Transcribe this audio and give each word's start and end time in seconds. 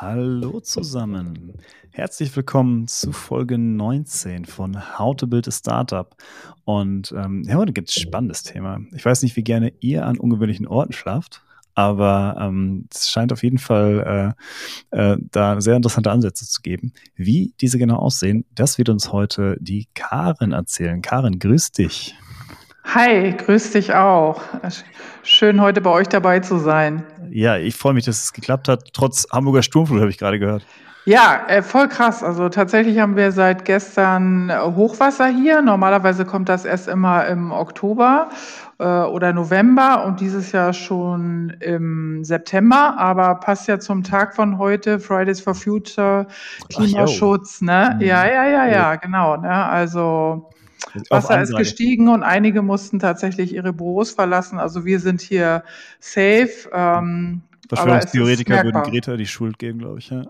Hallo 0.00 0.60
zusammen. 0.60 1.52
Herzlich 1.90 2.34
willkommen 2.34 2.88
zu 2.88 3.12
Folge 3.12 3.58
19 3.58 4.46
von 4.46 4.98
How 4.98 5.14
to 5.14 5.26
Build 5.26 5.46
a 5.46 5.50
Startup. 5.50 6.16
Und 6.64 7.12
ähm, 7.14 7.42
ja, 7.46 7.56
heute 7.56 7.74
gibt 7.74 7.90
es 7.90 7.98
ein 7.98 8.04
spannendes 8.04 8.42
Thema. 8.42 8.80
Ich 8.94 9.04
weiß 9.04 9.22
nicht, 9.22 9.36
wie 9.36 9.42
gerne 9.42 9.74
ihr 9.80 10.06
an 10.06 10.18
ungewöhnlichen 10.18 10.66
Orten 10.66 10.94
schlaft, 10.94 11.42
aber 11.74 12.34
ähm, 12.40 12.86
es 12.90 13.10
scheint 13.10 13.30
auf 13.30 13.42
jeden 13.42 13.58
Fall 13.58 14.34
äh, 14.90 15.12
äh, 15.12 15.18
da 15.32 15.60
sehr 15.60 15.76
interessante 15.76 16.10
Ansätze 16.10 16.48
zu 16.48 16.62
geben. 16.62 16.94
Wie 17.14 17.52
diese 17.60 17.76
genau 17.76 17.96
aussehen, 17.96 18.46
das 18.54 18.78
wird 18.78 18.88
uns 18.88 19.12
heute 19.12 19.58
die 19.60 19.86
Karin 19.92 20.52
erzählen. 20.52 21.02
Karin, 21.02 21.38
grüß 21.38 21.72
dich. 21.72 22.14
Hi, 22.84 23.32
grüß 23.36 23.72
dich 23.72 23.94
auch. 23.94 24.42
Schön, 25.22 25.60
heute 25.60 25.80
bei 25.80 25.90
euch 25.90 26.08
dabei 26.08 26.40
zu 26.40 26.58
sein. 26.58 27.04
Ja, 27.30 27.56
ich 27.56 27.76
freue 27.76 27.94
mich, 27.94 28.04
dass 28.04 28.22
es 28.22 28.32
geklappt 28.32 28.68
hat, 28.68 28.92
trotz 28.92 29.26
Hamburger 29.30 29.62
Sturmflut, 29.62 30.00
habe 30.00 30.10
ich 30.10 30.18
gerade 30.18 30.38
gehört. 30.38 30.64
Ja, 31.06 31.44
äh, 31.48 31.62
voll 31.62 31.88
krass. 31.88 32.22
Also 32.22 32.48
tatsächlich 32.48 32.98
haben 32.98 33.16
wir 33.16 33.32
seit 33.32 33.64
gestern 33.64 34.50
äh, 34.50 34.58
Hochwasser 34.58 35.28
hier. 35.28 35.62
Normalerweise 35.62 36.24
kommt 36.24 36.48
das 36.48 36.64
erst 36.64 36.88
immer 36.88 37.26
im 37.26 37.52
Oktober 37.52 38.28
äh, 38.78 38.84
oder 38.84 39.32
November 39.32 40.04
und 40.04 40.20
dieses 40.20 40.52
Jahr 40.52 40.72
schon 40.72 41.56
im 41.60 42.22
September, 42.22 42.96
aber 42.98 43.36
passt 43.36 43.66
ja 43.66 43.78
zum 43.78 44.02
Tag 44.02 44.34
von 44.34 44.58
heute, 44.58 45.00
Fridays 45.00 45.40
for 45.40 45.54
Future, 45.54 46.26
Klimaschutz, 46.68 47.62
ne? 47.62 47.96
Mhm. 47.96 48.06
Ja, 48.06 48.26
ja, 48.26 48.46
ja, 48.46 48.66
ja, 48.66 48.96
genau. 48.96 49.36
Ne? 49.38 49.50
Also 49.50 50.50
Wasser 51.08 51.40
ist 51.42 51.56
gestiegen 51.56 52.08
und 52.08 52.22
einige 52.22 52.62
mussten 52.62 52.98
tatsächlich 52.98 53.54
ihre 53.54 53.72
Büros 53.72 54.10
verlassen. 54.10 54.58
Also 54.58 54.84
wir 54.84 55.00
sind 55.00 55.20
hier 55.20 55.64
safe. 55.98 56.70
Ähm, 56.72 57.42
Verschwörungstheoretiker 57.70 58.64
würden 58.64 58.82
Greta 58.82 59.16
die 59.16 59.26
Schuld 59.26 59.58
geben, 59.58 59.78
glaube 59.78 60.00
ich. 60.00 60.10
Ja. 60.10 60.24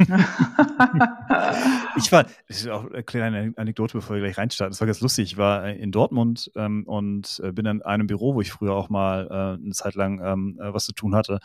ich 1.96 2.10
war, 2.10 2.24
das 2.48 2.62
ist 2.62 2.68
auch 2.68 2.90
eine 2.90 3.04
kleine 3.04 3.52
Anekdote, 3.56 3.96
bevor 3.98 4.16
wir 4.16 4.22
gleich 4.22 4.36
reinstarten. 4.36 4.72
Das 4.72 4.80
war 4.80 4.86
ganz 4.86 5.00
lustig. 5.00 5.32
Ich 5.32 5.38
war 5.38 5.68
in 5.68 5.92
Dortmund 5.92 6.50
ähm, 6.56 6.82
und 6.86 7.40
äh, 7.44 7.52
bin 7.52 7.66
in 7.66 7.82
einem 7.82 8.08
Büro, 8.08 8.34
wo 8.34 8.40
ich 8.40 8.50
früher 8.50 8.74
auch 8.74 8.88
mal 8.88 9.28
äh, 9.30 9.62
eine 9.62 9.72
Zeit 9.72 9.94
lang 9.94 10.20
ähm, 10.20 10.58
äh, 10.60 10.74
was 10.74 10.84
zu 10.84 10.92
tun 10.92 11.14
hatte, 11.14 11.38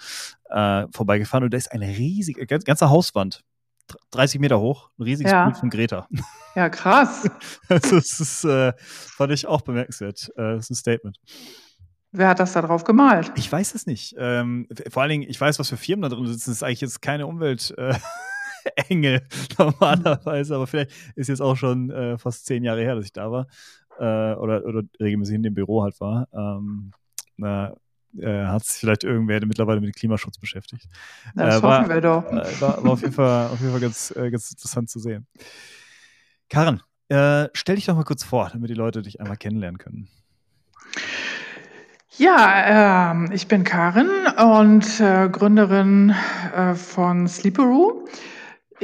äh, 0.49 0.87
vorbeigefahren 0.91 1.43
und 1.43 1.53
da 1.53 1.57
ist 1.57 1.71
eine 1.71 1.89
riesige, 1.89 2.47
ganze 2.47 2.89
Hauswand 2.89 3.43
30 4.11 4.39
Meter 4.39 4.59
hoch, 4.59 4.89
ein 4.97 5.03
riesiges 5.03 5.31
ja. 5.31 5.45
Bild 5.45 5.57
von 5.57 5.69
Greta. 5.69 6.07
Ja, 6.55 6.69
krass. 6.69 7.29
also, 7.69 7.95
das 7.97 8.19
ist, 8.19 8.43
äh, 8.45 8.73
fand 8.77 9.31
ich 9.31 9.45
auch 9.45 9.61
bemerkenswert. 9.61 10.29
Äh, 10.35 10.55
das 10.55 10.65
ist 10.65 10.71
ein 10.71 10.75
Statement. 10.75 11.17
Wer 12.11 12.29
hat 12.29 12.39
das 12.39 12.53
da 12.53 12.61
drauf 12.61 12.85
gemalt? 12.85 13.31
Ich 13.35 13.51
weiß 13.51 13.75
es 13.75 13.85
nicht. 13.85 14.15
Ähm, 14.17 14.67
vor 14.89 15.01
allen 15.03 15.09
Dingen, 15.09 15.29
ich 15.29 15.39
weiß, 15.39 15.59
was 15.59 15.69
für 15.69 15.75
Firmen 15.75 16.03
da 16.03 16.15
drin 16.15 16.25
sitzen. 16.27 16.49
Das 16.49 16.57
ist 16.57 16.63
eigentlich 16.63 16.81
jetzt 16.81 17.01
keine 17.01 17.27
Umweltengel 17.27 17.95
äh, 18.87 19.19
normalerweise, 19.57 20.55
aber 20.55 20.65
vielleicht 20.65 20.91
ist 21.15 21.27
jetzt 21.27 21.41
auch 21.41 21.57
schon 21.57 21.89
äh, 21.91 22.17
fast 22.17 22.45
zehn 22.45 22.63
Jahre 22.63 22.81
her, 22.81 22.95
dass 22.95 23.05
ich 23.05 23.13
da 23.13 23.29
war 23.31 23.47
äh, 23.99 24.33
oder, 24.35 24.65
oder 24.65 24.83
regelmäßig 24.99 25.35
in 25.35 25.43
dem 25.43 25.53
Büro 25.53 25.83
halt 25.83 25.99
war. 25.99 26.27
Ähm, 26.33 26.91
na, 27.37 27.75
äh, 28.19 28.45
hat 28.45 28.63
sich 28.65 28.77
vielleicht 28.77 29.03
irgendwer 29.03 29.45
mittlerweile 29.45 29.81
mit 29.81 29.95
Klimaschutz 29.95 30.37
beschäftigt. 30.37 30.87
Das 31.35 31.59
äh, 31.59 31.63
war, 31.63 31.79
hoffen 31.79 31.93
wir 31.93 32.01
doch. 32.01 32.25
Äh, 32.31 32.61
war, 32.61 32.83
war, 32.83 32.91
auf 32.91 33.01
jeden 33.01 33.13
Fall, 33.13 33.47
auf 33.51 33.59
jeden 33.59 33.71
Fall 33.71 33.81
ganz, 33.81 34.11
äh, 34.15 34.29
ganz 34.31 34.51
interessant 34.51 34.89
zu 34.89 34.99
sehen. 34.99 35.27
Karen, 36.49 36.81
äh, 37.09 37.49
stell 37.53 37.75
dich 37.75 37.85
doch 37.85 37.95
mal 37.95 38.03
kurz 38.03 38.23
vor, 38.23 38.49
damit 38.51 38.69
die 38.69 38.75
Leute 38.75 39.01
dich 39.01 39.19
einmal 39.19 39.37
kennenlernen 39.37 39.77
können. 39.77 40.07
Ja, 42.17 43.11
ähm, 43.11 43.29
ich 43.33 43.47
bin 43.47 43.63
Karin 43.63 44.09
und 44.37 44.99
äh, 45.01 45.27
Gründerin 45.29 46.15
von 46.75 47.27
Sleeperoo. 47.27 48.05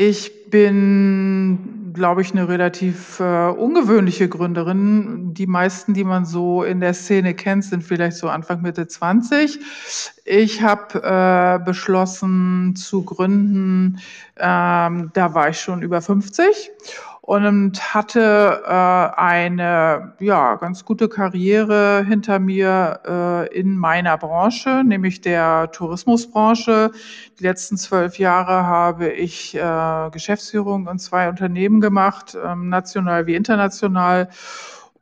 Ich 0.04 0.50
bin 0.50 1.92
glaube 1.94 2.22
ich, 2.22 2.32
eine 2.32 2.48
relativ 2.48 3.20
äh, 3.20 3.50
ungewöhnliche 3.50 4.30
Gründerin. 4.30 5.34
Die 5.34 5.46
meisten, 5.46 5.94
die 5.94 6.06
man 6.06 6.26
so 6.26 6.64
in 6.64 6.80
der 6.80 6.94
Szene 6.94 7.34
kennt, 7.34 7.66
sind 7.66 7.84
vielleicht 7.84 8.18
so 8.18 8.30
Anfang 8.30 8.62
Mitte 8.62 8.88
20. 8.88 9.60
Ich 10.26 10.62
habe 10.62 11.04
äh, 11.04 11.64
beschlossen 11.64 12.76
zu 12.76 13.04
gründen, 13.04 14.00
ähm, 14.38 15.12
da 15.14 15.34
war 15.34 15.50
ich 15.50 15.60
schon 15.60 15.82
über 15.82 16.02
50 16.02 16.72
und 17.22 17.94
hatte 17.94 18.64
äh, 18.66 19.20
eine 19.20 20.14
ja, 20.20 20.56
ganz 20.56 20.84
gute 20.86 21.08
Karriere 21.08 22.04
hinter 22.08 22.40
mir 22.40 23.00
äh, 23.08 23.60
in 23.60 23.78
meiner 23.78 24.18
Branche, 24.18 24.84
nämlich 24.84 25.22
der 25.22 25.72
Tourismusbranche. 25.72 26.92
Die 27.40 27.44
letzten 27.44 27.78
zwölf 27.78 28.18
Jahre 28.18 28.66
habe 28.66 29.10
ich 29.10 29.56
äh, 29.56 30.10
Geschäftsführung 30.12 30.88
in 30.88 30.98
zwei 30.98 31.30
Unternehmen 31.30 31.80
gemacht, 31.80 32.36
ähm, 32.44 32.70
national 32.70 33.28
wie 33.28 33.36
international 33.36 34.30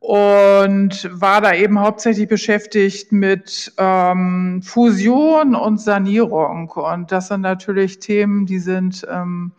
und 0.01 1.09
war 1.11 1.41
da 1.41 1.53
eben 1.53 1.79
hauptsächlich 1.79 2.27
beschäftigt 2.27 3.11
mit 3.11 3.73
ähm, 3.77 4.61
Fusion 4.63 5.55
und 5.55 5.79
Sanierung. 5.79 6.69
Und 6.69 7.11
das 7.11 7.27
sind 7.27 7.41
natürlich 7.41 7.99
Themen, 7.99 8.45
die 8.45 8.59
sind 8.59 9.05
ähm, 9.09 9.51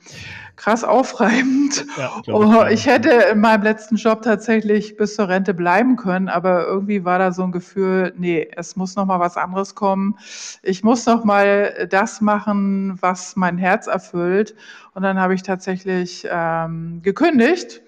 krass 0.61 0.85
aufreibend. 0.85 1.87
Ja, 1.97 2.21
ich, 2.23 2.31
oh, 2.31 2.65
ich 2.67 2.87
hätte 2.87 3.09
in 3.33 3.41
meinem 3.41 3.63
letzten 3.63 3.97
Job 3.97 4.21
tatsächlich 4.21 4.95
bis 4.99 5.17
zur 5.17 5.29
Rente 5.29 5.55
bleiben 5.55 5.97
können, 5.97 6.29
aber 6.29 6.67
irgendwie 6.67 7.03
war 7.03 7.19
da 7.19 7.33
so 7.33 7.43
ein 7.45 7.51
Gefühl, 7.51 8.13
nee, 8.19 8.47
es 8.57 8.77
muss 8.77 8.95
noch 8.95 9.07
mal 9.07 9.19
was 9.19 9.39
anderes 9.39 9.75
kommen. 9.75 10.19
Ich 10.63 10.85
muss 10.85 11.07
noch 11.07 11.25
mal 11.25 11.89
das 11.91 12.21
machen, 12.21 12.99
was 13.01 13.37
mein 13.37 13.57
Herz 13.57 13.87
erfüllt. 13.87 14.55
Und 14.93 15.03
dann 15.03 15.19
habe 15.19 15.35
ich 15.35 15.43
tatsächlich 15.43 16.27
ähm, 16.31 17.01
gekündigt 17.03 17.81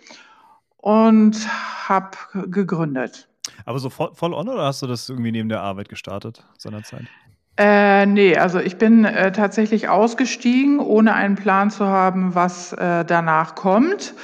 und 0.78 1.36
habe 1.88 2.16
gegründet. 2.46 3.28
Aber 3.66 3.78
so 3.80 3.90
voll, 3.90 4.12
voll 4.14 4.32
on 4.32 4.48
oder 4.48 4.64
hast 4.64 4.80
du 4.80 4.86
das 4.86 5.10
irgendwie 5.10 5.32
neben 5.32 5.50
der 5.50 5.60
Arbeit 5.60 5.90
gestartet 5.90 6.46
seinerzeit? 6.56 7.04
Äh, 7.58 8.06
nee, 8.06 8.36
also 8.36 8.58
ich 8.58 8.78
bin 8.78 9.04
äh, 9.04 9.30
tatsächlich 9.30 9.88
ausgestiegen, 9.88 10.80
ohne 10.80 11.14
einen 11.14 11.36
Plan 11.36 11.70
zu 11.70 11.86
haben, 11.86 12.34
was 12.34 12.72
äh, 12.72 13.04
danach 13.04 13.54
kommt. 13.54 14.14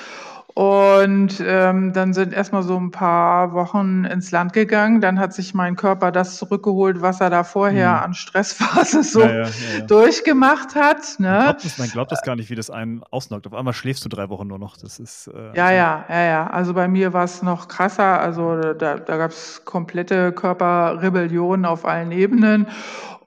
Und 0.59 1.41
ähm, 1.47 1.93
dann 1.93 2.13
sind 2.15 2.33
erstmal 2.33 2.65
so 2.65 2.77
ein 2.77 2.91
paar 2.91 3.53
Wochen 3.53 4.05
ins 4.05 4.33
Land 4.33 4.55
gegangen. 4.55 5.01
Dann 5.01 5.21
hat 5.21 5.33
sich 5.33 5.55
mein 5.55 5.77
Körper 5.77 6.11
das 6.11 6.37
zurückgeholt, 6.37 7.01
was 7.01 7.21
er 7.21 7.31
da 7.31 7.45
vorher 7.45 7.93
mhm. 7.93 8.03
an 8.03 8.15
Stressphase 8.15 9.03
so 9.05 9.21
ja, 9.21 9.29
ja, 9.29 9.45
ja, 9.45 9.85
durchgemacht 9.87 10.75
hat. 10.75 11.21
Ne? 11.21 11.29
Man, 11.29 11.45
glaubt 11.45 11.65
das, 11.65 11.79
man 11.79 11.89
glaubt 11.91 12.11
das 12.11 12.23
gar 12.23 12.35
nicht, 12.35 12.51
wie 12.51 12.57
das 12.57 12.71
einen 12.71 13.05
ausnockt. 13.13 13.47
Auf 13.47 13.55
einmal 13.55 13.73
schläfst 13.73 14.05
du 14.05 14.09
drei 14.09 14.31
Wochen 14.31 14.49
nur 14.49 14.59
noch. 14.59 14.77
Das 14.77 14.99
ist 14.99 15.29
äh, 15.29 15.57
ja, 15.57 15.71
ja, 15.71 16.05
ja, 16.09 16.25
ja. 16.25 16.47
Also 16.49 16.75
bei 16.75 16.89
mir 16.89 17.13
war 17.13 17.23
es 17.23 17.41
noch 17.41 17.69
krasser. 17.69 18.19
Also 18.21 18.73
da, 18.73 18.97
da 18.97 19.17
gab 19.17 19.31
es 19.31 19.63
komplette 19.65 20.33
Körperrebellion 20.33 21.67
auf 21.67 21.85
allen 21.85 22.11
Ebenen. 22.11 22.67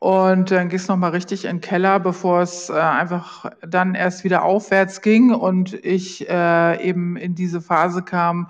Und 0.04 0.50
dann 0.50 0.70
ging 0.70 0.80
es 0.80 0.88
nochmal 0.88 1.12
richtig 1.12 1.46
in 1.46 1.58
den 1.58 1.62
Keller, 1.62 2.00
bevor 2.00 2.42
es 2.42 2.72
äh, 2.72 2.74
einfach 2.74 3.52
dann 3.62 3.94
erst 3.94 4.24
wieder 4.24 4.42
aufwärts 4.42 5.04
ging 5.04 5.32
und 5.32 5.74
ich 5.86 6.28
äh, 6.28 6.84
eben 6.84 7.18
in 7.18 7.36
diese 7.36 7.62
Phase 7.62 8.02
kam, 8.02 8.48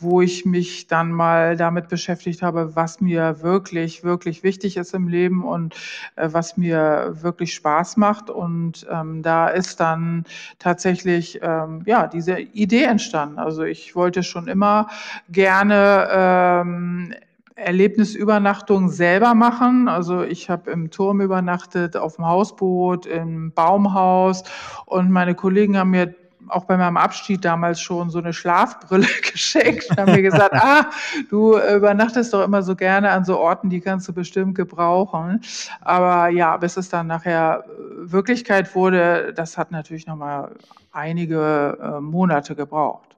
wo 0.00 0.22
ich 0.22 0.46
mich 0.46 0.86
dann 0.86 1.12
mal 1.12 1.58
damit 1.58 1.90
beschäftigt 1.90 2.40
habe, 2.40 2.74
was 2.74 3.02
mir 3.02 3.42
wirklich, 3.42 4.02
wirklich 4.02 4.42
wichtig 4.42 4.78
ist 4.78 4.94
im 4.94 5.08
Leben 5.08 5.44
und 5.44 5.74
äh, 6.16 6.30
was 6.32 6.56
mir 6.56 7.12
wirklich 7.20 7.52
Spaß 7.52 7.98
macht. 7.98 8.30
Und 8.30 8.86
ähm, 8.90 9.22
da 9.22 9.48
ist 9.48 9.80
dann 9.80 10.24
tatsächlich 10.58 11.38
ähm, 11.42 11.82
ja 11.84 12.06
diese 12.06 12.40
Idee 12.40 12.84
entstanden. 12.84 13.38
Also 13.38 13.62
ich 13.62 13.94
wollte 13.94 14.22
schon 14.22 14.48
immer 14.48 14.88
gerne 15.28 16.08
ähm, 16.10 17.14
Erlebnisübernachtung 17.56 18.88
selber 18.88 19.34
machen. 19.34 19.88
Also 19.88 20.22
ich 20.22 20.50
habe 20.50 20.70
im 20.70 20.90
Turm 20.90 21.20
übernachtet, 21.20 21.96
auf 21.96 22.16
dem 22.16 22.26
Hausboot, 22.26 23.06
im 23.06 23.52
Baumhaus 23.52 24.42
und 24.86 25.10
meine 25.10 25.34
Kollegen 25.34 25.78
haben 25.78 25.90
mir 25.90 26.14
auch 26.48 26.64
bei 26.64 26.76
meinem 26.76 26.96
Abschied 26.96 27.44
damals 27.44 27.80
schon 27.80 28.10
so 28.10 28.18
eine 28.18 28.32
Schlafbrille 28.32 29.06
geschenkt 29.32 29.88
und 29.90 29.98
haben 29.98 30.12
mir 30.12 30.22
gesagt, 30.22 30.54
ah, 30.54 30.90
du 31.30 31.58
übernachtest 31.58 32.34
doch 32.34 32.44
immer 32.44 32.62
so 32.62 32.76
gerne 32.76 33.10
an 33.10 33.24
so 33.24 33.38
Orten, 33.38 33.70
die 33.70 33.80
kannst 33.80 34.08
du 34.08 34.12
bestimmt 34.12 34.54
gebrauchen. 34.54 35.40
Aber 35.80 36.28
ja, 36.28 36.56
bis 36.56 36.76
es 36.76 36.88
dann 36.88 37.06
nachher 37.06 37.64
Wirklichkeit 37.96 38.74
wurde, 38.74 39.32
das 39.34 39.56
hat 39.56 39.70
natürlich 39.70 40.06
nochmal 40.06 40.54
einige 40.92 41.78
äh, 41.80 42.00
Monate 42.00 42.54
gebraucht. 42.54 43.16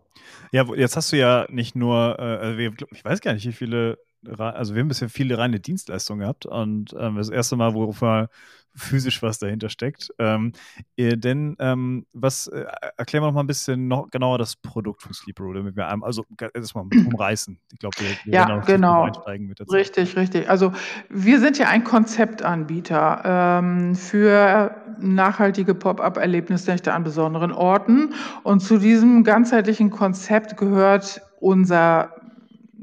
Ja, 0.53 0.65
jetzt 0.75 0.97
hast 0.97 1.13
du 1.13 1.17
ja 1.17 1.47
nicht 1.51 1.75
nur, 1.75 2.17
äh, 2.19 2.67
ich 2.93 3.05
weiß 3.05 3.21
gar 3.21 3.35
nicht, 3.35 3.47
wie 3.47 3.53
viele 3.53 3.99
also 4.39 4.75
wir 4.75 4.81
haben 4.81 4.89
bisher 4.89 5.09
viele 5.09 5.39
reine 5.39 5.61
Dienstleistungen 5.61 6.21
gehabt 6.21 6.47
und 6.47 6.95
ähm, 6.99 7.17
das 7.17 7.29
erste 7.29 7.57
Mal, 7.57 7.75
wo 7.75 7.93
wir 8.01 8.29
physisch 8.77 9.23
was 9.23 9.39
dahinter 9.39 9.69
steckt. 9.69 10.11
Ähm, 10.19 10.53
äh, 10.97 11.17
denn 11.17 11.57
ähm, 11.59 12.07
was 12.13 12.47
äh, 12.49 12.67
erklären 12.97 13.23
wir 13.25 13.29
noch 13.29 13.35
mal 13.35 13.43
ein 13.43 13.47
bisschen 13.47 13.89
noch 13.89 14.11
genauer 14.11 14.39
das 14.39 14.57
Produkt 14.57 15.03
von 15.03 15.13
Sleeper 15.15 15.45
damit 15.55 15.77
wir 15.77 15.89
einem, 15.89 16.05
also 16.05 16.25
erstmal 16.55 16.85
umreißen. 17.07 17.59
Ich 17.73 17.79
glaube, 17.79 17.97
wir, 17.99 18.09
wir 18.25 18.33
ja, 18.33 18.59
genau. 18.59 19.05
einsteigen 19.05 19.47
mit 19.47 19.59
der 19.59 19.67
Zeit. 19.67 19.81
Richtig, 19.81 20.17
richtig. 20.17 20.49
Also 20.49 20.73
wir 21.09 21.41
sind 21.41 21.59
ja 21.59 21.69
ein 21.69 21.85
Konzeptanbieter 21.85 23.23
ähm, 23.25 23.95
für 23.95 24.77
nachhaltige 24.99 25.75
Pop-up-Erlebnisnächte 25.75 26.93
an 26.93 27.05
besonderen 27.05 27.53
Orten 27.53 28.15
und 28.43 28.61
zu 28.61 28.79
diesem 28.79 29.25
ganzheitlichen 29.25 29.91
Konzept 29.91 30.57
gehört 30.57 31.23
unser 31.41 32.15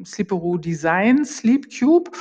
Sleeperoo 0.06 0.58
Design, 0.58 1.26
Sleep 1.26 1.68
Cube. 1.70 2.12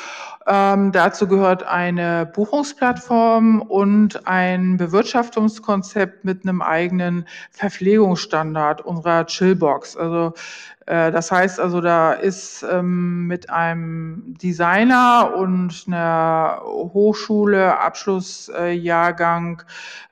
Ähm, 0.46 0.92
dazu 0.92 1.26
gehört 1.28 1.62
eine 1.62 2.26
Buchungsplattform 2.26 3.62
und 3.62 4.26
ein 4.26 4.76
Bewirtschaftungskonzept 4.76 6.24
mit 6.24 6.42
einem 6.42 6.62
eigenen 6.62 7.26
Verpflegungsstandard 7.50 8.80
unserer 8.80 9.26
Chillbox. 9.26 9.96
Also 9.96 10.34
äh, 10.86 11.12
das 11.12 11.30
heißt 11.30 11.60
also, 11.60 11.80
da 11.80 12.12
ist 12.12 12.64
ähm, 12.70 13.26
mit 13.26 13.50
einem 13.50 14.34
Designer 14.42 15.32
und 15.36 15.84
einer 15.86 16.60
Hochschule, 16.64 17.78
Abschlussjahrgang, 17.78 19.62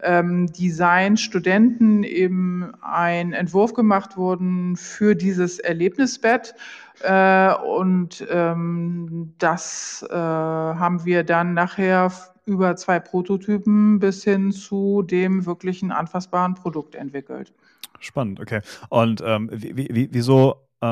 ähm, 0.02 0.46
Design-Studenten 0.52 2.04
eben 2.04 2.72
ein 2.82 3.32
Entwurf 3.32 3.74
gemacht 3.74 4.16
worden 4.16 4.76
für 4.76 5.14
dieses 5.14 5.58
Erlebnisbett. 5.58 6.54
Äh, 7.02 7.54
und 7.54 8.26
ähm, 8.30 9.34
das 9.38 10.06
äh, 10.10 10.14
haben 10.14 11.04
wir 11.04 11.24
dann 11.24 11.54
nachher 11.54 12.12
über 12.46 12.76
zwei 12.76 13.00
Prototypen 13.00 13.98
bis 13.98 14.24
hin 14.24 14.52
zu 14.52 15.02
dem 15.02 15.46
wirklichen 15.46 15.92
anfassbaren 15.92 16.54
Produkt 16.54 16.94
entwickelt. 16.94 17.52
Spannend, 18.00 18.40
okay. 18.40 18.60
Und 18.88 19.22
ähm, 19.24 19.50
wie, 19.52 19.76
wie, 19.76 20.08
wieso, 20.12 20.56
äh, 20.80 20.86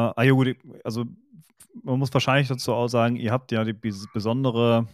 also 0.85 1.05
man 1.83 1.99
muss 1.99 2.13
wahrscheinlich 2.13 2.49
dazu 2.49 2.73
auch 2.73 2.89
sagen, 2.89 3.17
ihr 3.17 3.33
habt 3.33 3.53
ja 3.53 3.65
die 3.65 3.73
besondere 3.73 4.87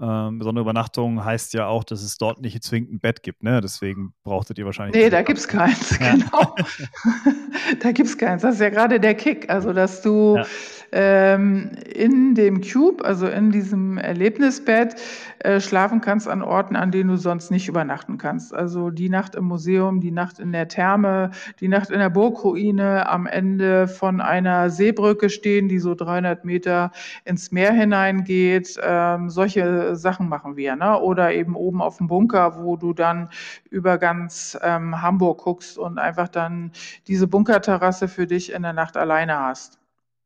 ähm, 0.00 0.38
besondere 0.38 0.62
Übernachtung 0.62 1.24
heißt 1.24 1.54
ja 1.54 1.66
auch, 1.66 1.84
dass 1.84 2.02
es 2.02 2.18
dort 2.18 2.40
nicht 2.40 2.62
zwingend 2.62 2.92
ein 2.92 3.00
Bett 3.00 3.22
gibt, 3.22 3.42
ne? 3.42 3.60
Deswegen 3.60 4.14
brauchtet 4.24 4.58
ihr 4.58 4.64
wahrscheinlich. 4.64 4.94
Nee, 4.94 5.10
da 5.10 5.22
gibt 5.22 5.38
es 5.38 5.48
keins, 5.48 5.98
ja. 5.98 6.12
genau. 6.12 6.54
da 7.80 7.92
gibt 7.92 8.08
es 8.08 8.18
keins. 8.18 8.42
Das 8.42 8.54
ist 8.54 8.60
ja 8.60 8.70
gerade 8.70 9.00
der 9.00 9.14
Kick. 9.14 9.50
Also, 9.50 9.72
dass 9.72 10.02
du 10.02 10.36
ja 10.36 10.44
ähm, 10.92 11.72
in 11.92 12.34
dem 12.34 12.60
Cube, 12.60 13.04
also 13.04 13.26
in 13.26 13.50
diesem 13.50 13.98
Erlebnisbett, 13.98 14.96
äh, 15.40 15.60
schlafen 15.60 16.00
kannst 16.00 16.28
an 16.28 16.42
Orten, 16.42 16.76
an 16.76 16.90
denen 16.90 17.10
du 17.10 17.16
sonst 17.16 17.50
nicht 17.50 17.68
übernachten 17.68 18.18
kannst. 18.18 18.54
Also 18.54 18.90
die 18.90 19.08
Nacht 19.08 19.34
im 19.34 19.44
Museum, 19.44 20.00
die 20.00 20.10
Nacht 20.10 20.38
in 20.38 20.52
der 20.52 20.68
Therme, 20.68 21.30
die 21.60 21.68
Nacht 21.68 21.90
in 21.90 21.98
der 21.98 22.10
Burgruine, 22.10 23.08
am 23.08 23.26
Ende 23.26 23.86
von 23.86 24.20
einer 24.20 24.70
Seebrücke 24.70 25.30
stehen, 25.30 25.68
die 25.68 25.78
so 25.78 25.94
300 25.94 26.44
Meter 26.44 26.90
ins 27.24 27.52
Meer 27.52 27.72
hineingeht. 27.72 28.78
Ähm, 28.82 29.30
solche 29.30 29.87
Sachen 29.96 30.28
machen 30.28 30.56
wir. 30.56 30.76
Ne? 30.76 30.98
Oder 31.00 31.34
eben 31.34 31.54
oben 31.54 31.82
auf 31.82 31.98
dem 31.98 32.06
Bunker, 32.06 32.62
wo 32.62 32.76
du 32.76 32.92
dann 32.92 33.30
über 33.70 33.98
ganz 33.98 34.58
ähm, 34.62 35.02
Hamburg 35.02 35.42
guckst 35.42 35.78
und 35.78 35.98
einfach 35.98 36.28
dann 36.28 36.72
diese 37.06 37.26
Bunkerterrasse 37.26 38.08
für 38.08 38.26
dich 38.26 38.52
in 38.52 38.62
der 38.62 38.72
Nacht 38.72 38.96
alleine 38.96 39.38
hast. 39.38 39.78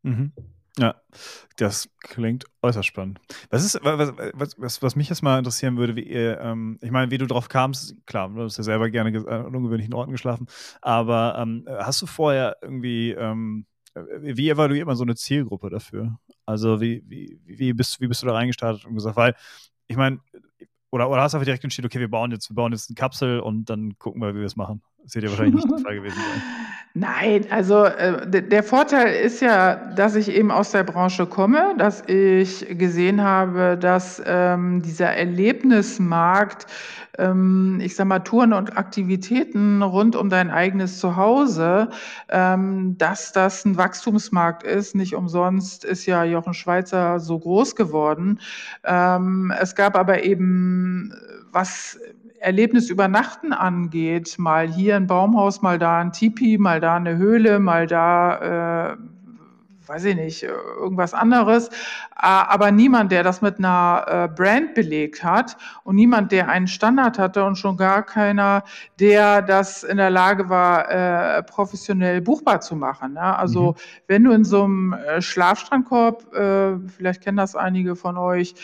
Mhm. 0.02 0.32
Ja, 0.78 0.94
das 1.58 1.90
klingt 2.00 2.46
äußerst 2.62 2.86
spannend. 2.86 3.20
Was 3.50 3.62
ist, 3.62 3.78
was, 3.82 4.56
was, 4.56 4.82
was 4.82 4.96
mich 4.96 5.10
jetzt 5.10 5.22
mal 5.22 5.36
interessieren 5.36 5.76
würde, 5.76 5.96
wie 5.96 6.08
ihr, 6.08 6.40
ähm, 6.40 6.78
ich 6.80 6.90
meine, 6.90 7.10
wie 7.10 7.18
du 7.18 7.26
drauf 7.26 7.50
kamst, 7.50 7.94
klar, 8.06 8.30
du 8.30 8.42
hast 8.42 8.56
ja 8.56 8.64
selber 8.64 8.88
gerne 8.88 9.10
an 9.28 9.54
ungewöhnlichen 9.54 9.92
Orten 9.92 10.12
geschlafen, 10.12 10.46
aber 10.80 11.36
ähm, 11.38 11.66
hast 11.68 12.00
du 12.00 12.06
vorher 12.06 12.56
irgendwie, 12.62 13.10
ähm, 13.10 13.66
wie 13.94 14.48
evaluiert 14.48 14.86
man 14.86 14.96
so 14.96 15.04
eine 15.04 15.14
Zielgruppe 15.14 15.68
dafür? 15.68 16.18
Also 16.46 16.80
wie, 16.80 17.02
wie, 17.06 17.38
wie, 17.44 17.72
bist, 17.72 18.00
wie 18.00 18.08
bist 18.08 18.22
du 18.22 18.26
da 18.26 18.34
reingestartet 18.34 18.84
und 18.84 18.94
gesagt, 18.94 19.16
weil, 19.16 19.34
ich 19.86 19.96
meine, 19.96 20.20
oder, 20.90 21.08
oder 21.08 21.22
hast 21.22 21.32
du 21.32 21.38
einfach 21.38 21.46
direkt 21.46 21.64
entschieden, 21.64 21.86
okay, 21.86 22.00
wir 22.00 22.10
bauen 22.10 22.30
jetzt, 22.32 22.50
wir 22.50 22.54
bauen 22.54 22.72
jetzt 22.72 22.90
eine 22.90 22.96
Kapsel 22.96 23.40
und 23.40 23.70
dann 23.70 23.98
gucken 23.98 24.20
wir, 24.20 24.34
wie 24.34 24.40
wir 24.40 24.46
es 24.46 24.56
machen? 24.56 24.82
Das 25.02 25.14
wird 25.14 25.24
ja 25.24 25.30
wahrscheinlich 25.30 25.54
nicht 25.54 25.70
der 25.70 25.78
Fall 25.78 25.94
gewesen 25.94 26.16
sein. 26.16 26.42
Nein, 26.94 27.46
also 27.48 27.86
äh, 27.86 28.42
der 28.42 28.62
Vorteil 28.62 29.14
ist 29.14 29.40
ja, 29.40 29.76
dass 29.76 30.14
ich 30.14 30.28
eben 30.28 30.50
aus 30.50 30.72
der 30.72 30.84
Branche 30.84 31.24
komme, 31.24 31.74
dass 31.78 32.06
ich 32.06 32.66
gesehen 32.78 33.22
habe, 33.22 33.78
dass 33.80 34.22
ähm, 34.26 34.82
dieser 34.82 35.08
Erlebnismarkt, 35.08 36.66
ähm, 37.16 37.80
ich 37.82 37.96
sag 37.96 38.08
mal, 38.08 38.18
Touren 38.18 38.52
und 38.52 38.76
Aktivitäten 38.76 39.80
rund 39.80 40.16
um 40.16 40.28
dein 40.28 40.50
eigenes 40.50 40.98
Zuhause, 40.98 41.88
ähm, 42.28 42.98
dass 42.98 43.32
das 43.32 43.64
ein 43.64 43.78
Wachstumsmarkt 43.78 44.62
ist. 44.62 44.94
Nicht 44.94 45.14
umsonst 45.14 45.86
ist 45.86 46.04
ja 46.04 46.24
Jochen 46.24 46.52
Schweizer 46.52 47.20
so 47.20 47.38
groß 47.38 47.74
geworden. 47.74 48.38
Ähm, 48.84 49.50
es 49.58 49.74
gab 49.74 49.96
aber 49.96 50.24
eben 50.24 51.14
was 51.52 51.98
Erlebnis 52.42 52.90
übernachten 52.90 53.52
angeht, 53.52 54.38
mal 54.38 54.68
hier 54.68 54.96
ein 54.96 55.06
Baumhaus, 55.06 55.62
mal 55.62 55.78
da 55.78 56.00
ein 56.00 56.12
Tipi, 56.12 56.58
mal 56.58 56.80
da 56.80 56.96
eine 56.96 57.16
Höhle, 57.16 57.60
mal 57.60 57.86
da, 57.86 58.92
äh, 58.92 58.96
weiß 59.86 60.04
ich 60.06 60.16
nicht, 60.16 60.42
irgendwas 60.42 61.14
anderes. 61.14 61.70
Aber 62.16 62.72
niemand, 62.72 63.12
der 63.12 63.22
das 63.22 63.42
mit 63.42 63.58
einer 63.58 64.04
äh, 64.08 64.28
Brand 64.28 64.74
belegt 64.74 65.22
hat 65.22 65.56
und 65.84 65.94
niemand, 65.94 66.32
der 66.32 66.48
einen 66.48 66.66
Standard 66.66 67.18
hatte 67.18 67.44
und 67.44 67.56
schon 67.56 67.76
gar 67.76 68.02
keiner, 68.02 68.64
der 68.98 69.40
das 69.42 69.84
in 69.84 69.96
der 69.96 70.10
Lage 70.10 70.48
war, 70.48 70.90
äh, 70.90 71.42
professionell 71.44 72.20
buchbar 72.20 72.60
zu 72.60 72.74
machen. 72.74 73.14
Ne? 73.14 73.38
Also 73.38 73.72
mhm. 73.72 73.76
wenn 74.08 74.24
du 74.24 74.32
in 74.32 74.44
so 74.44 74.64
einem 74.64 74.94
äh, 74.94 75.22
Schlafstrandkorb, 75.22 76.34
äh, 76.34 76.78
vielleicht 76.88 77.22
kennen 77.22 77.36
das 77.36 77.54
einige 77.54 77.94
von 77.94 78.16
euch, 78.16 78.54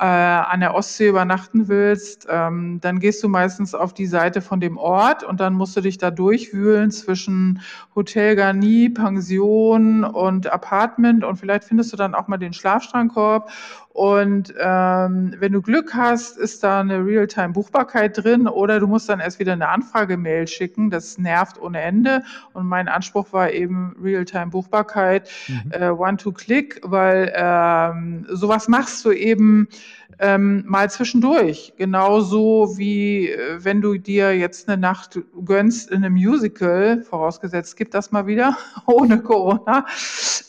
äh, 0.00 0.04
an 0.04 0.60
der 0.60 0.74
Ostsee 0.74 1.08
übernachten 1.08 1.68
willst, 1.68 2.26
ähm, 2.30 2.80
dann 2.80 3.00
gehst 3.00 3.22
du 3.22 3.28
meistens 3.28 3.74
auf 3.74 3.92
die 3.92 4.06
Seite 4.06 4.40
von 4.40 4.58
dem 4.58 4.78
Ort 4.78 5.22
und 5.22 5.40
dann 5.40 5.52
musst 5.52 5.76
du 5.76 5.82
dich 5.82 5.98
da 5.98 6.10
durchwühlen 6.10 6.90
zwischen 6.90 7.60
Hotel 7.94 8.34
Garni, 8.34 8.88
Pension 8.88 10.04
und 10.04 10.50
Apartment 10.50 11.22
und 11.22 11.36
vielleicht 11.36 11.64
findest 11.64 11.92
du 11.92 11.98
dann 11.98 12.14
auch 12.14 12.28
mal 12.28 12.38
den 12.38 12.54
Schlafstrandkorb 12.54 13.50
und 13.92 14.54
ähm, 14.56 15.34
wenn 15.38 15.52
du 15.52 15.60
Glück 15.62 15.94
hast, 15.94 16.38
ist 16.38 16.62
da 16.62 16.80
eine 16.80 17.04
Realtime-Buchbarkeit 17.04 18.22
drin 18.22 18.46
oder 18.46 18.78
du 18.78 18.86
musst 18.86 19.08
dann 19.08 19.18
erst 19.18 19.40
wieder 19.40 19.52
eine 19.52 19.68
Anfragemail 19.68 20.46
schicken. 20.46 20.90
Das 20.90 21.18
nervt 21.18 21.60
ohne 21.60 21.80
Ende. 21.80 22.22
Und 22.52 22.66
mein 22.66 22.86
Anspruch 22.86 23.32
war 23.32 23.50
eben 23.50 23.96
Realtime-Buchbarkeit, 24.00 25.28
mhm. 25.48 25.72
äh, 25.72 25.90
One-to-Click, 25.90 26.80
weil 26.84 27.32
ähm, 27.34 28.26
sowas 28.30 28.68
machst 28.68 29.04
du 29.04 29.10
eben 29.10 29.66
ähm, 30.18 30.64
mal 30.66 30.90
zwischendurch. 30.90 31.74
Genauso 31.76 32.74
wie 32.76 33.28
äh, 33.28 33.64
wenn 33.64 33.80
du 33.80 33.96
dir 33.98 34.36
jetzt 34.36 34.68
eine 34.68 34.80
Nacht 34.80 35.18
gönnst 35.44 35.90
in 35.90 36.04
einem 36.04 36.14
Musical, 36.14 37.02
vorausgesetzt 37.02 37.76
gibt 37.76 37.94
das 37.94 38.10
mal 38.10 38.26
wieder, 38.26 38.56
ohne 38.86 39.22
Corona. 39.22 39.86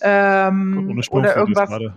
Ähm, 0.02 0.90
ohne 0.90 1.02
oder 1.12 1.36
irgendwas. 1.36 1.70
Grade, 1.70 1.94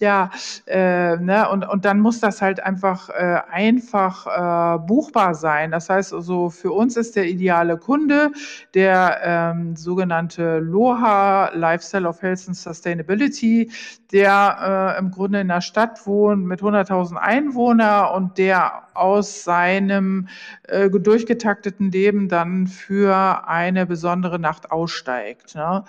ja, 0.00 0.30
ja 0.66 1.12
äh, 1.12 1.16
ne? 1.16 1.48
und, 1.50 1.68
und 1.68 1.84
dann 1.84 2.00
muss 2.00 2.20
das 2.20 2.42
halt 2.42 2.60
einfach 2.60 3.10
äh, 3.10 3.40
einfach 3.50 4.26
äh, 4.26 4.78
buchbar 4.78 5.34
sein. 5.34 5.70
Das 5.70 5.88
heißt 5.88 6.12
also, 6.12 6.50
für 6.50 6.72
uns 6.72 6.96
ist 6.96 7.16
der 7.16 7.26
ideale 7.26 7.76
Kunde 7.76 8.32
der 8.74 9.20
ähm, 9.22 9.76
sogenannte 9.76 10.58
LOHA, 10.58 11.50
Lifestyle 11.54 12.08
of 12.08 12.22
Health 12.22 12.44
and 12.48 12.56
Sustainability, 12.56 13.70
der 14.12 14.94
äh, 14.96 14.98
im 14.98 15.10
Grunde 15.10 15.40
in 15.40 15.50
einer 15.50 15.60
Stadt 15.60 15.98
wohnt 16.08 16.44
mit 16.44 16.60
100.000 16.60 17.14
Einwohnern 17.14 18.16
und 18.16 18.38
der 18.38 18.88
aus 18.94 19.44
seinem 19.44 20.26
äh, 20.64 20.90
durchgetakteten 20.90 21.92
Leben 21.92 22.28
dann 22.28 22.66
für 22.66 23.46
eine 23.46 23.86
besondere 23.86 24.40
Nacht 24.40 24.72
aussteigt 24.72 25.54
ne? 25.54 25.84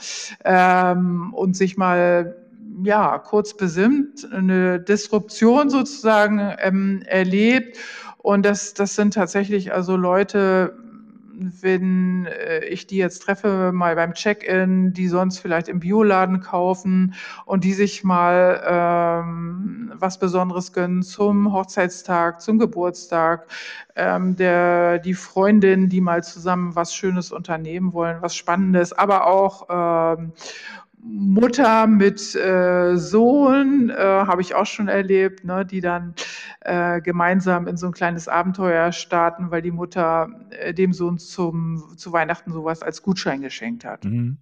ähm, 0.46 1.34
und 1.34 1.58
sich 1.58 1.78
mal 1.78 2.36
ja 2.84 3.18
kurz 3.18 3.58
besinnt, 3.58 4.28
eine 4.32 4.80
Disruption 4.80 5.70
sozusagen 5.70 6.54
ähm, 6.60 7.02
erlebt. 7.06 7.78
Und 8.18 8.46
das, 8.46 8.74
das 8.74 8.96
sind 8.96 9.14
tatsächlich 9.14 9.74
also 9.74 9.96
Leute, 9.96 10.78
wenn 11.40 12.26
äh, 12.26 12.66
ich 12.66 12.88
die 12.88 12.98
jetzt 12.98 13.20
treffe, 13.20 13.72
mal 13.74 13.96
beim 13.96 14.14
Check-in, 14.14 14.94
die 14.94 15.08
sonst 15.08 15.40
vielleicht 15.40 15.68
im 15.68 15.80
Bioladen 15.80 16.42
kaufen 16.42 17.16
und 17.46 17.64
die 17.64 17.74
sich 17.74 18.04
mal 18.04 18.62
ähm, 18.66 19.92
was 19.96 20.20
Besonderes 20.20 20.74
gönnen 20.74 21.02
zum 21.04 21.54
Hochzeitstag, 21.54 22.42
zum 22.42 22.60
Geburtstag, 22.60 23.48
ähm, 23.96 24.36
der, 24.36 25.00
die 25.00 25.14
Freundin, 25.14 25.90
die 25.90 26.02
mal 26.02 26.24
zusammen 26.24 26.76
was 26.76 26.94
Schönes 26.94 27.32
unternehmen 27.32 27.94
wollen, 27.94 28.22
was 28.22 28.36
Spannendes, 28.36 28.94
aber 28.94 29.26
auch 29.28 29.68
ähm, 30.18 30.34
Mutter 31.02 31.88
mit 31.88 32.36
äh, 32.36 32.98
Sohn, 32.98 33.90
äh, 33.90 33.96
habe 33.96 34.42
ich 34.42 34.54
auch 34.54 34.66
schon 34.66 34.88
erlebt, 34.88 35.44
ne, 35.46 35.66
die 35.66 35.82
dann 35.82 36.14
äh, 36.62 37.02
gemeinsam 37.02 37.68
in 37.68 37.78
so 37.78 37.88
ein 37.88 37.94
kleines 37.94 38.28
Abenteuer 38.28 38.92
starten, 38.92 39.50
weil 39.50 39.62
die 39.62 39.72
Mutter 39.72 40.30
äh, 40.52 40.74
dem 40.74 40.94
Sohn 40.94 41.18
zum, 41.18 41.96
zu 41.98 42.12
Weihnachten 42.12 42.52
sowas 42.52 42.82
als 42.84 43.02
Gutschein 43.02 43.42
geschenkt 43.42 43.86
hat. 43.86 44.04
Mhm. 44.04 44.38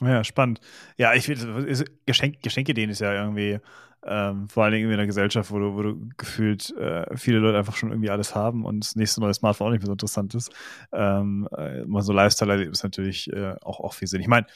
Ja, 0.00 0.24
spannend. 0.24 0.60
Ja, 0.96 1.14
ich 1.14 1.26
finde, 1.26 1.84
Geschenk, 2.06 2.42
Geschenke-Ideen 2.42 2.90
ist 2.90 3.00
ja 3.00 3.12
irgendwie 3.12 3.60
ähm, 4.04 4.48
vor 4.48 4.64
allen 4.64 4.72
Dingen 4.72 4.88
in 4.88 4.94
einer 4.94 5.06
Gesellschaft, 5.06 5.50
wo 5.50 5.58
du, 5.58 5.74
wo 5.74 5.82
du 5.82 6.08
gefühlt 6.16 6.74
äh, 6.76 7.16
viele 7.16 7.38
Leute 7.38 7.58
einfach 7.58 7.76
schon 7.76 7.90
irgendwie 7.90 8.10
alles 8.10 8.34
haben 8.34 8.64
und 8.64 8.80
das 8.80 8.96
nächste 8.96 9.20
neue 9.20 9.34
Smartphone 9.34 9.68
auch 9.68 9.70
nicht 9.70 9.80
mehr 9.80 9.86
so 9.86 9.92
interessant 9.92 10.34
ist. 10.34 10.50
Ähm, 10.92 11.48
äh, 11.56 11.84
mal 11.84 12.02
so 12.02 12.12
Lifestyle 12.12 12.64
ist 12.64 12.82
natürlich 12.82 13.32
äh, 13.32 13.54
auch, 13.62 13.78
auch 13.78 13.94
viel 13.94 14.08
Sinn. 14.08 14.20
Ich 14.20 14.28
meine, 14.28 14.46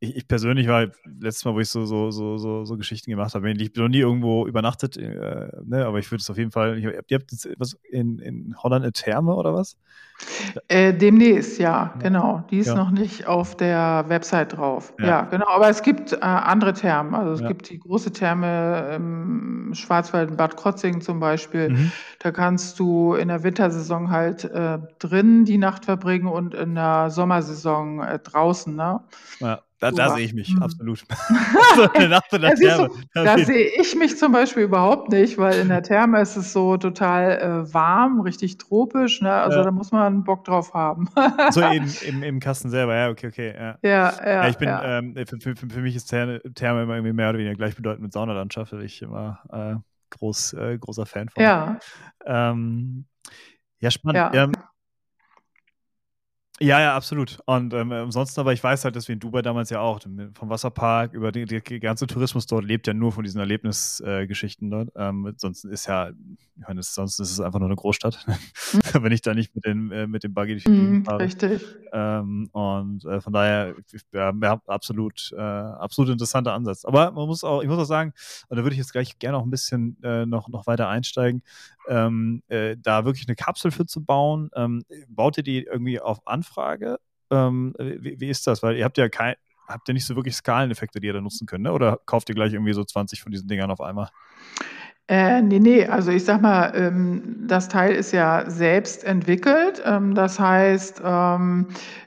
ich, 0.00 0.16
ich, 0.16 0.28
persönlich 0.28 0.68
war 0.68 0.88
letztes 1.04 1.44
Mal, 1.44 1.54
wo 1.54 1.60
ich 1.60 1.68
so, 1.68 1.84
so, 1.86 2.10
so, 2.10 2.36
so, 2.38 2.64
so 2.64 2.76
Geschichten 2.76 3.10
gemacht 3.10 3.34
habe, 3.34 3.50
ich 3.50 3.72
bin 3.72 3.82
noch 3.82 3.88
nie 3.88 4.00
irgendwo 4.00 4.46
übernachtet, 4.46 4.96
äh, 4.96 5.48
ne, 5.64 5.86
aber 5.86 5.98
ich 5.98 6.10
würde 6.10 6.20
es 6.22 6.30
auf 6.30 6.38
jeden 6.38 6.50
Fall, 6.50 6.78
ich, 6.78 6.84
ihr 6.84 6.96
habt 6.96 7.32
jetzt 7.32 7.48
was 7.58 7.74
in, 7.90 8.18
in 8.18 8.56
Holland 8.62 8.84
eine 8.84 8.92
Therme 8.92 9.34
oder 9.34 9.54
was? 9.54 9.76
Äh, 10.68 10.94
demnächst, 10.94 11.58
ja, 11.58 11.94
genau. 12.00 12.44
Die 12.50 12.58
ist 12.58 12.68
ja. 12.68 12.74
noch 12.74 12.90
nicht 12.90 13.26
auf 13.26 13.56
der 13.56 14.04
Website 14.08 14.56
drauf. 14.56 14.94
Ja, 14.98 15.06
ja 15.06 15.22
genau. 15.22 15.48
Aber 15.48 15.68
es 15.68 15.82
gibt 15.82 16.12
äh, 16.12 16.18
andere 16.20 16.72
Thermen. 16.72 17.14
Also 17.14 17.32
es 17.32 17.48
gibt 17.48 17.68
die 17.68 17.78
große 17.78 18.12
Therme 18.12 18.92
im 18.94 19.72
Schwarzwald 19.74 20.30
in 20.30 20.36
Bad 20.36 20.56
Krotzingen 20.56 21.00
zum 21.00 21.20
Beispiel. 21.20 21.70
Mhm. 21.70 21.92
Da 22.20 22.30
kannst 22.30 22.78
du 22.78 23.14
in 23.14 23.28
der 23.28 23.42
Wintersaison 23.42 24.10
halt 24.10 24.44
äh, 24.44 24.78
drin 24.98 25.44
die 25.44 25.58
Nacht 25.58 25.84
verbringen 25.84 26.26
und 26.26 26.54
in 26.54 26.74
der 26.74 27.10
Sommersaison 27.10 28.00
äh, 28.00 28.18
draußen. 28.18 28.74
Ne? 28.74 29.00
Ja. 29.40 29.60
Da, 29.84 29.90
da 29.90 30.14
sehe 30.14 30.24
ich 30.24 30.32
mich, 30.32 30.54
mhm. 30.54 30.62
absolut. 30.62 31.04
so 31.76 31.82
eine 31.92 32.08
Nacht 32.08 32.32
in 32.32 32.40
der 32.40 32.54
Therme. 32.54 32.88
Du, 32.88 33.24
da 33.24 33.36
sehe 33.36 33.68
ich 33.78 33.94
mich 33.94 34.16
zum 34.16 34.32
Beispiel 34.32 34.62
überhaupt 34.62 35.10
nicht, 35.10 35.36
weil 35.36 35.58
in 35.58 35.68
der 35.68 35.82
Therme 35.82 36.22
ist 36.22 36.36
es 36.36 36.54
so 36.54 36.78
total 36.78 37.66
äh, 37.66 37.74
warm, 37.74 38.20
richtig 38.20 38.56
tropisch. 38.56 39.20
Ne? 39.20 39.30
Also 39.30 39.62
da 39.62 39.70
muss 39.70 39.92
man 39.92 40.03
Bock 40.10 40.44
drauf 40.44 40.74
haben. 40.74 41.08
so 41.50 41.60
im, 41.62 41.92
im, 42.06 42.22
im 42.22 42.40
Kasten 42.40 42.70
selber, 42.70 42.94
ja, 42.94 43.10
okay, 43.10 43.28
okay. 43.28 43.54
Ja, 43.54 43.78
ja. 43.82 44.12
ja, 44.12 44.26
ja 44.26 44.48
ich 44.48 44.56
bin, 44.56 44.68
ja. 44.68 44.98
Ähm, 44.98 45.14
für, 45.14 45.38
für, 45.38 45.56
für, 45.56 45.80
mich 45.80 45.96
ist 45.96 46.06
Therme, 46.06 46.40
Therme 46.54 46.82
immer 46.82 46.94
irgendwie 46.94 47.12
mehr 47.12 47.30
oder 47.30 47.38
weniger 47.38 47.56
gleichbedeutend 47.56 48.02
mit 48.02 48.12
Saunalandschaft, 48.12 48.72
weil 48.72 48.82
ich 48.82 49.02
immer 49.02 49.40
äh, 49.50 50.16
groß, 50.16 50.54
äh, 50.54 50.78
großer 50.78 51.06
Fan 51.06 51.28
von. 51.28 51.42
Ja. 51.42 51.78
Ähm, 52.24 53.06
ja, 53.80 53.90
spannend. 53.90 54.34
Ja. 54.34 54.50
Ja, 56.60 56.80
ja, 56.80 56.94
absolut. 56.94 57.38
Und 57.46 57.74
ähm, 57.74 57.90
ansonsten 57.90 58.38
aber, 58.38 58.52
ich 58.52 58.62
weiß 58.62 58.84
halt, 58.84 58.94
dass 58.94 59.08
wir 59.08 59.14
in 59.14 59.18
Dubai 59.18 59.42
damals 59.42 59.70
ja 59.70 59.80
auch, 59.80 60.00
vom 60.34 60.50
Wasserpark 60.50 61.12
über 61.12 61.32
die, 61.32 61.46
die 61.46 61.80
ganze 61.80 62.06
Tourismus 62.06 62.46
dort 62.46 62.64
lebt 62.64 62.86
ja 62.86 62.94
nur 62.94 63.10
von 63.10 63.24
diesen 63.24 63.40
Erlebnisgeschichten 63.40 64.68
äh, 64.68 64.70
dort. 64.70 64.90
Ähm, 64.94 65.34
sonst 65.36 65.64
ist 65.64 65.86
ja, 65.86 66.10
ich 66.10 66.68
meine, 66.68 66.80
sonst 66.84 67.18
ist 67.18 67.32
es 67.32 67.40
einfach 67.40 67.58
nur 67.58 67.66
eine 67.66 67.74
Großstadt, 67.74 68.24
mhm. 68.72 69.02
wenn 69.02 69.10
ich 69.10 69.20
da 69.20 69.34
nicht 69.34 69.52
mit, 69.56 69.66
den, 69.66 69.90
äh, 69.90 70.06
mit 70.06 70.22
dem 70.22 70.32
Buggy 70.32 70.52
durch 70.52 70.64
die 70.64 70.70
mhm, 70.70 71.04
fahre. 71.04 71.24
Richtig. 71.24 71.60
Ähm, 71.92 72.48
und 72.52 73.04
äh, 73.04 73.20
von 73.20 73.32
daher, 73.32 73.74
ja, 74.12 74.32
ja, 74.40 74.62
absolut, 74.68 75.32
äh, 75.36 75.40
absolut 75.40 76.12
interessanter 76.12 76.52
Ansatz. 76.52 76.84
Aber 76.84 77.10
man 77.10 77.26
muss 77.26 77.42
auch, 77.42 77.62
ich 77.62 77.68
muss 77.68 77.78
auch 77.80 77.84
sagen, 77.84 78.12
und 78.48 78.56
da 78.56 78.62
würde 78.62 78.74
ich 78.74 78.78
jetzt 78.78 78.92
gleich 78.92 79.18
gerne 79.18 79.38
auch 79.38 79.44
ein 79.44 79.50
bisschen 79.50 79.96
äh, 80.04 80.24
noch, 80.24 80.48
noch 80.48 80.68
weiter 80.68 80.88
einsteigen, 80.88 81.42
ähm, 81.88 82.42
äh, 82.48 82.76
da 82.78 83.04
wirklich 83.04 83.26
eine 83.28 83.36
Kapsel 83.36 83.70
für 83.70 83.86
zu 83.86 84.04
bauen. 84.04 84.50
Ähm, 84.54 84.84
baut 85.08 85.36
ihr 85.36 85.42
die 85.42 85.64
irgendwie 85.64 86.00
auf 86.00 86.26
Anfrage? 86.26 86.98
Ähm, 87.30 87.74
wie, 87.78 88.20
wie, 88.20 88.28
ist 88.28 88.46
das? 88.46 88.62
Weil 88.62 88.76
ihr 88.76 88.84
habt 88.84 88.98
ja 88.98 89.08
kein, 89.08 89.34
habt 89.66 89.88
ihr 89.88 89.94
nicht 89.94 90.06
so 90.06 90.16
wirklich 90.16 90.36
Skaleneffekte, 90.36 91.00
die 91.00 91.06
ihr 91.06 91.12
da 91.12 91.20
nutzen 91.20 91.46
könnt, 91.46 91.64
ne? 91.64 91.72
Oder 91.72 91.98
kauft 92.06 92.28
ihr 92.28 92.34
gleich 92.34 92.52
irgendwie 92.52 92.74
so 92.74 92.84
20 92.84 93.22
von 93.22 93.32
diesen 93.32 93.48
Dingern 93.48 93.70
auf 93.70 93.80
einmal? 93.80 94.08
Äh, 95.08 95.42
nee, 95.42 95.58
nee, 95.60 95.84
also 95.86 96.10
ich 96.10 96.24
sag 96.24 96.40
mal, 96.40 96.72
ähm, 96.74 97.44
das 97.46 97.68
Teil 97.68 97.92
ist 97.94 98.12
ja 98.12 98.48
selbst 98.48 99.04
entwickelt. 99.04 99.82
Ähm, 99.84 100.14
das 100.14 100.40
heißt, 100.40 101.02
ähm, 101.04 101.66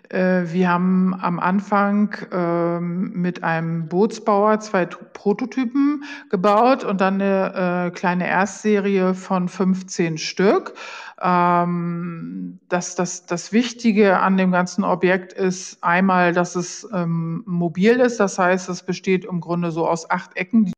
äh, 0.10 0.44
wir 0.46 0.70
haben 0.70 1.14
am 1.22 1.40
Anfang 1.40 2.16
ähm, 2.32 3.12
mit 3.14 3.44
einem 3.44 3.88
Bootsbauer 3.88 4.60
zwei 4.62 4.88
Prototypen 4.88 6.06
gebaut 6.32 6.84
und 6.84 7.00
dann 7.00 7.22
eine 7.22 7.88
äh, 7.88 7.92
kleine 7.92 8.28
Erstserie 8.28 9.14
von 9.14 9.48
15 9.48 10.18
Stück. 10.18 10.74
Ähm, 11.22 12.60
das, 12.68 12.96
das, 12.96 13.28
das 13.28 13.52
Wichtige 13.54 14.20
an 14.20 14.38
dem 14.38 14.52
ganzen 14.52 14.84
Objekt 14.84 15.34
ist 15.34 15.84
einmal, 15.84 16.34
dass 16.34 16.56
es 16.56 16.88
ähm, 16.92 17.44
mobil 17.46 18.00
ist. 18.00 18.20
Das 18.20 18.40
heißt, 18.40 18.70
es 18.70 18.82
besteht 18.82 19.24
im 19.26 19.40
Grunde 19.40 19.70
so 19.72 19.88
aus 19.88 20.10
acht 20.10 20.36
Ecken, 20.36 20.66
du 20.66 20.72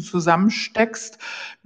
zusammensteckst 0.00 1.18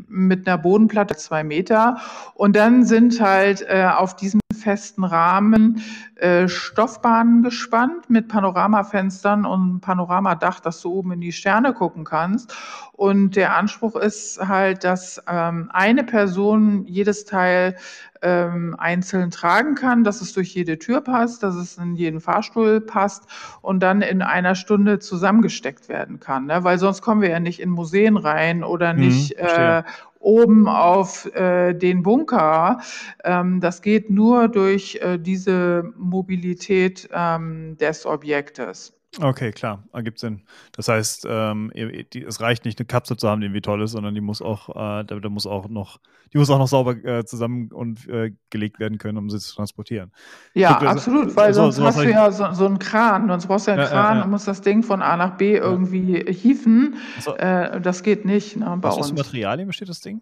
mit 0.08 0.47
einer 0.47 0.58
Bodenplatte 0.58 1.16
zwei 1.16 1.44
Meter. 1.44 1.99
Und 2.35 2.56
dann 2.56 2.85
sind 2.85 3.20
halt 3.20 3.62
äh, 3.62 3.87
auf 3.87 4.16
diesem 4.16 4.40
festen 4.58 5.04
Rahmen 5.04 5.82
äh, 6.16 6.49
Stoffbahnen 6.49 7.42
gespannt 7.42 8.11
mit 8.11 8.28
Panoramafenstern 8.28 9.47
und 9.47 9.80
Panoramadach, 9.80 10.61
dass 10.61 10.80
du 10.82 10.92
oben 10.92 11.12
in 11.12 11.20
die 11.20 11.32
Sterne 11.32 11.73
gucken 11.73 12.04
kannst. 12.04 12.54
Und 12.92 13.37
der 13.37 13.56
Anspruch 13.56 13.97
ist 13.97 14.40
halt, 14.47 14.85
dass 14.85 15.23
ähm, 15.28 15.70
eine 15.73 16.04
Person 16.04 16.85
jedes 16.87 17.25
Teil 17.25 17.76
ähm, 18.23 18.75
einzeln 18.79 19.31
tragen 19.31 19.75
kann, 19.75 20.05
dass 20.05 20.21
es 20.21 20.33
durch 20.33 20.55
jede 20.55 20.79
Tür 20.79 21.01
passt, 21.01 21.43
dass 21.43 21.55
es 21.55 21.79
in 21.79 21.95
jeden 21.97 22.21
Fahrstuhl 22.21 22.81
passt 22.81 23.25
und 23.63 23.81
dann 23.81 24.03
in 24.03 24.23
einer 24.23 24.55
Stunde 24.55 24.99
zusammengesteckt 24.99 25.89
werden 25.89 26.21
kann. 26.21 26.47
Ne? 26.47 26.65
Weil 26.65 26.79
sonst 26.79 27.03
kommen 27.03 27.23
wir 27.23 27.31
ja 27.31 27.41
nicht 27.41 27.61
in 27.61 27.71
Museen 27.71 28.17
rein 28.17 28.65
oder 28.65 28.93
mhm, 28.93 29.01
nicht 29.01 29.37
mhm, 29.39 29.47
äh, 29.47 29.83
oben 30.21 30.69
auf 30.69 31.27
äh, 31.35 31.75
den 31.75 32.03
Bunker. 32.03 32.81
Ähm, 33.25 33.61
das 33.61 33.83
geht 33.83 34.11
nur 34.11 34.49
durch 34.49 34.97
äh, 35.03 35.19
diese 35.19 35.93
Mobilität 35.97 37.09
ähm, 37.13 37.77
des 37.79 38.07
Objektes. 38.07 38.98
Okay, 39.21 39.53
klar, 39.53 39.85
ergibt 39.93 40.19
Sinn. 40.19 40.43
Das 40.73 40.88
heißt, 40.88 41.27
ähm, 41.29 41.73
es 41.75 42.41
reicht 42.41 42.67
nicht, 42.67 42.79
eine 42.79 42.87
Kapsel 42.87 43.17
zu 43.17 43.29
haben, 43.29 43.41
die 43.41 43.47
irgendwie 43.47 43.62
toll 43.62 43.83
ist, 43.83 43.93
sondern 43.93 44.15
die 44.15 44.21
muss 44.21 44.43
auch, 44.43 44.69
äh, 44.69 45.05
da, 45.05 45.19
da, 45.19 45.29
muss 45.31 45.47
auch 45.47 45.69
noch, 45.69 45.99
die 46.33 46.38
muss 46.38 46.50
auch 46.50 46.59
noch 46.59 46.69
sauber 46.69 46.93
äh, 47.05 47.25
zusammen 47.25 47.73
und 47.73 48.07
äh, 48.09 48.33
gelegt 48.50 48.79
werden 48.79 48.99
können, 48.99 49.17
um 49.17 49.31
sie 49.31 49.38
zu 49.38 49.55
transportieren. 49.55 50.12
Ja, 50.53 50.79
Gibt, 50.79 50.91
absolut, 50.91 51.35
weil 51.37 51.55
so, 51.55 51.71
sonst 51.71 51.97
hast 51.97 52.05
du 52.05 52.11
ja 52.11 52.31
so, 52.31 52.53
so, 52.53 52.67
einen 52.67 52.79
Kran, 52.79 53.29
sonst 53.29 53.47
brauchst 53.47 53.67
du 53.67 53.71
ja 53.71 53.77
einen 53.77 53.85
ja, 53.85 53.91
Kran 53.91 54.05
ja, 54.05 54.19
ja. 54.19 54.25
und 54.25 54.31
musst 54.31 54.47
das 54.47 54.61
Ding 54.61 54.83
von 54.83 55.00
A 55.00 55.17
nach 55.17 55.37
B 55.37 55.57
irgendwie 55.57 56.31
hieven. 56.31 56.97
So. 57.21 57.35
Äh, 57.35 57.81
das 57.81 58.03
geht 58.03 58.27
nicht 58.27 58.57
ne, 58.57 58.77
bei 58.81 58.88
Was 58.88 58.97
uns. 58.99 59.11
Was 59.12 59.17
Materialien 59.17 59.67
besteht 59.67 59.88
das 59.88 60.00
Ding? 60.00 60.21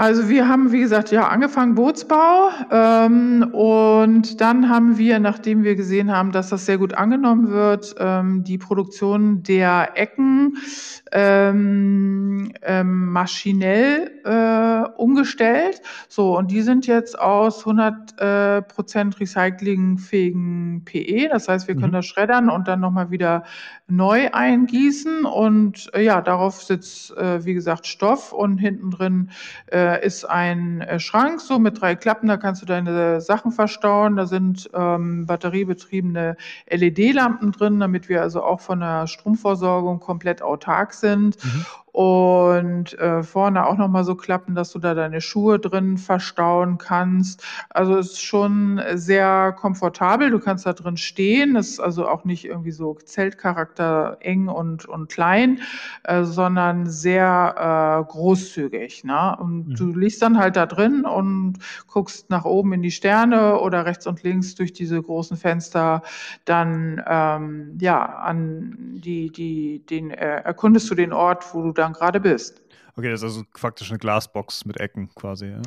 Also 0.00 0.30
wir 0.30 0.48
haben, 0.48 0.72
wie 0.72 0.80
gesagt, 0.80 1.10
ja 1.10 1.28
angefangen 1.28 1.74
Bootsbau 1.74 2.48
ähm, 2.70 3.50
und 3.52 4.40
dann 4.40 4.70
haben 4.70 4.96
wir, 4.96 5.18
nachdem 5.18 5.62
wir 5.62 5.76
gesehen 5.76 6.10
haben, 6.10 6.32
dass 6.32 6.48
das 6.48 6.64
sehr 6.64 6.78
gut 6.78 6.94
angenommen 6.94 7.50
wird, 7.50 7.96
ähm, 7.98 8.42
die 8.42 8.56
Produktion 8.56 9.42
der 9.42 9.90
Ecken 9.96 10.56
ähm, 11.12 12.50
ähm, 12.62 13.12
maschinell 13.12 14.10
äh, 14.24 14.88
umgestellt. 14.96 15.82
So 16.08 16.34
und 16.38 16.50
die 16.50 16.62
sind 16.62 16.86
jetzt 16.86 17.18
aus 17.18 17.58
100 17.58 18.18
äh, 18.18 18.62
Prozent 18.62 19.20
recyclingfähigen 19.20 20.82
PE. 20.86 21.28
Das 21.28 21.46
heißt, 21.46 21.68
wir 21.68 21.74
können 21.74 21.88
mhm. 21.88 21.96
das 21.96 22.06
schreddern 22.06 22.48
und 22.48 22.68
dann 22.68 22.80
nochmal 22.80 23.10
wieder 23.10 23.44
neu 23.86 24.30
eingießen 24.32 25.26
und 25.26 25.90
äh, 25.94 26.04
ja, 26.04 26.22
darauf 26.22 26.62
sitzt, 26.62 27.14
äh, 27.18 27.44
wie 27.44 27.54
gesagt, 27.54 27.86
Stoff 27.86 28.32
und 28.32 28.56
hinten 28.56 28.90
drin 28.90 29.30
ist 29.94 30.24
ein 30.24 30.80
äh, 30.80 30.98
Schrank 31.00 31.40
so 31.40 31.58
mit 31.58 31.80
drei 31.80 31.94
Klappen, 31.94 32.28
da 32.28 32.36
kannst 32.36 32.62
du 32.62 32.66
deine 32.66 33.20
Sachen 33.20 33.52
verstauen. 33.52 34.16
Da 34.16 34.26
sind 34.26 34.70
ähm, 34.74 35.26
batteriebetriebene 35.26 36.36
LED-Lampen 36.68 37.52
drin, 37.52 37.80
damit 37.80 38.08
wir 38.08 38.22
also 38.22 38.42
auch 38.42 38.60
von 38.60 38.80
der 38.80 39.06
Stromversorgung 39.06 40.00
komplett 40.00 40.42
autark 40.42 40.94
sind. 40.94 41.42
Mhm 41.44 41.66
und 41.92 42.98
äh, 42.98 43.22
vorne 43.22 43.66
auch 43.66 43.76
nochmal 43.76 44.04
so 44.04 44.14
klappen, 44.14 44.54
dass 44.54 44.70
du 44.72 44.78
da 44.78 44.94
deine 44.94 45.20
Schuhe 45.20 45.58
drin 45.58 45.98
verstauen 45.98 46.78
kannst. 46.78 47.44
Also 47.68 47.96
ist 47.96 48.22
schon 48.22 48.80
sehr 48.94 49.52
komfortabel. 49.52 50.30
Du 50.30 50.38
kannst 50.38 50.66
da 50.66 50.72
drin 50.72 50.96
stehen. 50.96 51.56
Ist 51.56 51.80
also 51.80 52.06
auch 52.06 52.24
nicht 52.24 52.44
irgendwie 52.44 52.70
so 52.70 52.94
Zeltcharakter 52.94 54.18
eng 54.20 54.48
und, 54.48 54.86
und 54.86 55.10
klein, 55.10 55.60
äh, 56.04 56.24
sondern 56.24 56.86
sehr 56.86 58.02
äh, 58.06 58.10
großzügig. 58.10 59.04
Ne? 59.04 59.36
Und 59.40 59.68
mhm. 59.68 59.74
du 59.74 59.86
liegst 59.92 60.22
dann 60.22 60.38
halt 60.38 60.56
da 60.56 60.66
drin 60.66 61.04
und 61.04 61.58
guckst 61.88 62.30
nach 62.30 62.44
oben 62.44 62.72
in 62.72 62.82
die 62.82 62.90
Sterne 62.90 63.58
oder 63.58 63.84
rechts 63.84 64.06
und 64.06 64.22
links 64.22 64.54
durch 64.54 64.72
diese 64.72 65.02
großen 65.02 65.36
Fenster 65.36 66.02
dann 66.44 67.02
ähm, 67.06 67.78
ja 67.80 68.04
an 68.04 68.76
die, 69.02 69.30
die, 69.30 69.84
den 69.90 70.10
äh, 70.10 70.42
erkundest 70.42 70.90
du 70.90 70.94
den 70.94 71.12
Ort, 71.12 71.54
wo 71.54 71.62
du 71.62 71.72
dann 71.80 71.92
gerade 71.92 72.20
bist. 72.20 72.60
Okay, 72.96 73.10
das 73.10 73.20
ist 73.20 73.24
also 73.24 73.42
faktisch 73.54 73.90
eine 73.90 73.98
Glasbox 73.98 74.64
mit 74.64 74.80
Ecken 74.80 75.10
quasi. 75.14 75.46
Ja? 75.46 75.62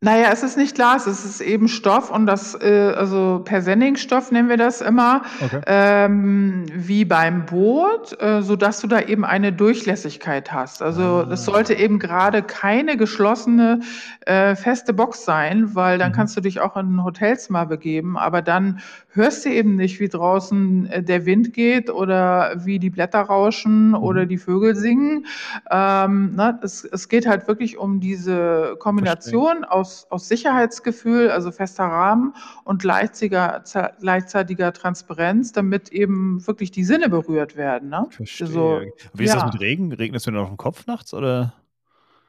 Naja, 0.00 0.28
es 0.32 0.44
ist 0.44 0.56
nicht 0.56 0.76
Glas, 0.76 1.08
es 1.08 1.24
ist 1.24 1.40
eben 1.40 1.66
Stoff 1.66 2.08
und 2.12 2.26
das, 2.26 2.54
äh, 2.54 2.92
also 2.96 3.42
Persenning-Stoff 3.44 4.30
nennen 4.30 4.48
wir 4.48 4.56
das 4.56 4.80
immer, 4.80 5.22
okay. 5.44 5.60
ähm, 5.66 6.66
wie 6.72 7.04
beim 7.04 7.46
Boot, 7.46 8.16
äh, 8.22 8.42
sodass 8.42 8.80
du 8.80 8.86
da 8.86 9.00
eben 9.00 9.24
eine 9.24 9.52
Durchlässigkeit 9.52 10.52
hast. 10.52 10.82
Also 10.82 11.26
es 11.28 11.40
ah. 11.40 11.52
sollte 11.52 11.74
eben 11.74 11.98
gerade 11.98 12.44
keine 12.44 12.96
geschlossene, 12.96 13.80
äh, 14.20 14.54
feste 14.54 14.92
Box 14.92 15.24
sein, 15.24 15.74
weil 15.74 15.98
dann 15.98 16.12
mhm. 16.12 16.14
kannst 16.14 16.36
du 16.36 16.42
dich 16.42 16.60
auch 16.60 16.76
in 16.76 17.02
Hotels 17.02 17.50
mal 17.50 17.64
begeben, 17.64 18.16
aber 18.16 18.40
dann 18.40 18.78
hörst 19.10 19.44
du 19.44 19.50
eben 19.50 19.74
nicht, 19.74 19.98
wie 19.98 20.08
draußen 20.08 20.86
äh, 20.86 21.02
der 21.02 21.26
Wind 21.26 21.52
geht 21.52 21.90
oder 21.90 22.52
wie 22.64 22.78
die 22.78 22.90
Blätter 22.90 23.22
rauschen 23.22 23.88
mhm. 23.88 23.94
oder 23.94 24.26
die 24.26 24.38
Vögel 24.38 24.76
singen. 24.76 25.26
Ähm, 25.72 26.36
ne? 26.36 26.56
Es, 26.68 26.84
es 26.84 27.08
geht 27.08 27.26
halt 27.26 27.48
wirklich 27.48 27.78
um 27.78 27.98
diese 28.00 28.76
Kombination 28.78 29.64
aus, 29.64 30.06
aus 30.10 30.28
Sicherheitsgefühl, 30.28 31.30
also 31.30 31.50
fester 31.50 31.84
Rahmen 31.84 32.34
und 32.64 32.82
gleichzeitiger, 32.82 33.64
gleichzeitiger 34.00 34.72
Transparenz, 34.72 35.52
damit 35.52 35.88
eben 35.90 36.46
wirklich 36.46 36.70
die 36.70 36.84
Sinne 36.84 37.08
berührt 37.08 37.56
werden. 37.56 37.88
Ne? 37.88 38.06
Verstehe. 38.10 38.46
So, 38.46 38.80
wie 39.14 39.24
ist 39.24 39.34
ja. 39.34 39.40
das 39.40 39.52
mit 39.52 39.60
Regen? 39.60 39.92
Regnet 39.92 40.20
es 40.20 40.24
denn 40.24 40.36
auf 40.36 40.48
dem 40.48 40.58
Kopf 40.58 40.86
nachts 40.86 41.14
oder? 41.14 41.54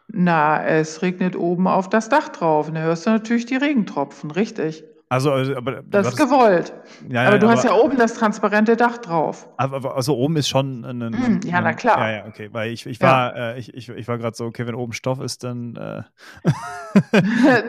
Na, 0.08 0.64
es 0.64 1.02
regnet 1.02 1.36
oben 1.36 1.68
auf 1.68 1.90
das 1.90 2.10
Dach 2.10 2.30
drauf. 2.30 2.72
Da 2.72 2.80
hörst 2.80 3.06
du 3.06 3.12
natürlich 3.12 3.46
die 3.46 3.58
Regentropfen, 3.58 4.32
richtig. 4.32 4.84
Also, 5.12 5.32
also, 5.32 5.56
aber 5.56 5.82
das 5.82 6.10
ist 6.10 6.18
gewollt. 6.18 6.72
Ja, 7.10 7.24
aber 7.24 7.40
du 7.40 7.48
aber, 7.48 7.56
hast 7.56 7.64
ja 7.64 7.74
oben 7.74 7.98
das 7.98 8.14
transparente 8.14 8.76
Dach 8.76 9.00
drauf. 9.00 9.50
Aber 9.58 9.96
also 9.96 10.16
oben 10.16 10.38
ist 10.38 10.48
schon 10.48 10.86
ein, 10.86 11.02
ein, 11.02 11.12
mm, 11.14 11.40
ja, 11.46 11.62
na 11.62 11.74
klar. 11.74 11.98
Ja, 12.00 12.18
ja, 12.18 12.26
okay, 12.28 12.50
weil 12.52 12.72
ich, 12.72 12.86
ich 12.86 13.02
war 13.02 13.36
ja. 13.36 13.52
äh, 13.54 13.60
ich, 13.60 13.74
ich, 13.74 13.90
ich 13.90 14.08
war 14.08 14.20
gerade 14.20 14.36
so, 14.36 14.46
okay, 14.46 14.68
wenn 14.68 14.76
oben 14.76 14.94
Stoff 14.94 15.20
ist, 15.20 15.44
dann 15.44 15.76
äh 15.78 16.04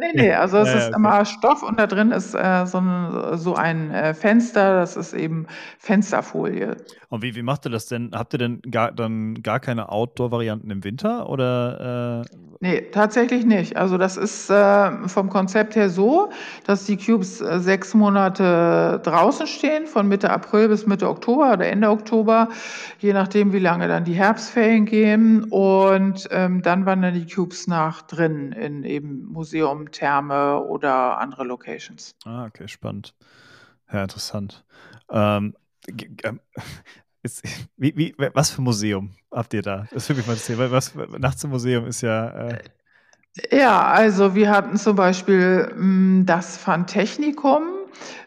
Nee, 0.01 0.13
nee, 0.15 0.33
also 0.35 0.59
es 0.59 0.69
ja, 0.69 0.75
ist 0.75 0.87
okay. 0.89 0.97
immer 0.97 1.25
Stoff 1.25 1.63
und 1.63 1.81
da 1.81 1.87
drin 1.87 2.11
ist 2.11 2.35
äh, 2.35 2.67
so 2.67 2.77
ein, 2.77 3.39
so 3.39 3.55
ein 3.55 3.91
äh, 3.91 4.13
Fenster, 4.13 4.75
das 4.75 4.97
ist 4.97 5.15
eben 5.15 5.47
Fensterfolie. 5.79 6.77
Und 7.09 7.23
wie, 7.23 7.35
wie 7.35 7.43
macht 7.43 7.65
ihr 7.65 7.71
das 7.71 7.87
denn? 7.87 8.11
Habt 8.15 8.35
ihr 8.35 8.39
denn 8.39 8.61
gar, 8.71 8.93
dann 8.93 9.43
gar 9.43 9.61
keine 9.61 9.89
Outdoor-Varianten 9.89 10.71
im 10.71 10.85
Winter 10.85 11.31
oder 11.31 12.25
äh 12.27 12.51
Nee, 12.63 12.83
tatsächlich 12.93 13.47
nicht. 13.47 13.79
Also 13.79 13.97
das 13.97 14.19
ist 14.19 14.51
äh, 14.51 15.09
vom 15.09 15.31
Konzept 15.31 15.77
her 15.77 15.89
so, 15.89 16.29
dass 16.67 16.85
die 16.85 16.99
Cubes 16.99 17.30
äh, 17.39 17.61
sechs 17.61 17.93
Monate 17.93 18.99
draußen 19.05 19.47
stehen, 19.47 19.87
von 19.87 20.09
Mitte 20.09 20.31
April 20.31 20.69
bis 20.69 20.87
Mitte 20.87 21.07
Oktober 21.07 21.53
oder 21.53 21.67
Ende 21.67 21.91
Oktober, 21.91 22.49
je 22.99 23.13
nachdem, 23.13 23.53
wie 23.53 23.59
lange 23.59 23.89
dann 23.89 24.05
die 24.05 24.15
Herbstferien 24.15 24.87
gehen. 24.87 25.45
Und 25.45 26.27
ähm, 26.31 26.63
dann 26.63 26.87
wandern 26.87 27.13
die 27.13 27.27
Cubes 27.27 27.67
nach 27.67 28.01
drin 28.03 28.53
in 28.53 28.85
eben 28.85 29.27
Museum, 29.27 29.91
Therme 29.91 30.65
oder 30.65 31.19
andere 31.19 31.45
Locations. 31.45 32.15
Ah, 32.25 32.47
okay, 32.47 32.67
spannend. 32.67 33.15
Ja, 33.93 34.03
interessant. 34.03 34.65
Ähm, 35.11 35.55
ähm 36.23 36.41
ist, 37.23 37.45
wie, 37.77 37.95
wie, 37.97 38.15
was 38.17 38.51
für 38.51 38.63
ein 38.63 38.65
Museum 38.65 39.15
habt 39.31 39.53
ihr 39.53 39.63
da? 39.63 39.87
Das 39.93 40.09
würde 40.09 40.21
mich 40.21 40.27
mal 40.27 40.33
interessieren, 40.33 40.59
weil 40.59 40.71
was 40.71 40.95
nachts 41.19 41.45
im 41.45 41.51
Museum 41.51 41.87
ist 41.87 42.01
ja. 42.01 42.49
Äh 42.49 42.59
ja, 43.53 43.83
also 43.83 44.35
wir 44.35 44.51
hatten 44.51 44.77
zum 44.77 44.97
Beispiel 44.97 45.71
hm, 45.73 46.25
das 46.27 46.57
Fantechnikum 46.57 47.63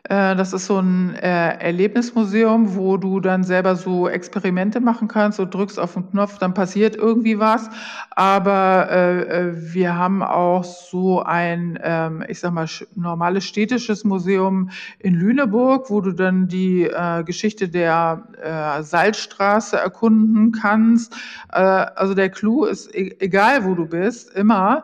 das 0.10 0.52
ist 0.52 0.66
so 0.66 0.80
ein 0.80 1.16
äh, 1.16 1.58
Erlebnismuseum, 1.60 2.76
wo 2.76 2.98
du 2.98 3.22
dann 3.22 3.46
selber 3.46 3.78
so 3.78 4.10
Experimente 4.10 4.82
machen 4.82 5.08
kannst, 5.08 5.38
so 5.38 5.46
drückst 5.46 5.80
auf 5.80 5.94
den 5.94 6.10
Knopf, 6.10 6.40
dann 6.40 6.54
passiert 6.54 6.98
irgendwie 6.98 7.40
was. 7.40 7.70
Aber 8.12 8.92
äh, 8.92 9.74
wir 9.74 9.96
haben 9.96 10.22
auch 10.22 10.66
so 10.66 11.24
ein, 11.24 11.80
ähm, 11.82 12.22
ich 12.28 12.42
sag 12.42 12.52
mal, 12.52 12.68
normales 12.96 13.46
städtisches 13.46 14.04
Museum 14.04 14.72
in 15.00 15.14
Lüneburg, 15.14 15.90
wo 15.90 16.02
du 16.02 16.12
dann 16.12 16.50
die 16.50 16.90
Geschichte 17.26 17.70
der 17.70 18.24
Salzstraße 18.82 19.78
erkunden 19.78 20.52
kannst. 20.52 21.16
also 21.48 22.14
der 22.14 22.30
Clou 22.30 22.66
ist, 22.66 22.94
e-, 22.94 23.16
egal 23.20 23.64
wo 23.66 23.74
du 23.76 23.86
bist, 23.86 24.34
immer, 24.36 24.84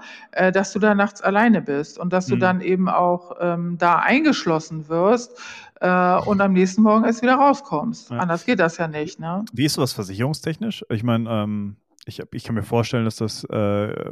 dass 0.54 0.74
du 0.74 0.80
da 0.80 0.96
nachts 0.96 1.22
alleine 1.22 1.62
bist 1.62 1.98
und 1.98 2.14
dass 2.14 2.28
du 2.28 2.36
mhm. 2.36 2.40
dann 2.40 2.62
eben 2.62 2.90
auch 2.90 3.36
ähm, 3.40 3.78
da 3.78 3.98
eingeschlossen 3.98 4.88
wirst 4.88 5.09
wirst 5.10 5.40
äh, 5.82 6.18
und 6.18 6.42
am 6.42 6.54
nächsten 6.54 6.82
Morgen 6.82 7.06
erst 7.06 7.22
wieder 7.22 7.36
rauskommst. 7.36 8.12
Ja. 8.12 8.18
Anders 8.18 8.46
geht 8.46 8.60
das 8.60 8.78
ja 8.78 8.88
nicht. 8.88 9.20
Ne? 9.20 9.46
Wie 9.54 9.66
ist 9.66 9.74
sowas 9.74 9.94
versicherungstechnisch? 9.94 10.86
Ich 10.90 11.04
meine, 11.04 11.30
ähm, 11.30 11.76
ich, 12.06 12.22
ich 12.32 12.44
kann 12.44 12.56
mir 12.56 12.64
vorstellen, 12.64 13.06
dass 13.06 13.18
das 13.18 13.44
äh, 13.46 14.12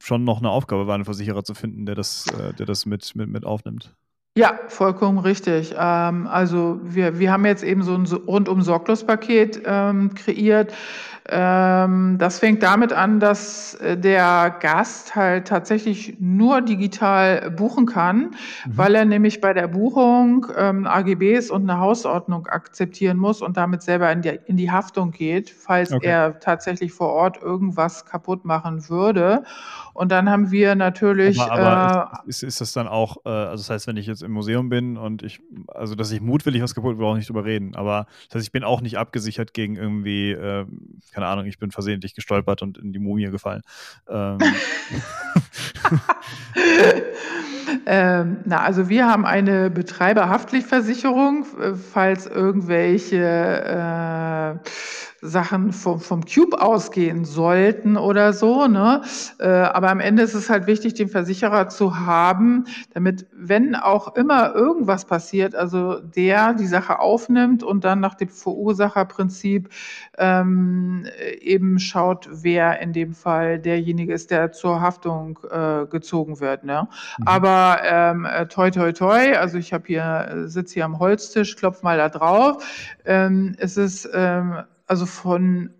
schon 0.00 0.24
noch 0.24 0.38
eine 0.38 0.50
Aufgabe 0.50 0.86
war, 0.86 0.94
einen 0.94 1.04
Versicherer 1.04 1.44
zu 1.44 1.54
finden, 1.54 1.86
der 1.86 1.94
das, 1.94 2.26
äh, 2.28 2.52
der 2.54 2.66
das 2.66 2.86
mit, 2.86 3.14
mit, 3.14 3.28
mit 3.28 3.44
aufnimmt. 3.44 3.94
Ja, 4.36 4.58
vollkommen 4.68 5.18
richtig. 5.18 5.74
Ähm, 5.78 6.26
also 6.26 6.78
wir, 6.82 7.18
wir 7.18 7.32
haben 7.32 7.46
jetzt 7.46 7.64
eben 7.64 7.82
so 7.82 7.94
ein 7.94 8.04
rundum 8.04 8.60
sorglos 8.60 9.04
Paket 9.04 9.62
ähm, 9.64 10.12
kreiert. 10.14 10.74
Ähm, 11.28 12.18
das 12.18 12.38
fängt 12.38 12.62
damit 12.62 12.92
an, 12.92 13.18
dass 13.18 13.74
äh, 13.74 13.96
der 13.98 14.56
Gast 14.60 15.16
halt 15.16 15.48
tatsächlich 15.48 16.16
nur 16.20 16.60
digital 16.60 17.50
buchen 17.50 17.86
kann, 17.86 18.18
mhm. 18.18 18.32
weil 18.66 18.94
er 18.94 19.04
nämlich 19.04 19.40
bei 19.40 19.52
der 19.52 19.66
Buchung 19.66 20.46
ähm, 20.56 20.86
AGBs 20.86 21.50
und 21.50 21.68
eine 21.68 21.80
Hausordnung 21.80 22.46
akzeptieren 22.46 23.16
muss 23.16 23.42
und 23.42 23.56
damit 23.56 23.82
selber 23.82 24.12
in 24.12 24.22
die, 24.22 24.38
in 24.46 24.56
die 24.56 24.70
Haftung 24.70 25.10
geht, 25.10 25.50
falls 25.50 25.92
okay. 25.92 26.06
er 26.06 26.38
tatsächlich 26.38 26.92
vor 26.92 27.12
Ort 27.12 27.42
irgendwas 27.42 28.04
kaputt 28.04 28.44
machen 28.44 28.88
würde. 28.88 29.42
Und 29.96 30.12
dann 30.12 30.28
haben 30.28 30.50
wir 30.50 30.74
natürlich. 30.74 31.40
Aber, 31.40 31.52
aber 31.52 32.22
äh, 32.24 32.28
ist, 32.28 32.42
ist, 32.42 32.60
das 32.60 32.72
dann 32.72 32.86
auch, 32.86 33.16
äh, 33.24 33.30
also 33.30 33.62
das 33.62 33.70
heißt, 33.70 33.86
wenn 33.86 33.96
ich 33.96 34.06
jetzt 34.06 34.22
im 34.22 34.30
Museum 34.30 34.68
bin 34.68 34.98
und 34.98 35.22
ich, 35.22 35.40
also 35.68 35.94
dass 35.94 36.12
ich 36.12 36.20
mutwillig 36.20 36.62
was 36.62 36.74
kaputt, 36.74 36.98
will 36.98 37.06
auch 37.06 37.16
nicht 37.16 37.30
drüber 37.30 37.46
reden. 37.46 37.74
Aber 37.74 38.06
das 38.28 38.36
heißt, 38.36 38.46
ich 38.46 38.52
bin 38.52 38.62
auch 38.62 38.82
nicht 38.82 38.98
abgesichert 38.98 39.54
gegen 39.54 39.76
irgendwie, 39.76 40.32
äh, 40.32 40.66
keine 41.16 41.28
Ahnung, 41.28 41.46
ich 41.46 41.58
bin 41.58 41.70
versehentlich 41.70 42.14
gestolpert 42.14 42.60
und 42.60 42.76
in 42.76 42.92
die 42.92 42.98
Mumie 42.98 43.30
gefallen. 43.30 43.62
Ähm. 44.06 44.36
ähm, 47.86 48.36
na, 48.44 48.60
also 48.60 48.90
wir 48.90 49.06
haben 49.06 49.24
eine 49.24 49.70
Betreiberhaftpflichtversicherung, 49.70 51.46
äh, 51.58 51.74
falls 51.74 52.26
irgendwelche 52.26 53.16
äh, 53.16 54.58
Sachen 55.22 55.72
vom, 55.72 56.00
vom 56.00 56.24
Cube 56.24 56.60
ausgehen 56.60 57.24
sollten 57.24 57.96
oder 57.96 58.32
so. 58.32 58.66
Ne? 58.66 59.02
Äh, 59.38 59.48
aber 59.48 59.90
am 59.90 60.00
Ende 60.00 60.22
ist 60.22 60.34
es 60.34 60.50
halt 60.50 60.66
wichtig, 60.66 60.94
den 60.94 61.08
Versicherer 61.08 61.68
zu 61.68 61.98
haben, 61.98 62.64
damit, 62.92 63.26
wenn 63.32 63.74
auch 63.74 64.14
immer 64.16 64.54
irgendwas 64.54 65.04
passiert, 65.04 65.54
also 65.54 66.00
der 66.00 66.54
die 66.54 66.66
Sache 66.66 66.98
aufnimmt 66.98 67.62
und 67.62 67.84
dann 67.84 68.00
nach 68.00 68.14
dem 68.14 68.28
Verursacherprinzip 68.28 69.70
ähm, 70.18 71.06
eben 71.40 71.78
schaut, 71.78 72.28
wer 72.30 72.80
in 72.80 72.92
dem 72.92 73.14
Fall 73.14 73.58
derjenige 73.58 74.12
ist, 74.12 74.30
der 74.30 74.52
zur 74.52 74.80
Haftung 74.80 75.38
äh, 75.50 75.86
gezogen 75.86 76.40
wird. 76.40 76.64
Ne? 76.64 76.88
Mhm. 77.18 77.26
Aber 77.26 77.78
ähm, 77.84 78.24
äh, 78.26 78.46
toi 78.46 78.70
toi 78.70 78.92
toi, 78.92 79.34
also 79.36 79.58
ich 79.58 79.72
habe 79.72 79.84
hier 79.86 80.44
sitze 80.46 80.74
hier 80.74 80.84
am 80.84 80.98
Holztisch, 80.98 81.56
klopf 81.56 81.82
mal 81.82 81.96
da 81.96 82.08
drauf. 82.08 82.64
Ähm, 83.04 83.54
es 83.58 83.76
ist 83.76 84.08
ähm, 84.12 84.62
also 84.86 85.06
von 85.06 85.74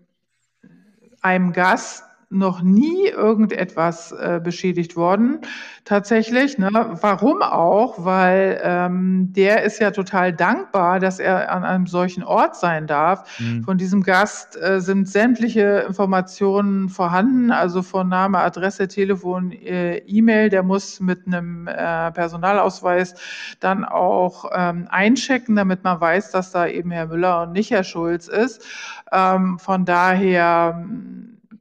einem 1.21 1.53
Gast 1.53 2.03
noch 2.29 2.61
nie 2.61 3.07
irgendetwas 3.07 4.11
äh, 4.11 4.41
beschädigt 4.43 4.97
worden 4.97 5.39
tatsächlich. 5.85 6.57
Ne? 6.57 6.69
Warum 6.73 7.41
auch? 7.41 8.03
Weil 8.03 8.59
ähm, 8.61 9.31
der 9.31 9.63
ist 9.63 9.79
ja 9.79 9.91
total 9.91 10.33
dankbar, 10.33 10.99
dass 10.99 11.19
er 11.19 11.49
an 11.51 11.63
einem 11.63 11.87
solchen 11.87 12.23
Ort 12.23 12.57
sein 12.57 12.85
darf. 12.85 13.39
Mhm. 13.39 13.63
Von 13.63 13.77
diesem 13.77 14.03
Gast 14.03 14.61
äh, 14.61 14.81
sind 14.81 15.07
sämtliche 15.07 15.85
Informationen 15.87 16.89
vorhanden, 16.89 17.51
also 17.51 17.81
von 17.81 18.09
Name, 18.09 18.39
Adresse, 18.39 18.89
Telefon, 18.89 19.53
äh, 19.53 19.99
E-Mail. 19.99 20.49
Der 20.49 20.63
muss 20.63 20.99
mit 20.99 21.25
einem 21.25 21.67
äh, 21.67 22.11
Personalausweis 22.11 23.15
dann 23.61 23.85
auch 23.85 24.51
ähm, 24.53 24.87
einchecken, 24.89 25.55
damit 25.55 25.85
man 25.85 26.01
weiß, 26.01 26.31
dass 26.31 26.51
da 26.51 26.67
eben 26.67 26.91
Herr 26.91 27.07
Müller 27.07 27.43
und 27.43 27.53
nicht 27.53 27.71
Herr 27.71 27.85
Schulz 27.85 28.27
ist. 28.27 28.65
Ähm, 29.13 29.57
von 29.59 29.85
daher 29.85 30.83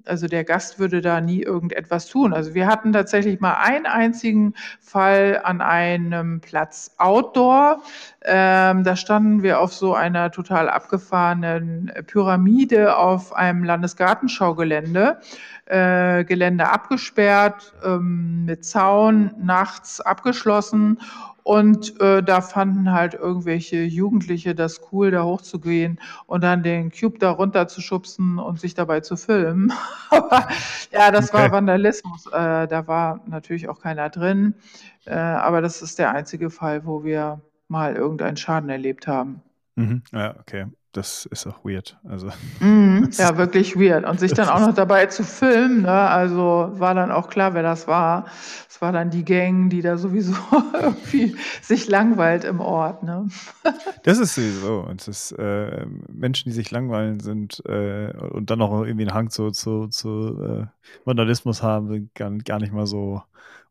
also 0.07 0.27
der 0.27 0.45
Gast 0.45 0.79
würde 0.79 1.01
da 1.01 1.21
nie 1.21 1.43
irgendetwas 1.43 2.07
tun. 2.07 2.33
Also 2.33 2.55
wir 2.55 2.67
hatten 2.67 2.93
tatsächlich 2.93 3.41
mal 3.41 3.55
einen 3.55 3.87
einzigen 3.87 4.55
Fall 4.81 5.41
an 5.45 5.61
einem 5.61 6.41
Platz 6.41 6.95
Outdoor. 6.99 7.83
Ähm, 8.25 8.85
da 8.85 8.97
standen 8.97 9.43
wir 9.43 9.61
auf 9.61 9.73
so 9.73 9.95
einer 9.95 10.31
total 10.31 10.69
abgefahrenen 10.69 11.93
Pyramide 12.07 12.97
auf 12.97 13.35
einem 13.35 13.65
Landesgartenschaugelände. 13.65 15.21
Äh, 15.67 16.25
Gelände 16.25 16.71
abgesperrt, 16.71 17.75
ähm, 17.85 18.45
mit 18.45 18.65
Zaun, 18.65 19.33
nachts 19.37 20.01
abgeschlossen 20.01 21.01
Und 21.47 22.01
äh, 22.01 22.25
da 22.25 22.41
fanden 22.41 22.91
halt 22.91 23.15
irgendwelche 23.15 23.85
Jugendliche 23.85 24.57
das 24.57 24.81
cool, 24.91 25.13
da 25.13 25.23
hochzugehen 25.23 26.01
und 26.27 26.43
dann 26.43 26.65
den 26.65 26.91
Cube 26.91 27.21
da 27.21 27.31
runter 27.31 27.69
zu 27.69 27.81
schubsen 27.81 28.41
und 28.41 28.59
sich 28.59 28.75
dabei 28.75 28.99
zu 28.99 29.17
filmen. 29.17 29.73
aber 30.11 30.49
ja, 30.91 31.13
das 31.13 31.29
okay. 31.29 31.45
war 31.45 31.53
Vandalismus. 31.53 32.27
Äh, 32.27 32.67
da 32.67 32.89
war 32.89 33.21
natürlich 33.27 33.69
auch 33.69 33.81
keiner 33.81 34.11
drin. 34.11 34.57
Äh, 35.05 35.15
aber 35.15 35.61
das 35.61 35.83
ist 35.83 36.01
der 36.01 36.11
einzige 36.11 36.51
Fall, 36.51 36.85
wo 36.85 37.05
wir 37.05 37.41
mal 37.69 37.95
irgendeinen 37.95 38.37
Schaden 38.37 38.69
erlebt 38.69 39.07
haben. 39.07 39.41
Mhm. 39.77 40.03
Ja, 40.13 40.37
okay 40.41 40.67
das 40.97 41.27
ist 41.27 41.47
auch 41.47 41.65
weird. 41.65 41.99
Also, 42.09 42.29
mm, 42.61 43.09
ja, 43.19 43.37
wirklich 43.37 43.77
weird. 43.77 44.05
Und 44.05 44.19
sich 44.19 44.33
dann 44.33 44.49
auch 44.49 44.61
noch 44.61 44.75
dabei 44.75 45.07
zu 45.07 45.25
filmen, 45.25 45.83
ne? 45.83 45.91
also 45.91 46.71
war 46.73 46.95
dann 46.95 47.11
auch 47.11 47.29
klar, 47.29 47.55
wer 47.55 47.63
das 47.63 47.87
war. 47.87 48.27
Es 48.69 48.81
war 48.81 48.93
dann 48.93 49.11
die 49.11 49.25
Gang, 49.25 49.71
die 49.71 49.83
da 49.83 49.97
sowieso 49.97 50.35
irgendwie 50.81 51.37
sich 51.63 51.89
langweilt 51.89 52.45
im 52.45 52.61
Ort. 52.61 53.03
Ne? 53.03 53.29
das 54.05 54.19
ist 54.19 54.35
sowieso. 54.35 54.81
Und 54.81 55.07
das, 55.07 55.33
äh, 55.33 55.87
Menschen, 56.13 56.51
die 56.51 56.55
sich 56.55 56.71
langweilen 56.71 57.21
sind 57.21 57.63
äh, 57.67 58.13
und 58.31 58.51
dann 58.51 58.59
noch 58.59 58.85
irgendwie 58.85 59.07
einen 59.07 59.15
Hang 59.15 59.31
zu, 59.31 59.51
zu, 59.51 59.89
zu 59.89 60.43
äh, 60.43 60.67
Vandalismus 61.05 61.63
haben, 61.63 61.89
sind 61.89 62.15
gar, 62.15 62.31
gar 62.39 62.59
nicht 62.59 62.73
mal 62.73 62.87
so 62.87 63.23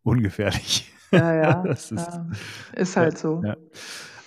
ungefährlich. 0.04 0.92
Ja, 1.12 1.34
ja. 1.34 1.64
das 1.64 1.92
ist, 1.92 2.08
ja, 2.08 2.28
ist 2.74 2.98
halt 2.98 3.18
so. 3.18 3.42
Ja. 3.44 3.56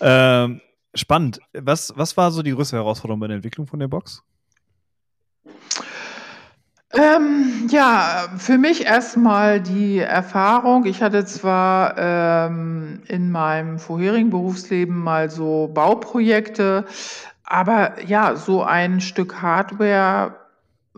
Ähm, 0.00 0.60
Spannend. 0.98 1.40
Was, 1.52 1.92
was 1.96 2.16
war 2.16 2.30
so 2.30 2.42
die 2.42 2.52
größte 2.52 2.76
Herausforderung 2.76 3.20
bei 3.20 3.28
der 3.28 3.36
Entwicklung 3.36 3.66
von 3.66 3.78
der 3.78 3.88
Box? 3.88 4.22
Ähm, 6.94 7.68
ja, 7.70 8.28
für 8.38 8.58
mich 8.58 8.86
erstmal 8.86 9.60
die 9.60 9.98
Erfahrung. 9.98 10.86
Ich 10.86 11.02
hatte 11.02 11.24
zwar 11.26 11.96
ähm, 11.98 13.02
in 13.06 13.30
meinem 13.30 13.78
vorherigen 13.78 14.30
Berufsleben 14.30 14.98
mal 14.98 15.30
so 15.30 15.70
Bauprojekte, 15.72 16.86
aber 17.44 18.02
ja, 18.04 18.36
so 18.36 18.64
ein 18.64 19.00
Stück 19.00 19.40
Hardware 19.40 20.34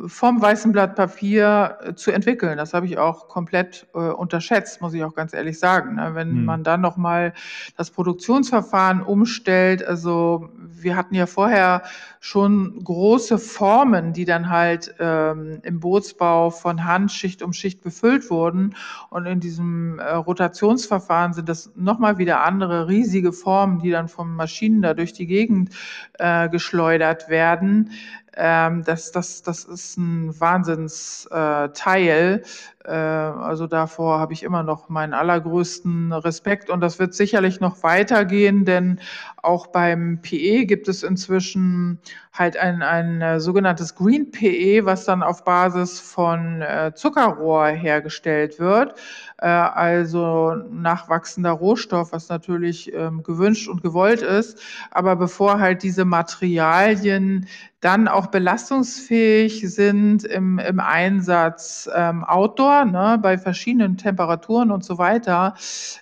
vom 0.07 0.41
weißen 0.41 0.73
Blatt 0.73 0.97
Papier 0.97 1.79
äh, 1.83 1.95
zu 1.95 2.11
entwickeln. 2.11 2.57
Das 2.57 2.75
habe 2.75 2.87
ich 2.87 2.99
auch 2.99 3.29
komplett 3.29 3.87
äh, 3.95 3.99
unterschätzt, 3.99 4.81
muss 4.81 4.95
ich 4.95 5.05
auch 5.05 5.15
ganz 5.15 5.33
ehrlich 5.33 5.59
sagen. 5.59 5.97
Ne? 5.97 6.11
Wenn 6.15 6.31
hm. 6.31 6.45
man 6.45 6.65
dann 6.65 6.81
nochmal 6.81 7.33
das 7.77 7.91
Produktionsverfahren 7.91 9.03
umstellt, 9.03 9.85
also 9.85 10.49
wir 10.57 10.97
hatten 10.97 11.15
ja 11.15 11.27
vorher 11.27 11.83
schon 12.21 12.83
große 12.85 13.39
Formen, 13.39 14.13
die 14.13 14.25
dann 14.25 14.51
halt 14.51 14.95
ähm, 14.99 15.61
im 15.63 15.81
Bootsbau 15.81 16.51
von 16.51 16.85
Hand 16.85 17.13
Schicht 17.13 17.43
um 17.43 17.53
Schicht 17.53 17.83
befüllt 17.83 18.31
wurden. 18.31 18.75
Und 19.11 19.27
in 19.27 19.41
diesem 19.41 19.99
äh, 19.99 20.13
Rotationsverfahren 20.13 21.33
sind 21.33 21.49
das 21.49 21.73
nochmal 21.77 22.19
wieder 22.19 22.45
andere 22.45 22.89
riesige 22.89 23.33
Formen, 23.33 23.79
die 23.81 23.91
dann 23.91 24.09
von 24.09 24.35
Maschinen 24.35 24.83
da 24.83 24.95
durch 24.95 25.13
die 25.13 25.27
Gegend 25.27 25.71
äh, 26.19 26.49
geschleudert 26.49 27.29
werden. 27.29 27.91
Ähm, 28.37 28.85
das, 28.85 29.13
das, 29.13 29.43
das 29.43 29.65
ist 29.65 29.97
ein 29.97 30.39
Wahnsinnsteil. 30.41 32.43
Äh, 32.85 32.93
also 32.93 33.67
davor 33.67 34.19
habe 34.19 34.33
ich 34.33 34.43
immer 34.43 34.63
noch 34.63 34.89
meinen 34.89 35.13
allergrößten 35.13 36.13
Respekt 36.13 36.71
und 36.71 36.81
das 36.81 36.99
wird 36.99 37.15
sicherlich 37.15 37.61
noch 37.61 37.83
weitergehen, 37.83 38.65
denn 38.65 39.01
auch 39.43 39.67
beim 39.67 40.21
PE 40.23 40.65
gibt 40.65 40.89
es 40.89 41.03
inzwischen 41.03 41.99
halt 42.33 42.57
ein, 42.57 42.83
ein 42.83 43.21
äh, 43.21 43.41
sogenanntes 43.41 43.95
Green 43.95 44.31
PE, 44.31 44.87
was 44.87 45.05
dann 45.05 45.23
auf 45.23 45.45
Basis 45.45 46.01
von 46.01 46.63
äh, 46.63 46.93
Zuckerrohr 46.95 47.67
hergestellt 47.67 48.59
wird. 48.59 48.95
Also 49.43 50.55
nachwachsender 50.71 51.53
Rohstoff, 51.53 52.13
was 52.13 52.29
natürlich 52.29 52.93
ähm, 52.93 53.23
gewünscht 53.23 53.69
und 53.69 53.83
gewollt 53.83 54.21
ist. 54.21 54.61
Aber 54.91 55.17
bevor 55.17 55.59
halt 55.59 55.83
diese 55.83 56.05
Materialien 56.05 57.47
dann 57.81 58.09
auch 58.09 58.27
belastungsfähig 58.27 59.63
sind 59.71 60.25
im, 60.25 60.59
im 60.59 60.79
Einsatz 60.79 61.89
ähm, 61.95 62.25
Outdoor, 62.71 62.85
ne, 62.85 63.19
bei 63.21 63.39
verschiedenen 63.39 63.97
Temperaturen 63.97 64.71
und 64.71 64.85
so 64.85 64.99
weiter, 64.99 65.55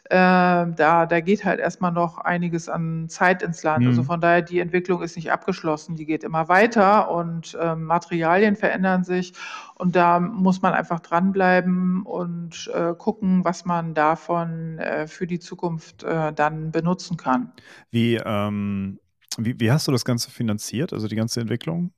äh, 0.05 0.17
da, 0.17 1.07
da 1.07 1.21
geht 1.21 1.45
halt 1.45 1.61
erstmal 1.61 1.93
noch 1.93 2.19
einiges 2.19 2.69
an 2.69 3.09
Zeit 3.09 3.43
ins 3.43 3.63
Land. 3.63 3.87
Also 3.87 3.89
mhm. 3.89 3.99
Also 3.99 4.03
von 4.05 4.21
daher, 4.21 4.43
die 4.43 4.61
Entwicklung 4.61 5.03
ist 5.03 5.17
nicht 5.17 5.33
abgeschlossen, 5.33 5.97
die 5.97 6.07
geht 6.07 6.23
immer 6.23 6.49
weiter 6.49 7.11
und 7.11 7.57
äh, 7.61 7.75
Materialien 7.75 8.55
verändern 8.55 9.03
sich 9.03 9.33
und 9.75 9.97
da 9.97 10.21
muss 10.21 10.63
man 10.63 10.73
einfach 10.73 11.01
dranbleiben 11.01 12.03
und 12.03 12.71
äh, 12.73 12.95
gucken, 12.97 13.45
was 13.45 13.65
man 13.65 13.93
davon 13.95 14.79
äh, 14.79 15.09
für 15.09 15.27
die 15.27 15.41
Zukunft 15.41 16.05
äh, 16.05 16.33
dann 16.33 16.71
benutzen 16.71 17.17
kann. 17.17 17.53
Wie, 17.91 18.21
ähm, 18.25 19.01
wie, 19.37 19.59
wie 19.59 19.73
hast 19.73 19.89
du 19.89 19.93
das 19.93 20.05
Ganze 20.05 20.31
finanziert, 20.31 20.93
also 20.93 21.09
die 21.09 21.17
ganze 21.17 21.41
Entwicklung? 21.41 21.93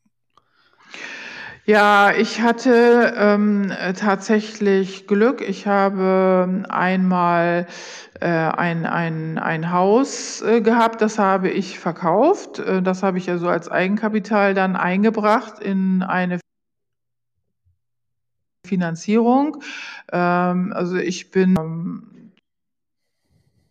Ja, 1.67 2.13
ich 2.13 2.41
hatte 2.41 3.15
ähm, 3.17 3.73
tatsächlich 3.97 5.07
Glück. 5.07 5.41
Ich 5.41 5.67
habe 5.67 6.65
einmal 6.69 7.67
äh, 8.21 8.27
ein, 8.27 8.87
ein, 8.87 9.39
ein 9.39 9.71
Haus 9.71 10.43
äh, 10.43 10.63
gehabt, 10.63 11.01
das 11.03 11.19
habe 11.19 11.51
ich 11.51 11.79
verkauft. 11.79 12.59
Äh, 12.59 12.83
das 12.83 13.03
habe 13.03 13.19
ich 13.19 13.31
also 13.31 13.49
als 13.49 13.69
Eigenkapital 13.69 14.55
dann 14.55 14.75
eingebracht 14.75 15.61
in 15.61 16.03
eine 16.03 16.41
Finanzierung. 18.67 19.63
Ähm, 20.13 20.73
also 20.75 20.97
ich 20.97 21.31
bin 21.31 21.57
ähm, 21.59 22.11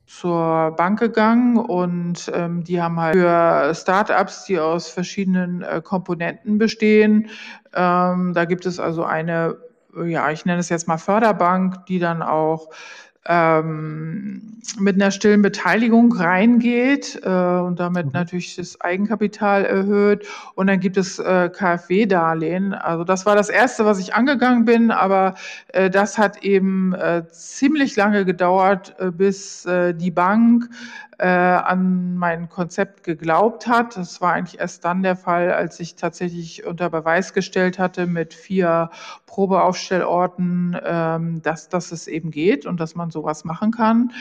zur 0.10 0.72
Bank 0.76 1.00
gegangen 1.00 1.58
und 1.58 2.32
ähm, 2.34 2.64
die 2.64 2.82
haben 2.82 3.00
halt 3.00 3.16
für 3.16 3.76
Startups, 3.76 4.46
die 4.46 4.60
aus 4.60 4.90
verschiedenen 4.90 5.62
äh, 5.62 5.82
Komponenten 5.84 6.58
bestehen, 6.58 7.30
ähm, 7.74 8.34
da 8.34 8.46
gibt 8.46 8.66
es 8.66 8.80
also 8.80 9.04
eine, 9.04 9.58
ja, 10.06 10.30
ich 10.32 10.46
nenne 10.46 10.60
es 10.60 10.70
jetzt 10.70 10.88
mal 10.88 10.98
Förderbank, 10.98 11.86
die 11.88 12.00
dann 12.00 12.22
auch 12.22 12.70
ähm, 13.30 14.42
mit 14.80 14.96
einer 14.96 15.12
stillen 15.12 15.42
Beteiligung 15.42 16.14
reingeht 16.14 17.20
äh, 17.24 17.30
und 17.30 17.80
damit 17.80 18.08
mhm. 18.08 18.12
natürlich 18.14 18.56
das 18.56 18.82
Eigenkapital 18.82 19.66
erhöht. 19.66 20.26
Und 20.56 20.68
dann 20.68 20.80
gibt 20.80 20.98
es 20.98 21.20
äh, 21.20 21.50
KfW-Darlehen. 21.50 22.74
Also 22.74 23.04
das 23.04 23.28
war 23.28 23.36
das 23.36 23.50
Erste, 23.50 23.86
was 23.86 24.00
ich 24.00 24.16
angegangen 24.16 24.66
bin, 24.66 24.90
aber 24.90 25.36
äh, 25.70 25.92
das 25.92 26.18
hat 26.18 26.44
eben 26.44 26.94
äh, 26.94 27.24
ziemlich 27.30 27.96
lange 27.96 28.26
gedauert, 28.26 28.96
äh, 29.00 29.12
bis 29.12 29.66
äh, 29.66 29.94
die 29.94 30.12
Bank 30.12 30.68
äh, 31.20 31.28
an 31.28 32.16
mein 32.16 32.48
Konzept 32.50 33.04
geglaubt 33.04 33.68
hat. 33.68 33.98
Das 33.98 34.22
war 34.22 34.34
eigentlich 34.34 34.60
erst 34.60 34.86
dann 34.86 35.04
der 35.04 35.18
Fall, 35.18 35.52
als 35.52 35.80
ich 35.80 35.96
tatsächlich 35.96 36.66
unter 36.66 36.90
Beweis 36.90 37.34
gestellt 37.34 37.78
hatte 37.78 38.08
mit 38.08 38.34
vier 38.34 38.90
Probeaufstellorten, 39.26 40.78
ähm, 40.84 41.42
dass, 41.42 41.68
dass 41.68 41.92
es 41.92 42.08
eben 42.08 42.32
geht 42.32 42.66
und 42.66 42.80
dass 42.80 42.96
man 42.96 43.12
sowas 43.12 43.44
machen 43.44 43.72
kann. 43.72 44.14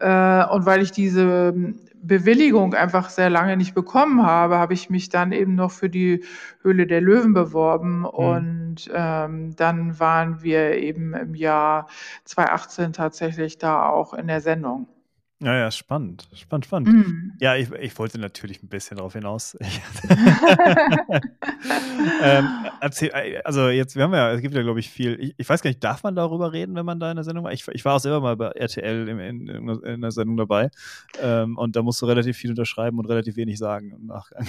Äh, 0.00 0.46
und 0.46 0.64
weil 0.64 0.80
ich 0.80 0.92
diese 0.92 1.54
Bewilligung 1.94 2.72
einfach 2.72 3.10
sehr 3.10 3.28
lange 3.28 3.58
nicht 3.58 3.74
bekommen 3.74 4.24
habe, 4.24 4.56
habe 4.56 4.72
ich 4.72 4.88
mich 4.88 5.10
dann 5.10 5.32
eben 5.32 5.56
noch 5.56 5.72
für 5.72 5.90
die 5.90 6.24
Höhle 6.62 6.86
der 6.86 7.02
Löwen 7.02 7.34
beworben. 7.34 7.98
Mhm. 7.98 8.04
Und 8.06 8.90
ähm, 8.94 9.54
dann 9.56 10.00
waren 10.00 10.42
wir 10.42 10.78
eben 10.78 11.12
im 11.12 11.34
Jahr 11.34 11.86
2018 12.24 12.94
tatsächlich 12.94 13.58
da 13.58 13.86
auch 13.86 14.14
in 14.14 14.26
der 14.26 14.40
Sendung. 14.40 14.88
Ja, 15.42 15.54
ja, 15.54 15.70
spannend. 15.70 16.26
Spannend, 16.32 16.64
spannend. 16.64 16.88
Mhm. 16.88 17.32
Ja, 17.40 17.56
ich, 17.56 17.70
ich 17.72 17.98
wollte 17.98 18.18
natürlich 18.18 18.62
ein 18.62 18.68
bisschen 18.68 18.96
darauf 18.96 19.12
hinaus. 19.12 19.54
ähm, 22.22 22.48
erzähl, 22.80 23.10
äh, 23.12 23.42
also 23.44 23.68
jetzt, 23.68 23.96
wir 23.96 24.04
haben 24.04 24.14
ja, 24.14 24.32
es 24.32 24.40
gibt 24.40 24.54
ja, 24.54 24.62
glaube 24.62 24.80
ich, 24.80 24.88
viel. 24.88 25.20
Ich, 25.20 25.34
ich, 25.36 25.46
weiß 25.46 25.60
gar 25.60 25.68
nicht, 25.68 25.84
darf 25.84 26.02
man 26.02 26.16
darüber 26.16 26.54
reden, 26.54 26.74
wenn 26.74 26.86
man 26.86 26.98
da 26.98 27.10
in 27.10 27.16
der 27.16 27.24
Sendung 27.24 27.44
war? 27.44 27.52
Ich, 27.52 27.68
ich 27.68 27.84
war 27.84 27.96
auch 27.96 28.00
selber 28.00 28.22
mal 28.22 28.34
bei 28.34 28.46
RTL 28.46 29.08
in, 29.08 29.18
in, 29.18 29.68
in 29.68 30.00
der 30.00 30.10
Sendung 30.10 30.38
dabei. 30.38 30.70
Ähm, 31.20 31.58
und 31.58 31.76
da 31.76 31.82
musst 31.82 32.00
du 32.00 32.06
relativ 32.06 32.38
viel 32.38 32.48
unterschreiben 32.48 32.98
und 32.98 33.04
relativ 33.04 33.36
wenig 33.36 33.58
sagen 33.58 33.90
im 33.90 34.06
Nachgang. 34.06 34.46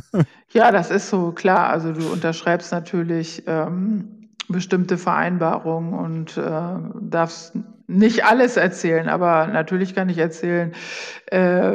ja, 0.52 0.70
das 0.70 0.90
ist 0.90 1.08
so, 1.08 1.32
klar. 1.32 1.70
Also 1.70 1.94
du 1.94 2.12
unterschreibst 2.12 2.72
natürlich 2.72 3.42
ähm, 3.46 4.28
bestimmte 4.48 4.98
Vereinbarungen 4.98 5.94
und 5.94 6.36
äh, 6.36 6.74
darfst 7.00 7.54
nicht 7.88 8.24
alles 8.24 8.56
erzählen, 8.56 9.08
aber 9.08 9.46
natürlich 9.46 9.94
kann 9.94 10.08
ich 10.08 10.18
erzählen, 10.18 10.72
äh, 11.26 11.72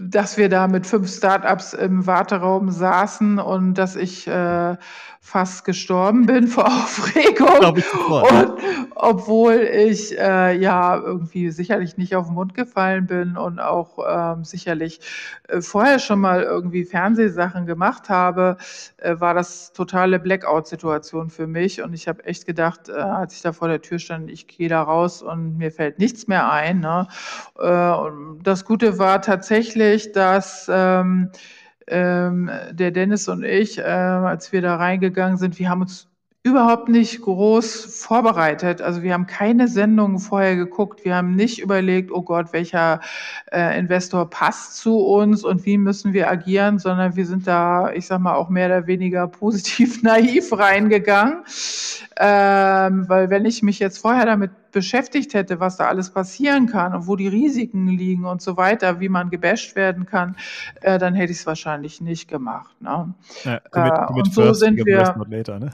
dass 0.00 0.36
wir 0.36 0.48
da 0.48 0.68
mit 0.68 0.86
fünf 0.86 1.08
Startups 1.12 1.74
im 1.74 2.06
Warteraum 2.06 2.70
saßen 2.70 3.38
und 3.38 3.74
dass 3.74 3.96
ich 3.96 4.26
äh, 4.26 4.76
fast 5.24 5.64
gestorben 5.64 6.26
bin 6.26 6.48
vor 6.48 6.66
Aufregung. 6.84 7.76
Ich 7.78 7.94
und 7.94 8.52
obwohl 8.94 9.54
ich 9.54 10.18
äh, 10.18 10.54
ja 10.56 10.96
irgendwie 10.98 11.50
sicherlich 11.50 11.96
nicht 11.96 12.14
auf 12.14 12.26
den 12.26 12.34
Mund 12.34 12.54
gefallen 12.54 13.06
bin 13.06 13.38
und 13.38 13.58
auch 13.58 13.98
ähm, 14.06 14.44
sicherlich 14.44 15.00
äh, 15.48 15.62
vorher 15.62 15.98
schon 15.98 16.20
mal 16.20 16.42
irgendwie 16.42 16.84
Fernsehsachen 16.84 17.64
gemacht 17.64 18.10
habe, 18.10 18.58
äh, 18.98 19.18
war 19.18 19.32
das 19.32 19.72
totale 19.72 20.18
Blackout-Situation 20.18 21.30
für 21.30 21.46
mich. 21.46 21.82
Und 21.82 21.94
ich 21.94 22.06
habe 22.06 22.24
echt 22.26 22.44
gedacht, 22.44 22.90
äh, 22.90 22.92
als 22.92 23.34
ich 23.34 23.40
da 23.40 23.52
vor 23.52 23.68
der 23.68 23.80
Tür 23.80 23.98
stand, 23.98 24.30
ich 24.30 24.46
gehe 24.46 24.68
da 24.68 24.82
raus 24.82 25.22
und 25.22 25.43
und 25.44 25.58
mir 25.58 25.70
fällt 25.70 25.98
nichts 25.98 26.26
mehr 26.26 26.50
ein. 26.50 26.80
Ne? 26.80 27.06
Äh, 27.58 27.94
das 28.42 28.64
Gute 28.64 28.98
war 28.98 29.22
tatsächlich, 29.22 30.12
dass 30.12 30.70
ähm, 30.72 31.30
ähm, 31.86 32.50
der 32.70 32.90
Dennis 32.90 33.28
und 33.28 33.44
ich, 33.44 33.78
äh, 33.78 33.82
als 33.82 34.52
wir 34.52 34.62
da 34.62 34.76
reingegangen 34.76 35.36
sind, 35.36 35.58
wir 35.58 35.68
haben 35.68 35.82
uns 35.82 36.08
überhaupt 36.46 36.90
nicht 36.90 37.22
groß 37.22 37.86
vorbereitet. 37.86 38.82
Also 38.82 39.02
wir 39.02 39.14
haben 39.14 39.26
keine 39.26 39.66
Sendungen 39.66 40.18
vorher 40.18 40.56
geguckt. 40.56 41.02
Wir 41.02 41.16
haben 41.16 41.34
nicht 41.34 41.58
überlegt, 41.58 42.12
oh 42.12 42.20
Gott, 42.20 42.52
welcher 42.52 43.00
äh, 43.50 43.78
Investor 43.78 44.28
passt 44.28 44.76
zu 44.76 44.98
uns 44.98 45.42
und 45.42 45.64
wie 45.64 45.78
müssen 45.78 46.12
wir 46.12 46.30
agieren, 46.30 46.78
sondern 46.78 47.16
wir 47.16 47.24
sind 47.24 47.46
da, 47.46 47.90
ich 47.92 48.06
sag 48.06 48.20
mal, 48.20 48.34
auch 48.34 48.50
mehr 48.50 48.66
oder 48.66 48.86
weniger 48.86 49.26
positiv 49.40 50.02
naiv 50.02 50.52
reingegangen. 50.52 51.44
Ähm, 52.18 53.08
weil 53.08 53.30
wenn 53.30 53.46
ich 53.46 53.62
mich 53.62 53.78
jetzt 53.78 53.96
vorher 53.96 54.26
damit 54.26 54.50
beschäftigt 54.70 55.32
hätte, 55.32 55.60
was 55.60 55.78
da 55.78 55.86
alles 55.86 56.10
passieren 56.10 56.66
kann 56.66 56.94
und 56.94 57.06
wo 57.06 57.16
die 57.16 57.28
Risiken 57.28 57.88
liegen 57.88 58.26
und 58.26 58.42
so 58.42 58.58
weiter, 58.58 59.00
wie 59.00 59.08
man 59.08 59.30
gebasht 59.30 59.76
werden 59.76 60.04
kann, 60.04 60.36
äh, 60.82 60.98
dann 60.98 61.14
hätte 61.14 61.32
ich 61.32 61.38
es 61.38 61.46
wahrscheinlich 61.46 62.02
nicht 62.02 62.28
gemacht. 62.28 62.76
Ne? 62.82 63.14
Ja, 63.44 63.60
commit, 63.70 63.92
äh, 63.92 64.06
commit 64.06 64.26
und 64.26 64.34
so 64.34 64.52
sind 64.52 64.84
wir. 64.84 65.14
Later, 65.26 65.58
ne? 65.58 65.70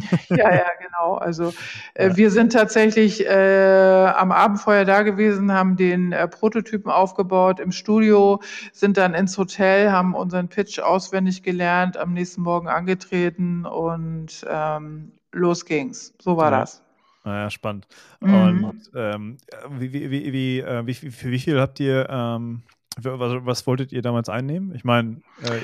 ja, 0.28 0.54
ja, 0.54 0.66
genau. 0.80 1.14
Also 1.14 1.52
äh, 1.94 2.08
ja. 2.08 2.16
wir 2.16 2.30
sind 2.30 2.52
tatsächlich 2.52 3.26
äh, 3.26 4.12
am 4.16 4.32
Abend 4.32 4.60
vorher 4.60 4.84
da 4.84 5.02
gewesen, 5.02 5.52
haben 5.52 5.76
den 5.76 6.12
äh, 6.12 6.28
Prototypen 6.28 6.90
aufgebaut 6.90 7.60
im 7.60 7.72
Studio, 7.72 8.40
sind 8.72 8.96
dann 8.96 9.14
ins 9.14 9.36
Hotel, 9.38 9.90
haben 9.90 10.14
unseren 10.14 10.48
Pitch 10.48 10.78
auswendig 10.78 11.42
gelernt, 11.42 11.96
am 11.96 12.12
nächsten 12.12 12.42
Morgen 12.42 12.68
angetreten 12.68 13.66
und 13.66 14.46
ähm, 14.48 15.12
los 15.32 15.64
ging's. 15.64 16.14
So 16.20 16.36
war 16.36 16.50
ja. 16.50 16.60
das. 16.60 16.82
Naja, 17.24 17.50
spannend. 17.50 17.86
Mhm. 18.20 18.64
Und 18.64 18.90
ähm, 18.94 19.38
wie, 19.70 19.92
wie, 19.92 20.10
wie, 20.10 20.32
wie, 20.32 20.60
äh, 20.60 20.86
wie, 20.86 20.94
für 20.94 21.30
wie 21.30 21.38
viel 21.38 21.60
habt 21.60 21.78
ihr, 21.78 22.08
ähm, 22.10 22.62
was, 23.00 23.46
was, 23.46 23.66
wolltet 23.66 23.92
ihr 23.92 24.02
damals 24.02 24.28
einnehmen? 24.28 24.74
Ich 24.74 24.84
meine, 24.84 25.22
äh, 25.42 25.60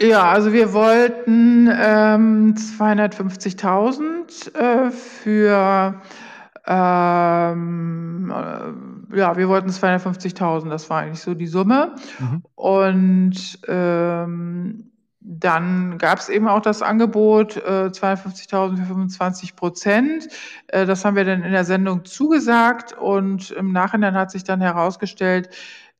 ja, 0.00 0.30
also 0.30 0.52
wir 0.52 0.72
wollten 0.72 1.68
ähm, 1.72 2.54
250.000 2.54 4.54
äh, 4.54 4.90
für 4.90 6.00
ähm, 6.66 8.32
äh, 8.34 9.16
ja, 9.16 9.36
wir 9.36 9.48
wollten 9.48 9.70
250.000, 9.70 10.68
das 10.68 10.90
war 10.90 11.02
eigentlich 11.02 11.20
so 11.20 11.34
die 11.34 11.46
Summe. 11.46 11.94
Mhm. 12.18 12.42
Und 12.56 13.60
ähm, 13.68 14.90
dann 15.20 15.98
gab 15.98 16.18
es 16.18 16.28
eben 16.28 16.46
auch 16.46 16.60
das 16.60 16.82
Angebot 16.82 17.56
äh, 17.56 17.90
52.000 17.90 18.76
für 18.76 18.84
25 18.84 19.56
Prozent. 19.56 20.28
Äh, 20.68 20.86
das 20.86 21.04
haben 21.04 21.16
wir 21.16 21.24
dann 21.24 21.42
in 21.42 21.52
der 21.52 21.64
Sendung 21.64 22.04
zugesagt 22.04 22.92
und 22.92 23.50
im 23.52 23.72
Nachhinein 23.72 24.14
hat 24.14 24.30
sich 24.30 24.44
dann 24.44 24.60
herausgestellt, 24.60 25.48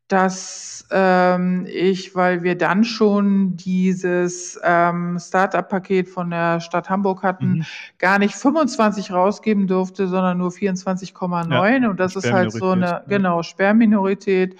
dass 0.09 0.87
ähm, 0.91 1.67
ich, 1.69 2.15
weil 2.15 2.43
wir 2.43 2.57
dann 2.57 2.85
schon 2.85 3.57
dieses 3.57 4.59
ähm, 4.63 5.19
Startup-Paket 5.19 6.09
von 6.09 6.31
der 6.31 6.61
Stadt 6.61 6.89
Hamburg 6.89 7.23
hatten, 7.23 7.59
mhm. 7.59 7.65
gar 7.99 8.19
nicht 8.19 8.35
25 8.35 9.13
rausgeben 9.13 9.67
durfte, 9.67 10.07
sondern 10.07 10.39
nur 10.39 10.51
24,9. 10.51 11.83
Ja, 11.83 11.91
und 11.91 11.99
das 11.99 12.15
ist 12.15 12.33
halt 12.33 12.53
so 12.53 12.71
eine, 12.71 13.03
genau, 13.09 13.43
Sperrminorität. 13.43 14.57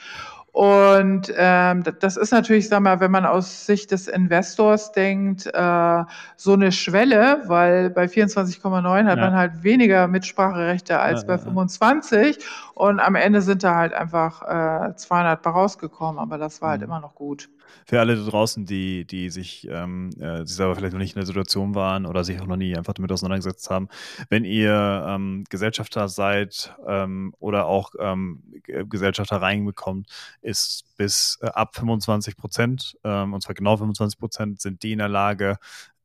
Und 0.57 1.31
ähm, 1.37 1.85
das 2.01 2.17
ist 2.17 2.33
natürlich, 2.33 2.71
sag 2.71 2.81
mal, 2.81 2.99
wenn 2.99 3.11
man 3.11 3.27
aus 3.27 3.67
Sicht 3.67 3.91
des 3.91 4.09
Investors 4.09 4.91
denkt, 4.91 5.45
äh, 5.53 6.05
so 6.37 6.55
eine 6.55 6.73
Schwelle, 6.73 7.43
weil 7.45 7.91
bei 7.91 8.07
24,9 8.07 9.05
hat 9.05 9.19
ja. 9.19 9.23
man 9.23 9.35
halt 9.35 9.65
weniger 9.65 10.09
Mitspracherechte 10.09 10.99
als 10.99 11.21
ja, 11.21 11.27
bei 11.27 11.37
25 11.37 12.39
und 12.73 13.01
am 13.01 13.17
Ende 13.17 13.43
sind 13.43 13.65
da 13.65 13.75
halt 13.75 13.93
einfach 13.93 14.89
äh, 14.89 14.97
200 14.97 15.43
bei 15.43 15.51
rausgekommen, 15.51 16.19
aber 16.19 16.39
das 16.39 16.63
war 16.63 16.71
halt 16.71 16.81
mhm. 16.81 16.87
immer 16.87 17.01
noch 17.01 17.15
gut 17.15 17.51
für 17.87 18.01
alle 18.01 18.17
da 18.17 18.29
draußen, 18.29 18.67
die, 18.67 19.05
die 19.05 19.31
sich, 19.31 19.67
ähm, 19.71 20.11
äh, 20.19 20.45
die 20.45 20.53
selber 20.53 20.77
vielleicht 20.77 20.93
noch 20.93 21.01
nicht 21.01 21.15
in 21.15 21.21
der 21.21 21.27
Situation 21.27 21.75
waren 21.75 22.07
oder 22.07 22.25
sich 22.25 22.41
auch 22.41 22.47
noch 22.47 22.57
nie 22.57 22.77
einfach 22.77 22.95
damit 22.95 23.13
auseinandergesetzt 23.13 23.71
haben, 23.71 23.89
wenn 24.29 24.45
ihr 24.45 25.05
ähm, 25.09 25.45
Gesellschafter 25.49 26.09
seid 26.09 26.75
ähm, 26.87 27.35
oder 27.39 27.67
auch 27.67 27.93
ähm, 27.99 28.43
Gesellschafter 28.89 29.37
reinbekommt, 29.37 30.09
ist 30.43 30.97
bis 30.97 31.39
äh, 31.43 31.47
ab 31.47 31.77
25 31.77 32.37
Prozent, 32.37 32.99
ähm, 33.05 33.35
und 33.35 33.43
zwar 33.43 33.55
genau 33.55 33.77
25 33.77 34.19
Prozent, 34.19 34.61
sind 34.61 34.83
die 34.83 34.93
in 34.93 34.99
der 34.99 35.09
Lage, 35.09 35.59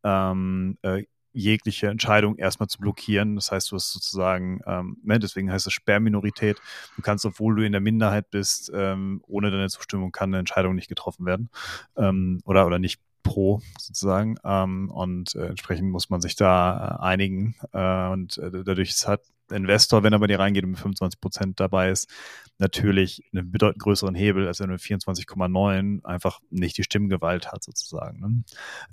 ähm, 0.04 0.78
äh, 0.82 1.04
jegliche 1.34 1.88
Entscheidung 1.88 2.38
erstmal 2.38 2.68
zu 2.68 2.80
blockieren. 2.80 3.36
Das 3.36 3.52
heißt, 3.52 3.72
du 3.72 3.76
hast 3.76 3.92
sozusagen, 3.92 4.62
ähm, 4.66 4.98
ne, 5.04 5.20
deswegen 5.20 5.52
heißt 5.52 5.68
es 5.68 5.74
Sperrminorität. 5.74 6.62
Du 6.96 7.02
kannst, 7.02 7.26
obwohl 7.26 7.56
du 7.56 7.66
in 7.66 7.72
der 7.72 7.82
Minderheit 7.82 8.30
bist, 8.32 8.72
ähm, 8.74 9.22
ohne 9.28 9.52
deine 9.52 9.70
Zustimmung 9.70 10.12
kann 10.12 10.30
eine 10.30 10.40
Entscheidung 10.40 10.76
nicht 10.76 10.90
getroffen 10.90 11.26
werden 11.26 11.50
ähm, 11.98 12.42
oder, 12.46 12.66
oder 12.66 12.80
nicht 12.80 13.02
pro 13.24 13.62
sozusagen. 13.80 14.38
Ähm, 14.44 14.90
und 14.92 15.36
äh, 15.36 15.48
entsprechend 15.48 15.92
muss 15.92 16.10
man 16.10 16.22
sich 16.22 16.36
da 16.36 16.98
äh, 17.00 17.04
einigen. 17.04 17.56
Äh, 17.72 18.08
und 18.08 18.38
äh, 18.38 18.52
dadurch 18.52 18.90
ist 18.90 19.08
halt 19.08 19.22
Investor, 19.52 20.04
wenn 20.04 20.14
er 20.14 20.20
bei 20.20 20.28
dir 20.28 20.40
reingeht 20.40 20.64
und 20.64 20.72
mit 20.72 20.80
25 20.80 21.20
Prozent 21.20 21.60
dabei 21.60 21.90
ist, 21.90 22.10
natürlich 22.58 23.24
einen 23.34 23.52
bedeutend 23.52 23.82
größeren 23.82 24.16
Hebel, 24.16 24.48
als 24.48 24.60
wenn 24.60 24.70
er 24.70 24.74
mit 24.74 24.82
24,9 24.82 26.04
einfach 26.06 26.40
nicht 26.50 26.78
die 26.78 26.84
Stimmgewalt 26.84 27.52
hat, 27.52 27.64
sozusagen. 27.64 28.20
Ne? 28.20 28.44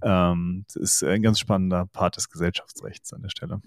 Ähm, 0.02 0.64
das 0.66 0.76
ist 0.76 1.04
ein 1.04 1.22
ganz 1.22 1.38
spannender 1.38 1.86
Part 1.86 2.16
des 2.16 2.30
Gesellschaftsrechts 2.30 3.12
an 3.12 3.22
der 3.22 3.30
Stelle. 3.30 3.60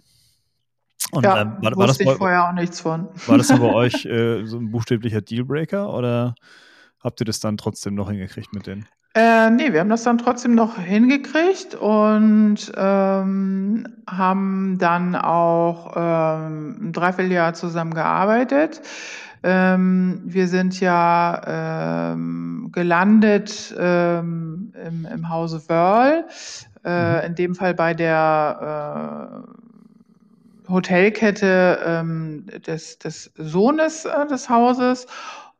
Und, 1.12 1.23
ja, 1.23 1.41
ähm, 1.41 1.58
war, 1.62 1.75
war 1.75 1.88
das 1.88 1.97
bei, 1.97 2.15
vorher 2.15 2.47
auch 2.47 2.54
nichts 2.54 2.80
von. 2.80 3.10
War 3.27 3.38
das 3.38 3.49
bei 3.49 3.60
euch 3.62 4.06
äh, 4.06 4.45
so 4.45 4.58
ein 4.58 4.71
buchstäblicher 4.71 5.21
Dealbreaker 5.21 5.93
oder 5.93 6.36
habt 6.99 7.19
ihr 7.19 7.25
das 7.25 7.39
dann 7.39 7.58
trotzdem 7.58 7.95
noch 7.95 8.10
hingekriegt 8.10 8.54
mit 8.54 8.67
denen? 8.67 8.88
Äh, 9.13 9.50
ne, 9.50 9.74
wir 9.74 9.82
haben 9.82 9.89
das 9.89 10.04
dann 10.04 10.17
trotzdem 10.17 10.56
noch 10.56 10.78
hingekriegt 10.78 11.76
und 11.76 12.71
ähm, 12.78 13.86
haben 14.10 14.78
dann 14.80 15.15
auch 15.17 15.91
ähm, 15.97 16.78
ein 16.82 16.93
Dreivierteljahr 16.93 17.54
zusammen 17.54 17.93
gearbeitet. 17.93 18.82
Ähm, 19.43 20.21
wir 20.24 20.47
sind 20.47 20.80
ja 20.80 22.13
ähm, 22.13 22.69
gelandet 22.71 23.76
ähm, 23.78 24.71
im, 24.86 25.06
im 25.13 25.30
Hause 25.30 25.62
Wörl, 25.67 26.26
äh, 26.86 27.17
mhm. 27.17 27.26
in 27.26 27.36
dem 27.36 27.56
Fall 27.56 27.74
bei 27.74 27.93
der 27.93 29.41
äh, 30.69 30.71
Hotelkette 30.71 31.80
ähm, 31.86 32.45
des, 32.65 32.97
des 33.00 33.32
Sohnes 33.36 34.06
äh, 34.06 34.28
des 34.28 34.50
Hauses 34.50 35.08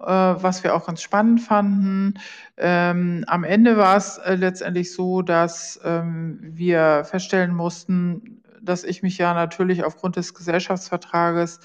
was 0.06 0.64
wir 0.64 0.76
auch 0.76 0.86
ganz 0.86 1.02
spannend 1.02 1.42
fanden. 1.42 2.16
Ähm, 2.58 3.24
am 3.28 3.44
Ende 3.44 3.78
war 3.78 3.98
es 3.98 4.18
äh, 4.18 4.36
letztendlich 4.36 4.94
so, 4.94 5.22
dass 5.22 5.80
ähm, 5.84 6.40
wir 6.42 7.04
feststellen 7.06 7.54
mussten, 7.56 8.42
dass 8.62 8.84
ich 8.84 9.02
mich 9.04 9.18
ja 9.18 9.34
natürlich 9.34 9.84
aufgrund 9.84 10.16
des 10.16 10.34
Gesellschaftsvertrages 10.34 11.60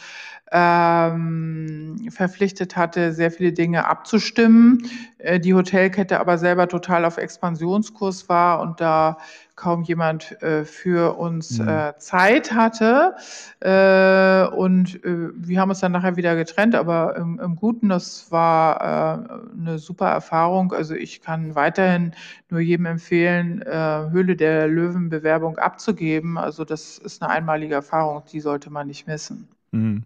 ähm, 0.53 2.09
verpflichtet 2.11 2.77
hatte, 2.77 3.13
sehr 3.13 3.31
viele 3.31 3.53
Dinge 3.53 3.87
abzustimmen. 3.87 4.89
Äh, 5.19 5.41
die 5.41 5.55
Hotelkette 5.55 6.21
aber 6.21 6.39
selber 6.39 6.69
total 6.69 7.05
auf 7.05 7.19
Expansionskurs 7.19 8.29
war 8.29 8.61
und 8.61 8.81
da 8.81 9.19
kaum 9.57 9.83
jemand 9.83 10.41
äh, 10.43 10.65
für 10.65 11.19
uns 11.19 11.59
mhm. 11.59 11.69
äh, 11.69 11.99
Zeit 11.99 12.53
hatte. 12.53 13.17
Äh, 13.61 14.55
und 14.55 15.03
äh, 15.05 15.31
wir 15.35 15.61
haben 15.61 15.71
uns 15.71 15.81
dann 15.81 15.93
nachher 15.93 16.17
wieder 16.17 16.37
getrennt, 16.37 16.75
aber 16.75 17.17
im, 17.17 17.41
im 17.41 17.57
Guten, 17.57 17.89
das 17.89 18.31
war 18.31 18.81
äh, 18.81 19.59
eine 19.59 19.79
super 19.79 20.09
Erfahrung. 20.09 20.73
Also 20.73 20.95
ich 20.95 21.23
kann 21.23 21.55
weiterhin 21.55 22.13
nur 22.51 22.61
jedem 22.61 22.87
empfehlen, 22.87 23.63
äh, 23.63 24.11
Höhle 24.11 24.37
der 24.37 24.69
Löwen 24.69 25.09
Bewerbung 25.09 25.59
abzugeben. 25.59 26.37
Also 26.37 26.65
das 26.65 26.99
ist 26.99 27.23
eine 27.23 27.33
einmalige 27.33 27.75
Erfahrung, 27.75 28.23
die 28.31 28.41
sollte 28.41 28.71
man 28.71 28.87
nicht 28.87 29.07
missen. 29.07 29.49
Mhm. 29.73 30.05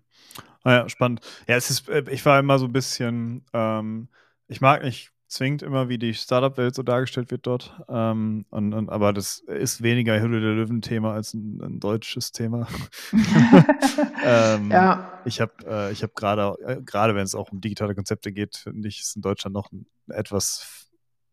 Ah 0.63 0.73
ja, 0.73 0.89
spannend. 0.89 1.23
Ja, 1.49 1.57
es 1.57 1.71
ist, 1.71 1.89
ich 1.89 2.25
war 2.25 2.39
immer 2.39 2.59
so 2.59 2.67
ein 2.67 2.73
bisschen, 2.73 3.45
ähm, 3.53 4.09
ich 4.47 4.61
mag 4.61 4.83
nicht 4.85 5.11
zwingend 5.31 5.63
immer, 5.63 5.89
wie 5.89 5.99
die 5.99 6.13
Startup-Welt 6.13 6.75
so 6.75 6.83
dargestellt 6.83 7.31
wird 7.31 7.47
dort. 7.47 7.81
Ähm, 7.89 8.45
und, 8.51 8.75
und, 8.75 8.91
aber 8.91 9.13
das 9.13 9.39
ist 9.39 9.83
weniger 9.83 10.21
Hülle 10.21 10.41
der 10.41 10.53
Löwen-Thema 10.53 11.15
als 11.15 11.35
ein, 11.35 11.61
ein, 11.63 11.81
deutsches 11.81 12.33
Thema. 12.33 12.67
ähm, 14.25 14.71
ja. 14.71 15.21
Ich 15.25 15.41
habe 15.41 15.53
äh, 15.65 15.95
hab 15.95 16.15
gerade, 16.15 16.57
äh, 16.67 16.83
gerade 16.83 17.15
wenn 17.15 17.23
es 17.23 17.35
auch 17.35 17.53
um 17.53 17.61
digitale 17.61 17.95
Konzepte 17.95 18.33
geht, 18.33 18.57
finde 18.57 18.89
ich, 18.89 19.01
ist 19.01 19.17
in 19.17 19.23
Deutschland 19.23 19.55
noch 19.55 19.71
ein 19.71 19.87
etwas 20.09 20.89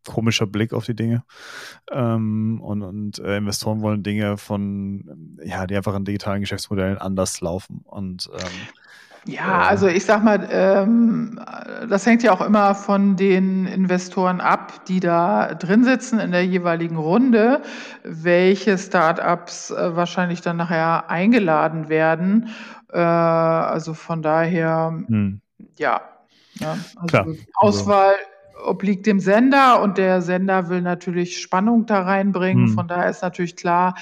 komischer 0.05 0.45
Blick 0.45 0.73
auf 0.73 0.85
die 0.85 0.95
Dinge. 0.95 1.23
Ähm, 1.91 2.61
und 2.61 2.83
und 2.83 3.19
äh, 3.19 3.37
Investoren 3.37 3.81
wollen 3.81 4.03
Dinge 4.03 4.37
von, 4.37 5.39
ja, 5.43 5.65
die 5.67 5.75
einfach 5.75 5.95
in 5.95 6.05
digitalen 6.05 6.41
Geschäftsmodellen 6.41 6.97
anders 6.99 7.41
laufen. 7.41 7.81
Und 7.83 8.29
ähm, 8.33 8.67
Ja, 9.27 9.63
äh, 9.63 9.67
also 9.67 9.87
ich 9.87 10.05
sag 10.05 10.23
mal, 10.23 10.47
ähm, 10.49 11.39
das 11.89 12.05
hängt 12.05 12.23
ja 12.23 12.31
auch 12.31 12.41
immer 12.41 12.73
von 12.75 13.15
den 13.15 13.65
Investoren 13.65 14.41
ab, 14.41 14.85
die 14.85 14.99
da 14.99 15.53
drin 15.53 15.83
sitzen 15.83 16.19
in 16.19 16.31
der 16.31 16.45
jeweiligen 16.45 16.97
Runde, 16.97 17.61
welche 18.03 18.77
Startups 18.77 19.71
äh, 19.71 19.95
wahrscheinlich 19.95 20.41
dann 20.41 20.57
nachher 20.57 21.09
eingeladen 21.09 21.89
werden. 21.89 22.49
Äh, 22.91 22.99
also 22.99 23.93
von 23.93 24.21
daher, 24.21 24.93
hm. 25.07 25.41
ja, 25.77 26.01
ja 26.55 26.75
ne, 26.75 26.79
also 26.95 27.07
Klar. 27.07 27.27
Auswahl 27.55 28.15
obliegt 28.65 29.05
dem 29.05 29.19
Sender 29.19 29.81
und 29.81 29.97
der 29.97 30.21
Sender 30.21 30.69
will 30.69 30.81
natürlich 30.81 31.39
Spannung 31.39 31.85
da 31.85 32.01
reinbringen. 32.01 32.67
Hm. 32.67 32.73
Von 32.73 32.87
daher 32.87 33.09
ist 33.09 33.21
natürlich 33.21 33.55
klar, 33.55 33.95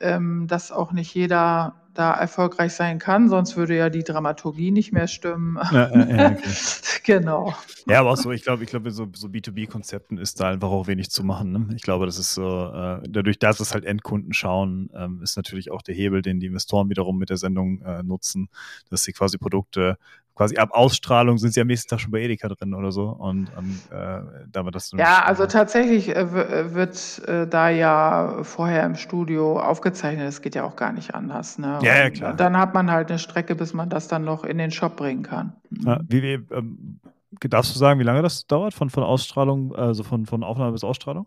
ähm, 0.00 0.46
dass 0.46 0.72
auch 0.72 0.92
nicht 0.92 1.14
jeder 1.14 1.81
da 1.94 2.12
erfolgreich 2.14 2.72
sein 2.72 2.98
kann, 2.98 3.28
sonst 3.28 3.56
würde 3.56 3.76
ja 3.76 3.90
die 3.90 4.02
Dramaturgie 4.02 4.70
nicht 4.70 4.92
mehr 4.92 5.06
stimmen. 5.06 5.58
Ja, 5.72 5.94
ja, 5.94 6.30
okay. 6.30 6.36
genau. 7.04 7.54
Ja, 7.86 8.00
aber 8.00 8.12
auch 8.12 8.16
so, 8.16 8.32
ich 8.32 8.42
glaube, 8.42 8.64
ich 8.64 8.70
glaube, 8.70 8.90
so, 8.90 9.08
so 9.14 9.28
B2B-Konzepten 9.28 10.16
ist 10.18 10.40
da 10.40 10.50
einfach 10.50 10.68
auch 10.68 10.86
wenig 10.86 11.10
zu 11.10 11.24
machen. 11.24 11.52
Ne? 11.52 11.68
Ich 11.76 11.82
glaube, 11.82 12.06
das 12.06 12.18
ist 12.18 12.34
so, 12.34 12.72
äh, 12.72 13.02
dadurch, 13.08 13.38
dass 13.38 13.60
es 13.60 13.74
halt 13.74 13.84
Endkunden 13.84 14.32
schauen, 14.32 14.90
ähm, 14.94 15.20
ist 15.22 15.36
natürlich 15.36 15.70
auch 15.70 15.82
der 15.82 15.94
Hebel, 15.94 16.22
den 16.22 16.40
die 16.40 16.46
Investoren 16.46 16.88
wiederum 16.88 17.18
mit 17.18 17.30
der 17.30 17.36
Sendung 17.36 17.82
äh, 17.82 18.02
nutzen, 18.02 18.48
dass 18.90 19.02
sie 19.02 19.12
quasi 19.12 19.36
Produkte 19.36 19.98
quasi 20.34 20.56
ab 20.56 20.70
Ausstrahlung 20.72 21.38
sind 21.38 21.52
sie 21.52 21.60
am 21.60 21.66
nächsten 21.66 21.88
Tag 21.88 22.00
schon 22.00 22.10
bei 22.10 22.20
Edeka 22.20 22.48
drin 22.48 22.74
oder 22.74 22.92
so. 22.92 23.08
Und, 23.08 23.48
äh, 23.90 24.20
da 24.50 24.64
wird 24.64 24.74
das 24.74 24.88
so 24.88 24.96
Ja, 24.96 25.24
also 25.24 25.46
tatsächlich 25.46 26.08
äh, 26.08 26.20
äh, 26.20 26.74
wird 26.74 27.22
äh, 27.26 27.46
da 27.46 27.68
ja 27.68 28.42
vorher 28.42 28.84
im 28.84 28.94
Studio 28.94 29.60
aufgezeichnet. 29.60 30.26
Das 30.26 30.40
geht 30.42 30.54
ja 30.54 30.64
auch 30.64 30.76
gar 30.76 30.92
nicht 30.92 31.14
anders. 31.14 31.58
Ne? 31.58 31.78
Ja, 31.82 31.98
ja, 31.98 32.10
klar. 32.10 32.30
Und 32.32 32.40
dann 32.40 32.56
hat 32.56 32.74
man 32.74 32.90
halt 32.90 33.10
eine 33.10 33.18
Strecke, 33.18 33.54
bis 33.54 33.74
man 33.74 33.90
das 33.90 34.08
dann 34.08 34.24
noch 34.24 34.44
in 34.44 34.58
den 34.58 34.70
Shop 34.70 34.96
bringen 34.96 35.22
kann. 35.22 35.52
Ja, 35.84 36.00
wie, 36.08 36.22
wie 36.22 36.32
ähm, 36.54 37.00
darfst 37.40 37.74
du 37.74 37.78
sagen, 37.78 38.00
wie 38.00 38.04
lange 38.04 38.22
das 38.22 38.46
dauert 38.46 38.74
von, 38.74 38.90
von 38.90 39.02
Ausstrahlung, 39.02 39.74
also 39.74 40.02
von, 40.02 40.26
von 40.26 40.42
Aufnahme 40.42 40.72
bis 40.72 40.84
Ausstrahlung? 40.84 41.26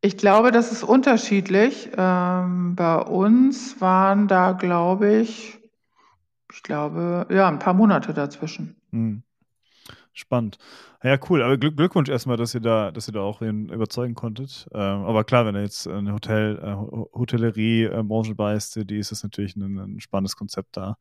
Ich 0.00 0.18
glaube, 0.18 0.50
das 0.50 0.70
ist 0.70 0.82
unterschiedlich. 0.82 1.90
Ähm, 1.96 2.74
bei 2.74 2.98
uns 2.98 3.80
waren 3.80 4.28
da, 4.28 4.52
glaube 4.52 5.14
ich, 5.14 5.63
ich 6.54 6.62
glaube, 6.62 7.26
ja, 7.30 7.48
ein 7.48 7.58
paar 7.58 7.74
Monate 7.74 8.14
dazwischen. 8.14 8.76
Hm. 8.90 9.22
Spannend. 10.12 10.58
Ja, 11.02 11.18
cool. 11.28 11.42
Aber 11.42 11.58
Glück, 11.58 11.76
Glückwunsch 11.76 12.08
erstmal, 12.08 12.36
dass 12.36 12.54
ihr 12.54 12.60
da, 12.60 12.92
dass 12.92 13.08
ihr 13.08 13.12
da 13.12 13.20
auch 13.20 13.42
überzeugen 13.42 14.14
konntet. 14.14 14.68
Ähm, 14.72 15.04
aber 15.04 15.24
klar, 15.24 15.44
wenn 15.44 15.56
er 15.56 15.62
jetzt 15.62 15.88
eine 15.88 16.12
Hotel, 16.12 16.58
äh, 16.62 16.74
Hotellerie-Branche 17.18 18.30
äh, 18.30 18.34
beißt, 18.34 18.88
die 18.88 18.98
ist 18.98 19.10
das 19.10 19.24
natürlich 19.24 19.56
ein, 19.56 19.76
ein 19.78 20.00
spannendes 20.00 20.36
Konzept 20.36 20.76
da. 20.76 20.96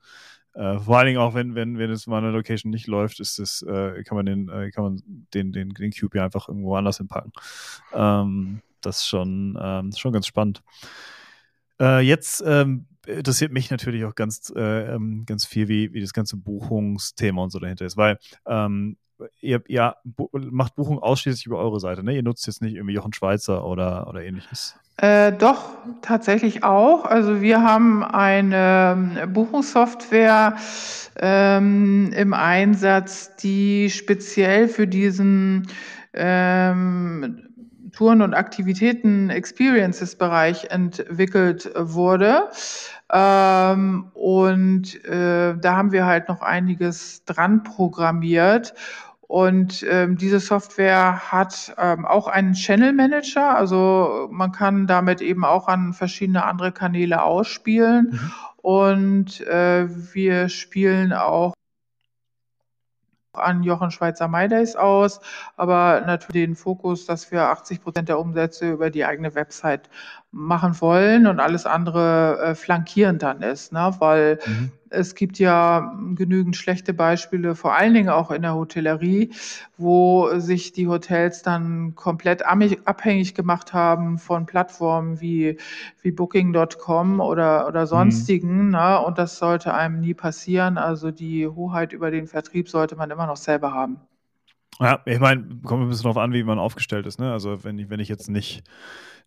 Äh, 0.56 0.80
vor 0.80 0.98
allen 0.98 1.06
Dingen 1.06 1.20
auch, 1.20 1.36
wenn, 1.36 1.54
wenn, 1.54 1.78
wenn 1.78 1.92
es 1.92 2.08
mal 2.08 2.18
eine 2.18 2.32
Location 2.32 2.72
nicht 2.72 2.88
läuft, 2.88 3.20
ist 3.20 3.38
es, 3.38 3.62
äh, 3.62 4.04
kann 4.04 4.16
man 4.16 4.26
den, 4.26 4.50
äh, 4.50 4.72
kann 4.72 4.84
man 4.84 5.04
den, 5.34 5.52
den, 5.52 5.70
den 5.70 5.92
Cube 5.92 6.18
ja 6.18 6.26
einfach 6.26 6.48
irgendwo 6.48 6.76
anders 6.76 6.98
hinpacken. 6.98 7.32
Ähm, 7.94 8.62
das 8.82 9.00
ist 9.00 9.08
schon, 9.08 9.58
ähm, 9.62 9.92
schon 9.96 10.12
ganz 10.12 10.26
spannend. 10.26 10.64
Äh, 11.80 12.02
jetzt 12.02 12.44
ähm, 12.46 12.88
interessiert 13.06 13.52
mich 13.52 13.70
natürlich 13.72 14.06
auch 14.06 14.16
ganz, 14.16 14.52
äh, 14.56 14.94
ähm, 14.96 15.24
ganz 15.26 15.46
viel, 15.46 15.68
wie, 15.68 15.94
wie 15.94 16.02
das 16.02 16.14
ganze 16.14 16.38
Buchungsthema 16.38 17.44
und 17.44 17.52
so 17.52 17.60
dahinter 17.60 17.86
ist, 17.86 17.98
weil 17.98 18.18
ähm, 18.46 18.98
ihr, 19.42 19.62
ihr 19.68 19.96
macht 20.32 20.76
Buchung 20.76 21.00
ausschließlich 21.00 21.46
über 21.46 21.58
eure 21.58 21.80
Seite, 21.80 22.04
ne? 22.04 22.16
Ihr 22.16 22.24
nutzt 22.24 22.48
jetzt 22.48 22.62
nicht 22.62 22.76
irgendwie 22.76 22.96
Jochen 22.96 23.14
Schweizer 23.14 23.66
oder, 23.66 24.08
oder 24.08 24.24
ähnliches. 24.24 24.76
Äh, 24.98 25.32
doch, 25.34 25.72
tatsächlich 26.02 26.64
auch. 26.64 27.06
Also 27.06 27.42
wir 27.42 27.64
haben 27.64 28.04
eine 28.04 29.16
ähm, 29.24 29.34
Buchungssoftware 29.34 30.56
ähm, 31.16 32.12
im 32.16 32.34
Einsatz, 32.34 33.36
die 33.38 33.90
speziell 33.90 34.68
für 34.68 34.88
diesen 34.88 35.68
ähm, 36.14 37.53
Touren- 37.94 38.22
und 38.22 38.34
Aktivitäten-Experiences-Bereich 38.34 40.72
entwickelt 40.72 41.72
wurde. 41.76 42.50
Ähm, 43.12 44.12
und 44.14 45.04
äh, 45.06 45.58
da 45.58 45.76
haben 45.76 45.92
wir 45.92 46.06
halt 46.06 46.30
noch 46.30 46.42
einiges 46.42 47.26
dran 47.26 47.64
programmiert. 47.64 48.74
Und 49.22 49.86
ähm, 49.90 50.18
diese 50.18 50.40
Software 50.40 51.32
hat 51.32 51.76
ähm, 51.80 52.06
auch 52.06 52.28
einen 52.28 52.54
Channel 52.54 52.94
Manager, 52.94 53.56
also 53.56 54.28
man 54.32 54.52
kann 54.52 54.86
damit 54.86 55.22
eben 55.22 55.44
auch 55.44 55.68
an 55.68 55.94
verschiedene 55.94 56.46
andere 56.46 56.72
Kanäle 56.72 57.24
ausspielen. 57.24 58.10
Mhm. 58.12 58.32
Und 58.58 59.42
äh, 59.42 59.88
wir 60.14 60.50
spielen 60.50 61.14
auch 61.14 61.56
an 63.34 63.64
Jochen 63.64 63.92
Schweizer 63.92 64.28
MyDays 64.28 64.76
aus, 64.76 65.20
aber 65.58 66.02
natürlich 66.06 66.46
den 66.46 66.56
Fokus, 66.56 67.06
dass 67.06 67.32
wir 67.32 67.44
80 67.44 67.82
Prozent 67.82 68.10
der 68.10 68.20
Umsätze 68.20 68.72
über 68.72 68.90
die 68.90 69.06
eigene 69.06 69.36
Website 69.36 69.90
machen 70.34 70.82
wollen 70.82 71.28
und 71.28 71.40
alles 71.40 71.68
andere 71.68 72.40
äh, 72.40 72.56
flankierend 72.56 73.22
dann 73.22 73.44
ist, 73.44 73.72
ne? 73.72 73.96
weil 74.00 74.40
mhm. 74.46 74.72
es 74.90 75.14
gibt 75.14 75.38
ja 75.38 75.96
genügend 76.16 76.56
schlechte 76.56 76.92
Beispiele, 76.92 77.54
vor 77.54 77.76
allen 77.76 77.94
Dingen 77.94 78.10
auch 78.10 78.32
in 78.32 78.42
der 78.42 78.56
Hotellerie, 78.56 79.30
wo 79.78 80.32
sich 80.40 80.74
die 80.74 80.88
Hotels 80.88 81.44
dann 81.44 81.94
komplett 81.94 82.44
abhängig 82.44 83.36
gemacht 83.36 83.74
haben 83.74 84.18
von 84.18 84.48
Plattformen 84.48 85.22
wie, 85.22 85.58
wie 86.02 86.12
Booking.com 86.12 87.20
oder, 87.20 87.68
oder 87.68 87.82
mhm. 87.82 87.88
sonstigen. 87.88 88.66
Mhm. 88.66 88.72
Ne? 88.72 89.00
Und 89.02 89.20
das 89.20 89.38
sollte 89.38 89.76
einem 89.76 90.00
nie 90.00 90.16
passieren. 90.16 90.80
Also 90.80 91.12
die 91.12 91.48
Hoheit 91.48 91.94
über 91.94 92.10
den 92.10 92.26
Vertrieb 92.26 92.70
sollte 92.70 92.96
man 92.96 93.12
immer 93.12 93.28
noch 93.28 93.38
selber 93.38 93.72
haben. 93.72 94.00
Ja, 94.80 95.00
ich 95.06 95.20
meine, 95.20 95.44
kommt 95.64 95.84
ein 95.84 95.90
bisschen 95.90 96.04
darauf 96.04 96.18
an, 96.18 96.34
wie 96.34 96.44
man 96.44 96.60
aufgestellt 96.60 97.06
ist. 97.06 97.20
Ne? 97.20 97.32
Also 97.32 97.64
wenn 97.64 97.78
ich, 97.78 97.90
wenn 97.90 98.00
ich 98.00 98.10
jetzt 98.10 98.30
nicht 98.30 98.64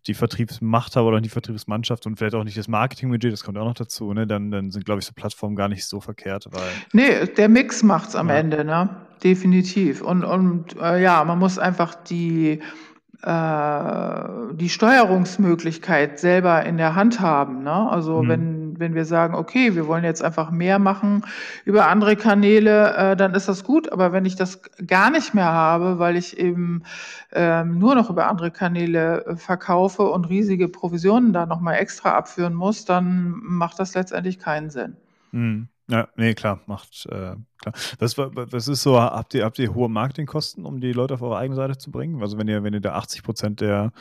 die 0.05 0.13
Vertriebsmacht 0.13 0.95
habe 0.95 1.07
oder 1.07 1.21
die 1.21 1.29
Vertriebsmannschaft 1.29 2.05
und 2.05 2.17
vielleicht 2.17 2.35
auch 2.35 2.43
nicht 2.43 2.57
das 2.57 2.67
Marketingbudget, 2.67 3.33
das 3.33 3.43
kommt 3.43 3.57
auch 3.57 3.65
noch 3.65 3.73
dazu, 3.73 4.13
ne? 4.13 4.27
dann, 4.27 4.51
dann 4.51 4.71
sind, 4.71 4.85
glaube 4.85 4.99
ich, 4.99 5.05
so 5.05 5.13
Plattformen 5.13 5.55
gar 5.55 5.67
nicht 5.67 5.85
so 5.85 5.99
verkehrt. 5.99 6.47
Weil 6.51 6.69
nee, 6.93 7.25
der 7.25 7.49
Mix 7.49 7.83
macht 7.83 8.09
es 8.09 8.15
am 8.15 8.29
ja. 8.29 8.35
Ende, 8.35 8.63
ne? 8.63 8.89
Definitiv. 9.23 10.01
Und, 10.01 10.23
und 10.23 10.79
äh, 10.79 11.01
ja, 11.01 11.23
man 11.23 11.39
muss 11.39 11.57
einfach 11.57 11.95
die, 11.95 12.61
äh, 13.23 14.23
die 14.53 14.69
Steuerungsmöglichkeit 14.69 16.19
selber 16.19 16.63
in 16.65 16.77
der 16.77 16.93
Hand 16.95 17.19
haben. 17.19 17.63
Ne? 17.63 17.89
Also 17.89 18.21
mhm. 18.21 18.29
wenn 18.29 18.56
wenn 18.79 18.95
wir 18.95 19.05
sagen, 19.05 19.35
okay, 19.35 19.75
wir 19.75 19.87
wollen 19.87 20.03
jetzt 20.03 20.23
einfach 20.23 20.51
mehr 20.51 20.79
machen 20.79 21.25
über 21.65 21.87
andere 21.87 22.15
Kanäle, 22.15 22.95
äh, 22.95 23.15
dann 23.15 23.33
ist 23.33 23.47
das 23.47 23.63
gut. 23.63 23.91
Aber 23.91 24.11
wenn 24.11 24.25
ich 24.25 24.35
das 24.35 24.61
gar 24.85 25.09
nicht 25.09 25.33
mehr 25.33 25.51
habe, 25.51 25.99
weil 25.99 26.15
ich 26.15 26.37
eben 26.37 26.83
ähm, 27.31 27.77
nur 27.77 27.95
noch 27.95 28.09
über 28.09 28.27
andere 28.27 28.51
Kanäle 28.51 29.25
äh, 29.25 29.35
verkaufe 29.35 30.03
und 30.03 30.25
riesige 30.25 30.67
Provisionen 30.67 31.33
da 31.33 31.45
nochmal 31.45 31.75
extra 31.75 32.15
abführen 32.15 32.53
muss, 32.53 32.85
dann 32.85 33.31
macht 33.43 33.79
das 33.79 33.93
letztendlich 33.93 34.39
keinen 34.39 34.69
Sinn. 34.69 34.97
Mhm. 35.31 35.69
Ja, 35.89 36.09
nee, 36.17 36.33
klar, 36.33 36.59
macht 36.65 37.05
äh, 37.05 37.35
klar. 37.61 37.73
Was, 37.99 38.17
was 38.17 38.67
ist 38.67 38.83
so, 38.83 38.99
habt 38.99 39.33
ihr, 39.33 39.45
habt 39.45 39.57
ihr 39.57 39.73
hohe 39.73 39.87
Marketingkosten, 39.87 40.65
um 40.65 40.81
die 40.81 40.91
Leute 40.91 41.13
auf 41.13 41.21
eure 41.21 41.37
eigene 41.37 41.55
Seite 41.55 41.77
zu 41.77 41.91
bringen? 41.91 42.21
Also 42.21 42.37
wenn 42.37 42.49
ihr, 42.49 42.61
wenn 42.63 42.73
ihr 42.73 42.81
da 42.81 42.95
80 42.95 43.23
Prozent 43.23 43.61
der 43.61 43.93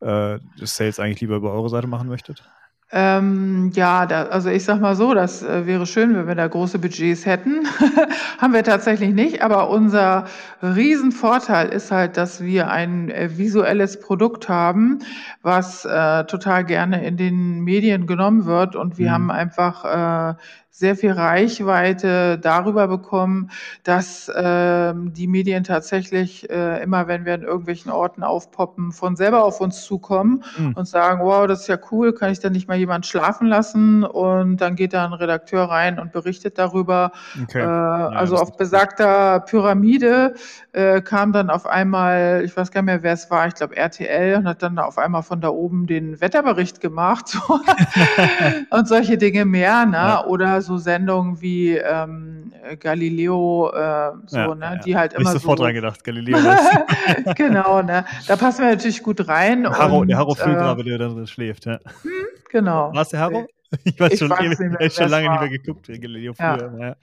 äh, 0.00 0.38
des 0.60 0.76
Sales 0.76 1.00
eigentlich 1.00 1.22
lieber 1.22 1.36
über 1.36 1.52
eure 1.52 1.70
Seite 1.70 1.86
machen 1.86 2.08
möchtet? 2.08 2.44
Ähm, 2.92 3.70
ja, 3.74 4.04
da, 4.04 4.24
also 4.24 4.50
ich 4.50 4.64
sag 4.64 4.80
mal 4.80 4.96
so, 4.96 5.14
das 5.14 5.44
äh, 5.44 5.64
wäre 5.64 5.86
schön, 5.86 6.16
wenn 6.16 6.26
wir 6.26 6.34
da 6.34 6.48
große 6.48 6.80
Budgets 6.80 7.24
hätten. 7.24 7.64
Haben 8.38 8.52
wir 8.52 8.64
tatsächlich 8.64 9.14
nicht, 9.14 9.42
aber 9.42 9.70
unser 9.70 10.24
Riesenvorteil 10.60 11.68
ist 11.68 11.92
halt, 11.92 12.16
dass 12.16 12.42
wir 12.42 12.68
ein 12.68 13.08
äh, 13.10 13.38
visuelles 13.38 14.00
Produkt 14.00 14.48
haben, 14.48 14.98
was 15.42 15.84
äh, 15.84 16.24
total 16.24 16.64
gerne 16.64 17.06
in 17.06 17.16
den 17.16 17.60
Medien 17.60 18.08
genommen 18.08 18.44
wird 18.44 18.74
und 18.74 18.98
wir 18.98 19.10
mhm. 19.10 19.12
haben 19.12 19.30
einfach 19.30 20.32
äh, 20.32 20.34
sehr 20.70 20.94
viel 20.94 21.10
Reichweite 21.10 22.38
darüber 22.38 22.86
bekommen, 22.86 23.50
dass 23.82 24.28
äh, 24.28 24.94
die 24.94 25.26
Medien 25.26 25.64
tatsächlich 25.64 26.48
äh, 26.48 26.82
immer, 26.82 27.08
wenn 27.08 27.24
wir 27.24 27.34
in 27.34 27.42
irgendwelchen 27.42 27.90
Orten 27.90 28.22
aufpoppen, 28.22 28.92
von 28.92 29.16
selber 29.16 29.44
auf 29.44 29.60
uns 29.60 29.82
zukommen 29.82 30.44
mhm. 30.56 30.74
und 30.74 30.86
sagen, 30.86 31.22
wow, 31.24 31.46
das 31.46 31.62
ist 31.62 31.68
ja 31.68 31.78
cool, 31.90 32.14
kann 32.14 32.30
ich 32.30 32.38
da 32.38 32.50
nicht 32.50 32.68
mal 32.68 32.76
jemand 32.76 33.04
schlafen 33.04 33.48
lassen? 33.48 34.04
Und 34.04 34.58
dann 34.58 34.76
geht 34.76 34.92
da 34.92 35.04
ein 35.04 35.12
Redakteur 35.12 35.64
rein 35.64 35.98
und 35.98 36.12
berichtet 36.12 36.56
darüber. 36.56 37.10
Okay. 37.42 37.58
Äh, 37.58 37.64
ja, 37.64 38.08
also 38.08 38.36
auf 38.36 38.56
besagter 38.56 39.40
Pyramide 39.40 40.34
äh, 40.72 41.02
kam 41.02 41.32
dann 41.32 41.50
auf 41.50 41.66
einmal, 41.66 42.42
ich 42.44 42.56
weiß 42.56 42.70
gar 42.70 42.82
nicht 42.82 42.86
mehr, 42.86 43.02
wer 43.02 43.14
es 43.14 43.28
war, 43.30 43.48
ich 43.48 43.54
glaube 43.54 43.76
RTL 43.76 44.36
und 44.36 44.46
hat 44.46 44.62
dann 44.62 44.78
auf 44.78 44.98
einmal 44.98 45.24
von 45.24 45.40
da 45.40 45.48
oben 45.48 45.88
den 45.88 46.20
Wetterbericht 46.20 46.80
gemacht 46.80 47.36
und 48.70 48.86
solche 48.86 49.18
Dinge 49.18 49.44
mehr, 49.44 49.84
ne? 49.84 49.96
Ja. 49.96 50.24
Oder 50.26 50.59
so 50.62 50.76
Sendungen 50.78 51.40
wie 51.40 51.76
ähm, 51.76 52.52
Galileo, 52.78 53.70
äh, 53.70 54.12
so, 54.26 54.36
ja, 54.36 54.54
ne, 54.54 54.64
ja. 54.64 54.76
die 54.76 54.96
halt 54.96 55.12
immer. 55.14 55.34
Ich 55.34 55.40
sofort 55.40 55.58
so, 55.58 55.64
reingedacht, 55.64 56.02
Galileo. 56.04 56.38
genau, 57.36 57.82
ne? 57.82 58.04
Da 58.26 58.36
passen 58.36 58.62
wir 58.62 58.70
natürlich 58.70 59.02
gut 59.02 59.26
rein. 59.28 59.68
Harro, 59.68 60.00
und, 60.00 60.08
der 60.08 60.18
Harro 60.18 60.34
Füllgrabe, 60.34 60.82
äh, 60.82 60.84
der 60.84 60.98
dann 60.98 61.26
schläft, 61.26 61.66
ja. 61.66 61.78
Hm, 62.02 62.10
genau. 62.50 62.92
War 62.94 63.02
es 63.02 63.08
der 63.08 63.20
Harro? 63.20 63.46
ich 63.84 64.00
weiß 64.00 64.18
schon, 64.18 64.32
ich 64.32 64.50
weiß 64.50 64.58
nicht 64.58 64.78
mehr, 64.78 64.90
schon 64.90 65.08
lange 65.08 65.28
war. 65.28 65.42
nicht 65.42 65.50
mehr 65.50 65.58
geguckt 65.58 65.86
Galileo 65.86 66.34
früher. 66.34 66.74
Ja. 66.78 66.96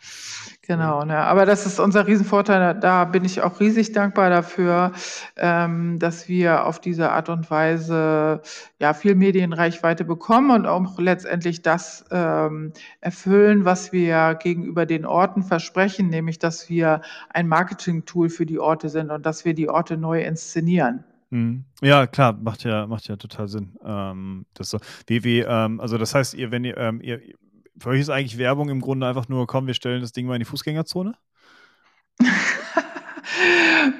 Genau, 0.63 1.06
ne? 1.06 1.17
aber 1.17 1.45
das 1.45 1.65
ist 1.65 1.80
unser 1.80 2.08
Riesenvorteil. 2.08 2.77
Da 2.80 3.06
bin 3.06 3.23
ich 3.23 3.42
auch 3.42 3.62
riesig 3.62 3.94
dankbar 3.94 4.29
dafür, 4.29 4.92
ähm, 5.37 5.98
dass 5.98 6.27
wir 6.27 6.65
auf 6.65 6.81
diese 6.81 7.12
Art 7.12 7.29
und 7.29 7.50
Weise 7.50 8.42
ja 8.79 8.94
viel 8.94 9.15
Medienreichweite 9.15 10.04
bekommen 10.04 10.52
und 10.52 10.65
auch 10.65 11.00
letztendlich 11.00 11.62
das 11.62 12.04
ähm, 12.12 12.73
erfüllen, 13.00 13.63
was 13.63 13.94
wir 13.94 14.35
gegenüber 14.35 14.85
den 14.85 15.06
Orten 15.06 15.44
versprechen, 15.44 16.10
nämlich 16.10 16.37
dass 16.37 16.69
wir 16.69 17.02
ein 17.29 17.48
Marketing-Tool 17.48 18.29
für 18.29 18.46
die 18.46 18.60
Orte 18.60 18.89
sind 18.89 19.10
und 19.10 19.25
dass 19.25 19.46
wir 19.46 19.54
die 19.54 19.69
Orte 19.69 19.96
neu 19.96 20.21
inszenieren. 20.21 21.06
Mhm. 21.30 21.65
Ja, 21.82 22.08
klar, 22.08 22.34
macht 22.34 22.63
ja, 22.63 22.88
macht 22.88 23.08
ja 23.08 23.15
total 23.17 23.48
Sinn. 23.48 23.78
Ähm, 23.84 24.46
das 24.54 24.69
so. 24.69 24.80
Wie, 25.08 25.23
wie, 25.23 25.40
ähm, 25.40 25.80
also 25.80 25.98
das 25.98 26.15
heißt, 26.15 26.34
ihr, 26.34 26.52
wenn 26.52 26.63
ihr, 26.63 26.78
ähm, 26.78 27.02
ihr, 27.02 27.21
für 27.80 27.90
euch 27.90 28.02
ist 28.02 28.10
eigentlich 28.10 28.38
Werbung 28.38 28.69
im 28.69 28.82
Grunde 28.82 29.08
einfach 29.08 29.28
nur, 29.28 29.46
komm, 29.48 29.67
wir 29.67 29.73
stellen 29.73 30.02
das 30.02 30.13
Ding 30.13 30.25
mal 30.25 30.36
in 30.36 30.40
die 30.40 30.46
Fußgängerzone? 30.46 31.15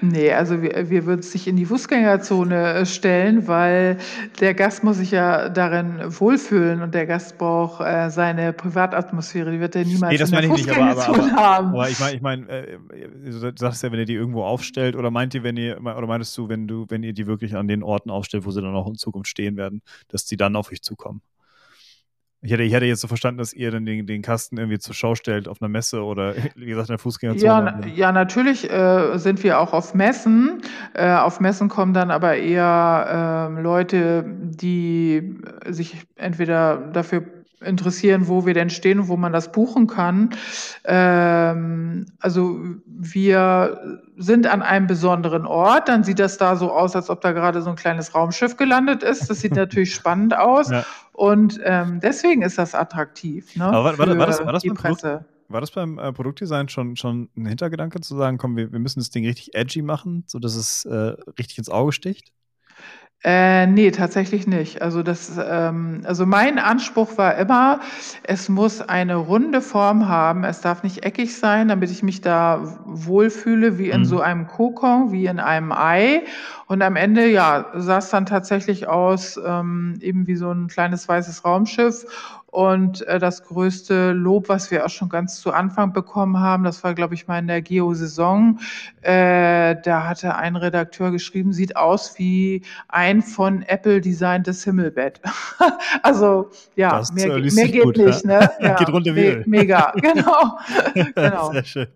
Nee, 0.02 0.32
also 0.32 0.62
wir, 0.62 0.90
wir 0.90 1.06
würden 1.06 1.20
es 1.20 1.34
nicht 1.34 1.48
in 1.48 1.56
die 1.56 1.66
Fußgängerzone 1.66 2.74
äh, 2.74 2.86
stellen, 2.86 3.48
weil 3.48 3.98
der 4.40 4.54
Gast 4.54 4.84
muss 4.84 4.98
sich 4.98 5.12
ja 5.12 5.50
darin 5.50 6.00
wohlfühlen 6.20 6.82
und 6.82 6.94
der 6.94 7.06
Gast 7.06 7.38
braucht 7.38 7.82
äh, 7.82 8.10
seine 8.10 8.54
Privatatmosphäre. 8.54 9.52
Die 9.52 9.60
wird 9.60 9.76
er 9.76 9.86
niemals 9.86 10.12
nee, 10.12 10.18
das 10.18 10.30
in 10.32 10.36
der 10.36 10.50
Fußgängerzone 10.50 11.18
nicht, 11.18 11.34
aber, 11.34 11.42
aber, 11.42 11.56
haben. 11.58 11.68
Aber 11.70 11.90
ich 11.90 12.00
meine, 12.00 12.16
ich 12.16 12.22
mein, 12.22 12.50
äh, 12.50 12.78
du 13.26 13.52
sagst 13.56 13.84
ja, 13.84 13.92
wenn 13.92 14.00
ihr 14.00 14.06
die 14.06 14.14
irgendwo 14.14 14.44
aufstellt, 14.44 14.96
oder 14.96 15.12
meint 15.12 15.34
ihr, 15.34 15.44
wenn 15.44 15.58
ihr, 15.58 15.80
oder 15.80 16.08
meintest 16.08 16.38
du, 16.38 16.50
wenn 16.50 16.68
du, 16.68 16.86
wenn 16.90 17.04
ihr 17.04 17.14
die 17.14 17.28
wirklich 17.28 17.56
an 17.56 17.68
den 17.68 17.84
Orten 17.84 18.10
aufstellt, 18.10 18.46
wo 18.46 18.52
sie 18.52 18.62
dann 18.62 18.76
auch 18.76 18.88
in 18.88 18.96
Zukunft 18.96 19.30
stehen 19.30 19.58
werden, 19.58 19.82
dass 20.10 20.26
die 20.26 20.38
dann 20.38 20.56
auf 20.56 20.72
euch 20.72 20.82
zukommen? 20.82 21.22
Ich 22.48 22.54
hätte, 22.54 22.64
ich 22.64 22.72
hätte 22.72 22.86
jetzt 22.86 23.02
so 23.02 23.10
verstanden, 23.10 23.40
dass 23.40 23.52
ihr 23.52 23.72
dann 23.72 23.86
den, 23.86 24.08
den 24.08 24.22
Kasten 24.22 24.58
irgendwie 24.58 24.80
zur 24.80 24.96
Schau 24.96 25.16
stellt 25.16 25.50
auf 25.50 25.62
einer 25.62 25.68
Messe 25.68 26.02
oder 26.02 26.34
wie 26.56 26.66
gesagt 26.66 26.88
in 26.88 26.94
der 26.94 26.98
Fußgängerzone. 26.98 27.82
Ja, 27.88 27.94
ja 27.94 28.12
natürlich 28.14 28.72
äh, 28.72 29.18
sind 29.18 29.44
wir 29.44 29.60
auch 29.60 29.74
auf 29.74 29.94
Messen. 29.94 30.62
Äh, 30.94 31.12
auf 31.12 31.42
Messen 31.42 31.68
kommen 31.68 31.94
dann 31.94 32.10
aber 32.10 32.38
eher 32.38 33.52
äh, 33.52 33.62
Leute, 33.62 34.24
die 34.26 35.36
sich 35.68 35.98
entweder 36.16 36.78
dafür 36.78 37.26
interessieren, 37.62 38.28
wo 38.28 38.46
wir 38.46 38.54
denn 38.54 38.70
stehen 38.70 39.00
und 39.00 39.08
wo 39.08 39.18
man 39.18 39.34
das 39.34 39.52
buchen 39.52 39.88
kann. 39.88 40.30
Ähm, 40.86 42.06
also 42.20 42.60
wir 42.86 44.02
sind 44.18 44.48
an 44.48 44.62
einem 44.62 44.88
besonderen 44.88 45.46
Ort, 45.46 45.90
dann 45.90 46.04
sieht 46.04 46.20
das 46.20 46.38
da 46.38 46.56
so 46.56 46.72
aus, 46.72 46.96
als 46.96 47.10
ob 47.10 47.22
da 47.22 47.32
gerade 47.32 47.62
so 47.62 47.70
ein 47.70 47.76
kleines 47.76 48.14
Raumschiff 48.14 48.58
gelandet 48.58 49.04
ist. 49.04 49.30
Das 49.30 49.42
sieht 49.42 49.56
natürlich 49.56 49.94
spannend 49.94 50.38
aus. 50.38 50.70
Ja. 50.70 50.86
Und 51.14 51.60
ähm, 51.64 52.00
deswegen 52.00 52.44
ist 52.44 52.58
das 52.58 52.76
attraktiv. 52.76 53.56
Ne, 53.56 53.66
war, 53.66 53.98
war, 53.98 53.98
war, 53.98 54.28
das, 54.28 54.46
war 54.46 54.54
das 54.54 54.62
die 54.62 54.70
Presse. 54.70 55.26
War 55.50 55.62
das 55.62 55.72
beim 55.72 55.98
äh, 55.98 56.12
Produktdesign 56.12 56.68
schon, 56.70 56.96
schon 56.98 57.30
ein 57.38 57.46
Hintergedanke 57.46 58.02
zu 58.02 58.16
sagen, 58.18 58.38
komm, 58.38 58.58
wir, 58.58 58.72
wir 58.72 58.80
müssen 58.80 59.00
das 59.00 59.10
Ding 59.10 59.26
richtig 59.26 59.56
edgy 59.56 59.82
machen, 59.82 60.26
sodass 60.28 60.56
es 60.56 60.86
äh, 60.86 61.16
richtig 61.40 61.58
ins 61.58 61.70
Auge 61.70 61.94
sticht? 61.94 62.34
Äh, 63.24 63.66
nee, 63.66 63.90
tatsächlich 63.90 64.46
nicht. 64.46 64.84
Also 64.84 65.02
das, 65.02 65.40
ähm, 65.44 66.02
also 66.06 66.28
mein 66.28 66.60
Anspruch 66.60 67.18
war 67.18 67.36
immer, 67.36 67.80
es 68.24 68.48
muss 68.48 68.80
eine 68.80 69.16
runde 69.16 69.62
Form 69.62 70.08
haben. 70.08 70.44
Es 70.44 70.62
darf 70.62 70.84
nicht 70.84 71.04
eckig 71.04 71.36
sein, 71.36 71.68
damit 71.68 71.90
ich 71.90 72.04
mich 72.04 72.22
da 72.22 72.78
wohlfühle, 72.86 73.80
wie 73.80 73.90
in 73.90 74.02
mhm. 74.02 74.06
so 74.06 74.22
einem 74.22 74.46
Kokon, 74.48 75.12
wie 75.12 75.26
in 75.26 75.40
einem 75.40 75.72
Ei. 75.72 76.24
Und 76.68 76.84
am 76.84 76.96
Ende, 76.96 77.28
ja, 77.28 77.66
sah 77.74 77.98
es 77.98 78.10
dann 78.10 78.28
tatsächlich 78.28 78.88
aus, 78.88 79.40
ähm, 79.44 79.98
eben 80.02 80.28
wie 80.28 80.36
so 80.36 80.52
ein 80.52 80.68
kleines 80.68 81.10
weißes 81.10 81.44
Raumschiff. 81.44 82.06
Und 82.58 83.06
äh, 83.06 83.20
das 83.20 83.44
größte 83.44 84.14
Lob, 84.14 84.50
was 84.50 84.72
wir 84.72 84.84
auch 84.84 84.90
schon 84.90 85.10
ganz 85.10 85.40
zu 85.40 85.54
Anfang 85.54 85.94
bekommen 85.94 86.40
haben, 86.40 86.64
das 86.64 86.84
war, 86.84 86.96
glaube 86.96 87.14
ich, 87.14 87.28
mal 87.28 87.38
in 87.38 87.46
der 87.46 87.62
Geo-Saison. 87.62 88.60
Äh, 89.02 89.76
da 89.84 90.08
hatte 90.08 90.34
ein 90.34 90.56
Redakteur 90.56 91.12
geschrieben, 91.12 91.54
sieht 91.54 91.76
aus 91.76 92.18
wie 92.18 92.64
ein 92.88 93.22
von 93.22 93.62
Apple 93.62 94.02
designtes 94.02 94.64
Himmelbett. 94.64 95.22
also 96.02 96.50
ja, 96.76 96.98
das, 96.98 97.14
mehr, 97.14 97.28
äh, 97.28 97.42
mehr 97.42 97.68
geht 97.68 97.84
gut, 97.84 97.98
nicht. 97.98 98.26
Ja. 98.26 98.40
Ne? 98.40 98.52
Ja, 98.60 98.74
geht 98.74 98.90
runter 98.90 99.16
wie 99.16 99.36
me 99.36 99.44
Mega, 99.46 99.92
genau. 100.02 100.58
genau. 101.14 101.52
Sehr 101.52 101.64
schön. 101.64 101.88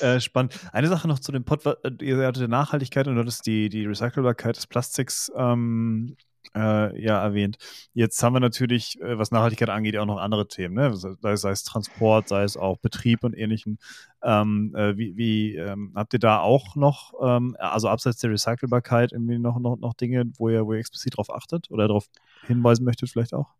Äh, 0.00 0.20
spannend. 0.20 0.54
Eine 0.70 0.88
Sache 0.88 1.08
noch 1.08 1.18
zu 1.18 1.32
dem 1.32 1.44
Pod, 1.44 1.64
äh, 1.64 1.90
ihr 2.02 2.26
hattet 2.26 2.50
Nachhaltigkeit 2.50 3.08
und 3.08 3.14
du 3.14 3.22
hattest 3.22 3.46
die, 3.46 3.70
die 3.70 3.86
Recycelbarkeit 3.86 4.54
des 4.54 4.66
Plastiks 4.66 5.32
ähm, 5.34 6.14
äh, 6.54 7.00
ja 7.00 7.22
erwähnt. 7.22 7.58
Jetzt 7.92 8.22
haben 8.22 8.34
wir 8.34 8.40
natürlich, 8.40 9.00
äh, 9.00 9.18
was 9.18 9.30
Nachhaltigkeit 9.30 9.68
angeht, 9.70 9.96
auch 9.96 10.06
noch 10.06 10.18
andere 10.18 10.48
Themen, 10.48 10.74
ne? 10.74 10.96
sei, 10.96 11.36
sei 11.36 11.50
es 11.50 11.64
Transport, 11.64 12.28
sei 12.28 12.42
es 12.42 12.56
auch 12.56 12.78
Betrieb 12.78 13.24
und 13.24 13.36
ähnlichen. 13.36 13.78
Ähm, 14.22 14.74
äh, 14.76 14.96
wie, 14.96 15.16
wie 15.16 15.56
ähm, 15.56 15.92
habt 15.94 16.12
ihr 16.12 16.18
da 16.18 16.40
auch 16.40 16.76
noch, 16.76 17.12
ähm, 17.22 17.56
also 17.58 17.88
abseits 17.88 18.18
der 18.18 18.30
Recycelbarkeit, 18.30 19.12
irgendwie 19.12 19.38
noch, 19.38 19.58
noch, 19.58 19.76
noch 19.76 19.94
Dinge, 19.94 20.24
wo 20.36 20.48
ihr, 20.48 20.66
wo 20.66 20.72
ihr 20.72 20.80
explizit 20.80 21.14
darauf 21.14 21.34
achtet 21.34 21.70
oder 21.70 21.88
darauf 21.88 22.06
hinweisen 22.46 22.84
möchtet, 22.84 23.10
vielleicht 23.10 23.34
auch? 23.34 23.54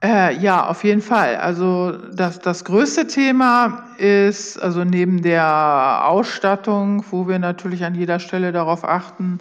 Äh, 0.00 0.36
ja, 0.38 0.68
auf 0.68 0.84
jeden 0.84 1.00
Fall. 1.02 1.34
Also 1.36 1.90
das, 1.90 2.38
das 2.38 2.64
größte 2.64 3.08
Thema 3.08 3.84
ist, 3.98 4.56
also 4.56 4.84
neben 4.84 5.22
der 5.22 6.04
Ausstattung, 6.06 7.04
wo 7.10 7.26
wir 7.26 7.40
natürlich 7.40 7.84
an 7.84 7.96
jeder 7.96 8.20
Stelle 8.20 8.52
darauf 8.52 8.84
achten, 8.84 9.40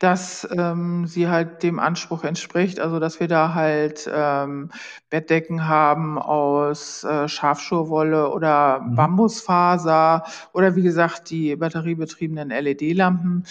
dass 0.00 0.46
ähm, 0.54 1.06
sie 1.06 1.28
halt 1.28 1.62
dem 1.62 1.78
Anspruch 1.78 2.22
entspricht, 2.24 2.80
also 2.80 3.00
dass 3.00 3.18
wir 3.18 3.28
da 3.28 3.54
halt 3.54 4.06
ähm, 4.14 4.70
Bettdecken 5.08 5.66
haben 5.68 6.18
aus 6.18 7.02
äh, 7.04 7.26
Schafschurwolle 7.26 8.28
oder 8.30 8.80
mhm. 8.80 8.96
Bambusfaser 8.96 10.24
oder 10.52 10.76
wie 10.76 10.82
gesagt 10.82 11.30
die 11.30 11.56
batteriebetriebenen 11.56 12.50
LED-Lampen. 12.50 13.46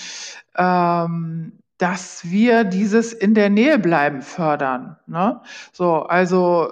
Ähm, 0.55 1.62
dass 1.83 2.31
wir 2.31 2.63
dieses 2.63 3.11
in 3.11 3.33
der 3.33 3.49
Nähe 3.49 3.77
bleiben 3.77 4.21
fördern. 4.21 4.95
Ne? 5.05 5.41
So, 5.73 6.03
also 6.03 6.71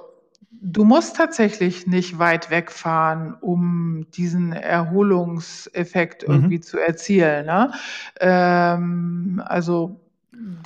du 0.62 0.86
musst 0.86 1.18
tatsächlich 1.18 1.86
nicht 1.86 2.18
weit 2.18 2.49
wegfahren, 2.49 3.36
um 3.41 4.05
diesen 4.14 4.53
Erholungseffekt 4.53 6.26
mhm. 6.26 6.34
irgendwie 6.34 6.62
zu 6.62 6.80
erzielen. 6.80 7.45
Ne? 7.45 7.74
Ähm, 8.22 9.43
also 9.45 9.99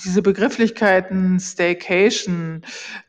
diese 0.04 0.22
Begrifflichkeiten 0.22 1.40
Staycation, 1.40 2.62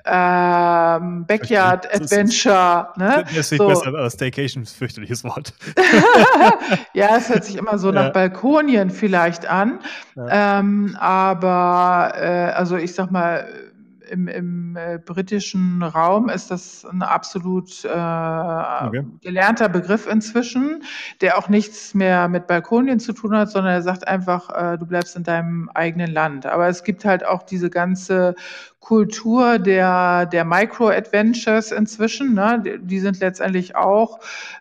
ähm, 0.05 1.25
Backyard 1.27 1.93
Adventure. 1.95 2.89
Ne? 2.97 3.25
Das 3.35 3.53
ist 3.53 3.59
so. 3.59 3.69
besser, 3.69 3.89
aber 3.89 4.11
Staycation 4.11 4.62
ist 4.62 4.75
ein 4.75 4.79
fürchterliches 4.79 5.25
Wort. 5.25 5.53
ja, 6.95 7.17
es 7.17 7.29
hört 7.29 7.45
sich 7.45 7.57
immer 7.57 7.79
so 7.79 7.91
nach 7.91 8.12
Balkonien 8.12 8.91
vielleicht 8.91 9.47
an. 9.47 9.81
Ja. 10.14 10.59
Ähm, 10.61 10.97
aber 10.99 12.12
äh, 12.17 12.53
also 12.55 12.77
ich 12.77 12.95
sag 12.95 13.11
mal, 13.11 13.47
im, 14.11 14.29
im 14.29 14.77
äh, 14.77 14.99
britischen 14.99 15.83
Raum 15.83 16.29
ist 16.29 16.51
das 16.51 16.85
ein 16.85 17.03
absolut 17.03 17.85
äh, 17.85 17.89
okay. 17.89 19.05
gelernter 19.23 19.69
Begriff 19.69 20.07
inzwischen, 20.07 20.83
der 21.21 21.39
auch 21.39 21.49
nichts 21.49 21.95
mehr 21.95 22.29
mit 22.29 22.47
Balkonien 22.47 23.01
zu 23.01 23.13
tun 23.13 23.37
hat, 23.37 23.51
sondern 23.51 23.73
er 23.73 23.83
sagt 23.83 24.07
einfach, 24.07 24.51
äh, 24.51 24.79
du 24.79 24.87
bleibst 24.87 25.17
in 25.17 25.25
deinem 25.25 25.71
eigenen 25.75 26.13
Land. 26.13 26.47
Aber 26.47 26.69
es 26.69 26.85
gibt 26.85 27.05
halt 27.05 27.27
auch 27.27 27.43
diese 27.43 27.71
ganze 27.71 28.35
Kultur 28.87 29.59
der, 29.59 30.27
der 30.27 30.45
Micro-Adventures 30.45 31.73
inzwischen. 31.73 32.35
Ne? 32.35 32.63
Die, 32.65 32.79
die 32.79 33.01
sind 33.01 33.19
letztendlich 33.19 33.75
auch 33.75 34.21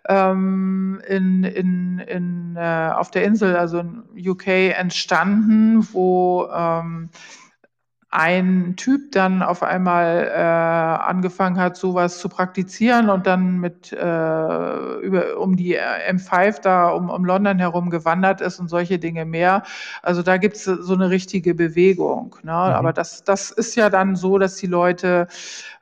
ähm, 0.09 0.99
in, 1.07 1.43
in, 1.43 1.99
in, 1.99 2.55
äh, 2.55 2.89
auf 2.95 3.11
der 3.11 3.23
Insel, 3.23 3.55
also 3.55 3.79
in 3.79 4.03
UK, 4.17 4.47
entstanden, 4.47 5.87
wo 5.93 6.47
ähm, 6.51 7.09
ein 8.17 8.75
Typ 8.77 9.11
dann 9.11 9.43
auf 9.43 9.61
einmal 9.61 10.31
äh, 10.33 10.39
angefangen 10.39 11.59
hat, 11.59 11.75
sowas 11.75 12.17
zu 12.19 12.29
praktizieren 12.29 13.09
und 13.09 13.27
dann 13.27 13.59
mit 13.59 13.91
äh, 13.91 14.99
über 14.99 15.37
um 15.37 15.57
die 15.57 15.77
M5 15.77 16.61
da 16.61 16.89
um, 16.91 17.09
um 17.09 17.25
London 17.25 17.59
herum 17.59 17.89
gewandert 17.89 18.39
ist 18.39 18.57
und 18.61 18.69
solche 18.69 18.99
Dinge 18.99 19.25
mehr. 19.25 19.63
Also 20.01 20.21
da 20.21 20.37
gibt's 20.37 20.63
so 20.63 20.93
eine 20.93 21.09
richtige 21.09 21.53
Bewegung. 21.55 22.37
Ne? 22.43 22.53
Mhm. 22.53 22.55
Aber 22.55 22.93
das, 22.93 23.25
das 23.25 23.51
ist 23.51 23.75
ja 23.75 23.89
dann 23.89 24.15
so, 24.15 24.37
dass 24.37 24.55
die 24.55 24.67
Leute 24.67 25.27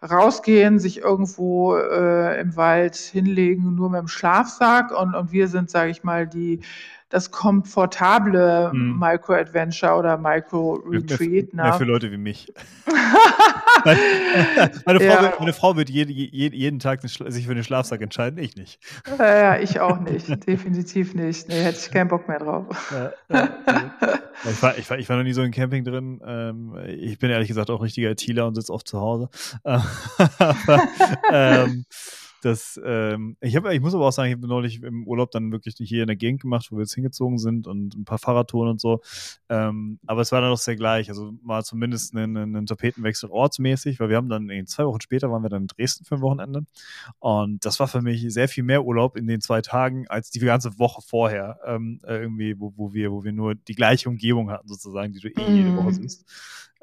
rausgehen, 0.02 0.80
sich 0.80 1.02
irgendwo 1.02 1.76
äh, 1.76 2.42
im 2.42 2.56
Wald 2.56 2.96
hinlegen, 2.96 3.76
nur 3.76 3.92
mit 3.92 4.00
dem 4.00 4.08
Schlafsack 4.08 4.90
und, 4.92 5.14
und 5.14 5.32
wir 5.32 5.48
sind, 5.48 5.70
sage 5.70 5.92
ich 5.92 6.04
mal, 6.04 6.26
die 6.26 6.62
das 7.14 7.30
komfortable 7.30 8.72
hm. 8.72 8.98
Micro-Adventure 8.98 9.94
oder 9.94 10.18
Micro-Retreat. 10.18 11.54
Mehr, 11.54 11.66
mehr, 11.66 11.74
für 11.74 11.84
Leute 11.84 12.12
wie 12.12 12.18
mich. 12.18 12.52
meine, 13.86 15.00
Frau 15.00 15.06
ja. 15.06 15.22
wird, 15.22 15.40
meine, 15.40 15.54
Frau 15.54 15.76
wird, 15.76 15.92
jede, 15.92 16.12
jede, 16.12 16.56
jeden 16.56 16.80
Tag 16.80 17.04
sich 17.04 17.46
für 17.46 17.54
den 17.54 17.64
Schlafsack 17.64 18.02
entscheiden, 18.02 18.40
ich 18.40 18.56
nicht. 18.56 18.80
Ja, 19.20 19.36
ja 19.36 19.60
ich 19.60 19.80
auch 19.80 20.00
nicht. 20.00 20.28
Definitiv 20.48 21.14
nicht. 21.14 21.50
Nee, 21.50 21.62
hätte 21.62 21.78
ich 21.78 21.92
keinen 21.92 22.08
Bock 22.08 22.28
mehr 22.28 22.40
drauf. 22.40 22.66
ich, 23.30 24.62
war, 24.64 24.78
ich, 24.80 24.90
war, 24.90 24.98
ich 24.98 25.08
war 25.08 25.18
noch 25.18 25.24
nie 25.24 25.34
so 25.34 25.44
in 25.44 25.52
Camping 25.52 25.84
drin. 25.84 26.20
Ähm, 26.26 26.76
ich 26.88 27.20
bin 27.20 27.30
ehrlich 27.30 27.48
gesagt 27.48 27.70
auch 27.70 27.84
richtiger 27.84 28.10
ITler 28.10 28.48
und 28.48 28.56
sitze 28.56 28.74
oft 28.74 28.88
zu 28.88 29.00
Hause. 29.00 29.30
aber, 29.62 30.82
ähm, 31.32 31.86
das, 32.44 32.80
ähm, 32.84 33.38
ich, 33.42 33.56
hab, 33.56 33.66
ich 33.72 33.82
muss 33.82 33.96
aber 33.96 34.08
auch 34.08 34.12
sagen, 34.12 34.30
ich 34.30 34.36
habe 34.36 34.48
neulich 34.48 34.84
im 34.84 35.08
Urlaub 35.08 35.32
dann 35.32 35.52
wirklich 35.52 35.76
hier 35.78 36.02
in 36.04 36.08
der 36.08 36.16
Gegend 36.16 36.42
gemacht, 36.42 36.68
wo 36.70 36.78
wir 36.78 36.82
jetzt 36.82 36.94
hingezogen 36.94 37.38
sind 37.38 37.68
und 37.68 37.96
ein 37.96 38.06
paar 38.06 38.18
Fahrradtouren 38.18 38.70
und 38.70 38.82
so. 38.82 39.02
Ähm, 39.50 40.00
aber 40.06 40.22
es 40.22 40.32
war 40.32 40.42
dann 40.42 40.50
doch 40.50 40.58
sehr 40.58 40.76
gleich. 40.76 41.10
Also 41.10 41.34
war 41.44 41.64
zumindest 41.64 42.14
ein, 42.14 42.36
ein 42.36 42.66
Tapetenwechsel 42.66 43.30
ortsmäßig, 43.30 44.00
weil 44.00 44.10
wir 44.10 44.18
haben 44.18 44.30
dann 44.30 44.50
zwei 44.68 44.86
Wochen 44.86 45.02
später 45.02 45.32
waren 45.32 45.44
wir 45.44 45.50
dann 45.50 45.64
in 45.64 45.68
Dresden 45.68 46.06
für 46.06 46.16
ein 46.16 46.22
Wochenende. 46.22 46.66
Und 47.20 47.66
das 47.66 47.80
war 47.80 47.88
für 47.88 48.02
mich 48.02 48.26
sehr 48.34 48.48
viel 48.48 48.64
mehr 48.64 48.84
Urlaub 48.84 49.16
in 49.16 49.28
den 49.28 49.42
zwei 49.42 49.62
Tagen 49.62 50.08
als 50.08 50.30
die 50.30 50.40
ganze 50.40 50.78
Woche 50.80 51.02
vorher. 51.02 51.60
Ähm, 51.66 52.00
äh, 52.04 52.18
irgendwie, 52.18 52.60
wo, 52.60 52.74
wo, 52.76 52.94
wir, 52.94 53.12
wo 53.12 53.24
wir 53.24 53.32
nur 53.32 53.56
die 53.56 53.76
gleiche 53.76 54.10
Umgebung 54.10 54.52
hatten, 54.52 54.68
sozusagen, 54.68 55.14
die 55.14 55.20
du 55.20 55.30
eh 55.30 55.52
jede 55.52 55.76
Woche 55.76 55.90
mhm. 55.90 55.94
siehst. 55.94 56.26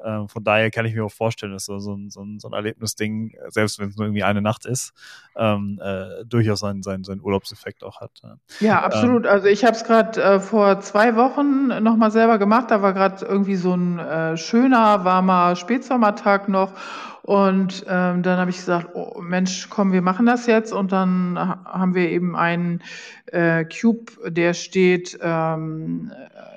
Ähm, 0.03 0.27
von 0.27 0.43
daher 0.43 0.71
kann 0.71 0.85
ich 0.85 0.95
mir 0.95 1.05
auch 1.05 1.11
vorstellen, 1.11 1.53
dass 1.53 1.65
so, 1.65 1.79
so, 1.79 1.93
ein, 1.93 2.09
so, 2.09 2.25
so 2.37 2.47
ein 2.49 2.53
Erlebnisding, 2.53 3.35
selbst 3.49 3.79
wenn 3.79 3.89
es 3.89 3.97
nur 3.97 4.07
irgendwie 4.07 4.23
eine 4.23 4.41
Nacht 4.41 4.65
ist, 4.65 4.93
ähm, 5.35 5.79
äh, 5.83 6.25
durchaus 6.25 6.59
seinen, 6.59 6.83
seinen, 6.83 7.03
seinen 7.03 7.21
Urlaubseffekt 7.21 7.83
auch 7.83 8.01
hat. 8.01 8.11
Ja, 8.59 8.79
ähm, 8.79 8.83
absolut. 8.83 9.25
Ähm, 9.25 9.31
also 9.31 9.47
ich 9.47 9.63
habe 9.63 9.75
es 9.75 9.83
gerade 9.83 10.21
äh, 10.21 10.39
vor 10.39 10.79
zwei 10.81 11.15
Wochen 11.15 11.67
nochmal 11.83 12.11
selber 12.11 12.37
gemacht. 12.37 12.71
Da 12.71 12.81
war 12.81 12.93
gerade 12.93 13.25
irgendwie 13.25 13.55
so 13.55 13.73
ein 13.73 13.99
äh, 13.99 14.37
schöner, 14.37 15.03
warmer 15.05 15.55
Spätsommertag 15.55 16.49
noch. 16.49 16.73
Und 17.31 17.85
ähm, 17.87 18.23
dann 18.23 18.39
habe 18.39 18.51
ich 18.51 18.57
gesagt, 18.57 18.89
oh, 18.93 19.21
Mensch, 19.21 19.69
komm, 19.69 19.93
wir 19.93 20.01
machen 20.01 20.25
das 20.25 20.47
jetzt. 20.47 20.73
Und 20.73 20.91
dann 20.91 21.39
haben 21.39 21.95
wir 21.95 22.09
eben 22.09 22.35
einen 22.35 22.83
äh, 23.27 23.63
Cube, 23.63 24.11
der 24.27 24.53
steht 24.53 25.17
ähm, 25.21 26.11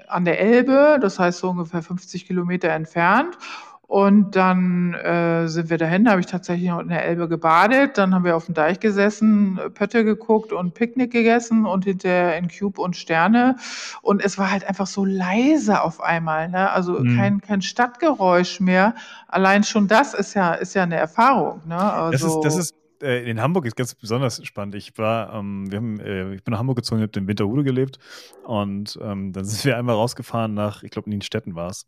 an 0.09 0.25
der 0.25 0.41
Elbe, 0.41 0.99
das 1.01 1.21
heißt 1.21 1.39
so 1.39 1.51
ungefähr 1.51 1.81
50 1.81 2.27
Kilometer 2.27 2.71
entfernt. 2.71 3.39
Und 3.87 4.35
dann 4.35 4.95
äh, 4.95 5.47
sind 5.47 5.69
wir 5.69 5.79
dahin, 5.79 6.05
da 6.05 6.13
habe 6.13 6.21
ich 6.21 6.27
tatsächlich 6.27 6.69
noch 6.69 6.81
in 6.81 6.89
der 6.89 7.05
Elbe 7.05 7.29
gebadet. 7.29 7.99
Dann 7.99 8.15
haben 8.15 8.25
wir 8.25 8.37
auf 8.37 8.47
dem 8.47 8.55
Deich 8.55 8.81
gesessen, 8.81 9.61
Pötte 9.75 10.05
geguckt 10.05 10.53
und 10.53 10.75
Picknick 10.75 11.13
gegessen 11.13 11.67
und 11.67 11.85
hinterher 11.85 12.37
in 12.39 12.49
Cube 12.49 12.81
und 12.81 12.97
Sterne. 12.97 13.57
Und 14.03 14.25
es 14.25 14.39
war 14.39 14.51
halt 14.51 14.67
einfach 14.67 14.87
so 14.87 15.05
leise 15.05 15.83
auf 15.83 16.01
einmal. 16.01 16.49
Ne? 16.49 16.71
Also 16.71 16.99
mhm. 16.99 17.17
kein, 17.17 17.41
kein 17.41 17.63
Stadtgeräusch 17.63 18.61
mehr. 18.61 18.95
Allein 19.29 19.65
schon 19.65 19.87
das 19.87 20.15
ist 20.15 20.35
ja, 20.35 20.55
ist 20.55 20.75
ja 20.75 20.83
eine 20.85 20.97
Erfahrung. 20.97 21.61
Ne? 21.67 21.79
Also, 21.79 22.13
das 22.13 22.23
ist, 22.23 22.41
das 22.45 22.57
ist 22.57 22.75
äh, 23.03 23.31
in 23.31 23.41
Hamburg 23.41 23.67
ist 23.67 23.77
ganz 23.77 23.95
besonders 23.95 24.45
spannend. 24.45 24.75
Ich 24.75 24.97
war, 24.97 25.35
ähm, 25.35 25.71
wir 25.71 25.79
haben, 25.79 26.01
äh, 26.01 26.35
ich 26.35 26.43
bin 26.43 26.53
nach 26.53 26.59
Hamburg 26.59 26.77
gezogen, 26.77 27.03
habe 27.03 27.19
in 27.19 27.29
Winterhude 27.29 27.65
gelebt 27.65 27.99
und 28.45 28.99
ähm, 29.03 29.33
dann 29.33 29.45
sind 29.45 29.65
wir 29.65 29.77
einmal 29.77 29.95
rausgefahren 29.95 30.55
nach, 30.55 30.83
ich 30.83 30.91
glaube, 30.91 31.11
Nienstetten 31.11 31.55
war 31.55 31.71
es. 31.71 31.87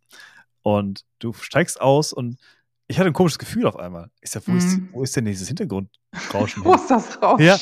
Und 0.67 1.05
du 1.21 1.33
steigst 1.33 1.81
aus 1.81 2.13
und 2.13 2.39
ich 2.89 2.99
hatte 2.99 3.07
ein 3.09 3.13
komisches 3.13 3.39
Gefühl 3.39 3.67
auf 3.67 3.77
einmal. 3.77 4.11
Ich 4.21 4.31
sag, 4.31 4.49
wo, 4.49 4.51
mm. 4.51 4.57
ist, 4.57 4.77
mhm. 4.77 4.89
wo 4.91 5.05
ist 5.05 5.15
denn 5.15 5.25
dieses 5.25 5.47
Hintergrundrauschen? 5.47 6.65
wo 6.65 6.75
ist 6.75 6.89
das 6.89 7.23
Rauschen? 7.23 7.47
Ja. 7.47 7.57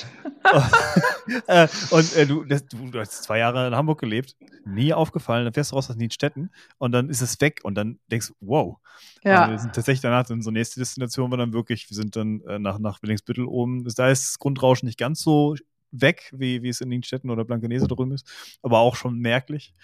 äh, 1.46 1.68
und 1.90 2.16
äh, 2.16 2.24
du, 2.26 2.44
das, 2.44 2.64
du, 2.64 2.98
hast 2.98 3.22
zwei 3.22 3.40
Jahre 3.40 3.66
in 3.66 3.74
Hamburg 3.74 4.00
gelebt, 4.00 4.36
nie 4.64 4.94
aufgefallen, 4.94 5.44
dann 5.44 5.52
fährst 5.52 5.72
du 5.72 5.76
raus 5.76 5.90
aus 5.90 5.96
Nienstetten 5.96 6.50
und 6.78 6.92
dann 6.92 7.10
ist 7.10 7.20
es 7.20 7.38
weg 7.42 7.60
und 7.62 7.74
dann 7.74 7.98
denkst 8.10 8.28
du, 8.28 8.34
wow. 8.40 8.78
Ja. 9.22 9.42
Also 9.42 9.52
wir 9.52 9.58
sind 9.58 9.74
tatsächlich 9.74 10.00
danach 10.00 10.30
in 10.30 10.40
so 10.40 10.50
nächste 10.50 10.80
Destination 10.80 11.30
war 11.30 11.36
dann 11.36 11.52
wirklich, 11.52 11.90
wir 11.90 11.96
sind 11.96 12.16
dann 12.16 12.40
äh, 12.48 12.58
nach, 12.58 12.78
nach 12.78 13.02
Willingsbüttel 13.02 13.44
oben. 13.44 13.84
Da 13.84 14.08
ist 14.08 14.28
das 14.28 14.38
Grundrauschen 14.38 14.86
nicht 14.86 14.98
ganz 14.98 15.20
so 15.20 15.56
weg, 16.00 16.32
wie, 16.36 16.62
wie 16.62 16.68
es 16.68 16.80
in 16.80 16.88
Nienstetten 16.88 17.30
oder 17.30 17.44
Blankenese 17.44 17.88
drüben 17.88 18.12
ist, 18.12 18.30
aber 18.62 18.78
auch 18.78 18.96
schon 18.96 19.18
merklich. 19.18 19.74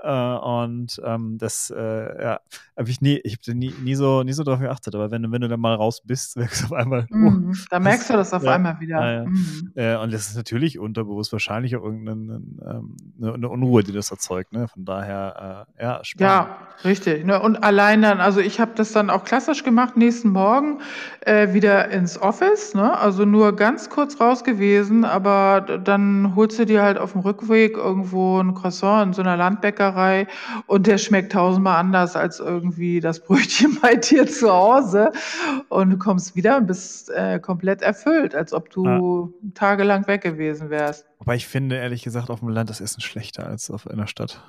Äh, 0.00 0.10
und 0.10 1.00
ähm, 1.04 1.38
das, 1.38 1.70
äh, 1.76 2.22
ja, 2.22 2.40
habe 2.76 2.90
ich 2.90 3.00
nie, 3.00 3.16
ich 3.24 3.38
habe 3.38 3.58
nie, 3.58 3.74
nie 3.82 3.96
so, 3.96 4.22
nie 4.22 4.32
so 4.32 4.44
darauf 4.44 4.60
geachtet. 4.60 4.94
Aber 4.94 5.10
wenn, 5.10 5.32
wenn 5.32 5.40
du 5.40 5.48
dann 5.48 5.58
mal 5.58 5.74
raus 5.74 6.02
bist, 6.04 6.36
merkst 6.36 6.62
du 6.62 6.66
auf 6.66 6.72
einmal. 6.72 7.06
Oh, 7.10 7.16
mhm, 7.16 7.58
da 7.68 7.80
merkst 7.80 8.08
du 8.08 8.14
das 8.14 8.32
auf 8.32 8.44
ja, 8.44 8.52
einmal 8.52 8.78
wieder. 8.78 9.00
Ja, 9.00 9.12
ja. 9.12 9.24
Mhm. 9.24 9.72
Äh, 9.74 9.96
und 9.96 10.12
das 10.12 10.28
ist 10.28 10.36
natürlich 10.36 10.78
unterbewusst 10.78 11.32
wahrscheinlich 11.32 11.74
auch 11.76 11.82
irgendeine 11.82 12.40
ähm, 12.64 12.96
eine 13.20 13.48
Unruhe, 13.48 13.82
die 13.82 13.92
das 13.92 14.10
erzeugt. 14.12 14.52
Ne? 14.52 14.68
Von 14.68 14.84
daher, 14.84 15.66
äh, 15.78 15.82
ja, 15.82 16.04
spannend. 16.04 16.48
Ja, 16.48 16.58
richtig. 16.84 17.24
Ne? 17.24 17.40
Und 17.40 17.64
allein 17.64 18.02
dann, 18.02 18.20
also 18.20 18.38
ich 18.38 18.60
habe 18.60 18.72
das 18.76 18.92
dann 18.92 19.10
auch 19.10 19.24
klassisch 19.24 19.64
gemacht, 19.64 19.96
nächsten 19.96 20.30
Morgen 20.30 20.80
äh, 21.22 21.52
wieder 21.52 21.88
ins 21.88 22.20
Office. 22.20 22.74
Ne? 22.74 22.96
Also 22.96 23.24
nur 23.24 23.56
ganz 23.56 23.90
kurz 23.90 24.20
raus 24.20 24.44
gewesen, 24.44 25.04
aber 25.04 25.57
dann 25.60 26.34
holst 26.34 26.58
du 26.58 26.66
dir 26.66 26.82
halt 26.82 26.98
auf 26.98 27.12
dem 27.12 27.22
Rückweg 27.22 27.76
irgendwo 27.76 28.38
ein 28.40 28.54
Croissant 28.54 29.08
in 29.08 29.12
so 29.12 29.22
einer 29.22 29.36
Landbäckerei 29.36 29.68
Bäckerei 29.78 30.26
und 30.66 30.86
der 30.86 30.98
schmeckt 30.98 31.32
tausendmal 31.32 31.78
anders 31.78 32.16
als 32.16 32.40
irgendwie 32.40 33.00
das 33.00 33.20
Brötchen 33.24 33.78
bei 33.80 33.96
dir 33.96 34.26
zu 34.26 34.50
Hause. 34.50 35.12
Und 35.68 35.90
du 35.90 35.98
kommst 35.98 36.36
wieder 36.36 36.56
und 36.56 36.66
bist 36.66 37.10
äh, 37.10 37.38
komplett 37.38 37.82
erfüllt, 37.82 38.34
als 38.34 38.52
ob 38.52 38.70
du 38.70 38.84
ja. 38.84 39.50
tagelang 39.54 40.06
weg 40.06 40.22
gewesen 40.22 40.70
wärst. 40.70 41.06
Wobei 41.18 41.36
ich 41.36 41.46
finde, 41.46 41.76
ehrlich 41.76 42.02
gesagt, 42.02 42.30
auf 42.30 42.40
dem 42.40 42.48
Land 42.48 42.70
das 42.70 42.80
Essen 42.80 43.00
schlechter 43.00 43.46
als 43.46 43.70
auf 43.70 43.86
einer 43.88 44.06
Stadt. 44.06 44.42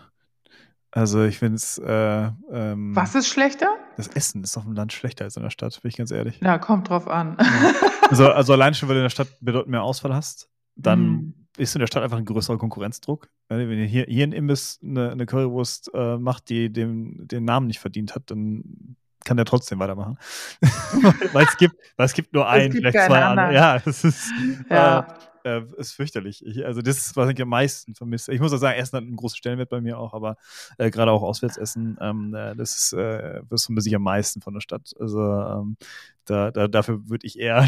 Also 0.91 1.24
ich 1.24 1.38
finde 1.38 1.57
es. 1.57 1.78
Äh, 1.78 2.32
ähm, 2.51 2.95
Was 2.95 3.14
ist 3.14 3.28
schlechter? 3.28 3.68
Das 3.95 4.07
Essen 4.07 4.43
ist 4.43 4.57
auf 4.57 4.64
dem 4.64 4.74
Land 4.74 4.91
schlechter 4.91 5.26
als 5.26 5.38
in 5.38 5.43
der 5.43 5.51
Stadt, 5.51 5.80
bin 5.84 5.89
ich 5.89 5.97
ganz 5.97 6.10
ehrlich. 6.10 6.39
Ja, 6.41 6.57
kommt 6.57 6.89
drauf 6.89 7.07
an. 7.07 7.38
Ja. 7.39 7.74
Also, 8.10 8.28
also 8.28 8.53
allein 8.53 8.74
schon, 8.74 8.89
weil 8.89 8.95
du 8.95 9.01
in 9.01 9.05
der 9.05 9.12
Stadt 9.12 9.28
bedeutend 9.39 9.70
mehr 9.70 9.84
Ausfall 9.84 10.16
hast, 10.16 10.49
dann 10.82 10.99
mm 10.99 11.34
ist 11.59 11.75
in 11.75 11.80
der 11.80 11.88
Stadt 11.88 12.03
einfach 12.03 12.17
ein 12.17 12.25
größerer 12.25 12.57
Konkurrenzdruck. 12.57 13.30
Wenn 13.49 13.69
ihr 13.69 13.86
hier, 13.86 14.05
hier 14.05 14.25
ein 14.25 14.32
Imbiss 14.32 14.80
eine, 14.82 15.11
eine 15.11 15.25
Currywurst 15.25 15.91
äh, 15.93 16.17
macht, 16.17 16.49
die 16.49 16.71
dem, 16.71 17.27
den 17.27 17.43
Namen 17.43 17.67
nicht 17.67 17.80
verdient 17.80 18.15
hat, 18.15 18.32
dann 18.32 18.95
kann 19.25 19.36
der 19.36 19.45
trotzdem 19.45 19.80
weitermachen. 19.80 20.17
weil 21.34 21.45
es 21.45 21.57
gibt, 21.57 21.75
weil 21.97 22.05
es 22.05 22.13
gibt 22.13 22.34
nur 22.34 22.47
einen, 22.47 22.71
vielleicht 22.71 22.97
zwei 22.97 23.23
andere. 23.23 23.53
Ja, 23.53 23.80
das 23.80 24.03
ist. 24.03 24.32
Ja. 24.69 24.99
Äh, 24.99 25.03
äh, 25.43 25.61
ist 25.77 25.93
fürchterlich. 25.93 26.45
Ich, 26.45 26.65
also 26.65 26.82
das 26.82 26.97
ist, 26.97 27.15
was 27.15 27.30
ich 27.30 27.41
am 27.41 27.49
meisten 27.49 27.95
vermisse. 27.95 28.34
Ich 28.34 28.39
muss 28.39 28.53
auch 28.53 28.57
sagen, 28.57 28.77
Essen 28.77 28.97
hat 28.97 29.03
einen 29.03 29.15
großen 29.15 29.38
Stellenwert 29.38 29.69
bei 29.69 29.82
mir 29.82 29.97
auch, 29.97 30.13
aber 30.13 30.38
äh, 30.77 30.89
gerade 30.89 31.11
auch 31.11 31.21
Auswärtsessen, 31.21 31.97
ähm, 32.01 32.34
äh, 32.34 32.55
das 32.55 32.75
ist, 32.75 32.93
äh, 32.93 33.41
das 33.49 33.65
vermisse 33.65 33.89
ich 33.89 33.95
am 33.95 34.03
meisten 34.03 34.41
von 34.41 34.53
der 34.53 34.61
Stadt. 34.61 34.93
Also 34.99 35.19
ähm, 35.21 35.77
da, 36.25 36.51
da, 36.51 36.67
dafür 36.67 37.07
würde 37.09 37.25
ich 37.25 37.39
eher 37.39 37.67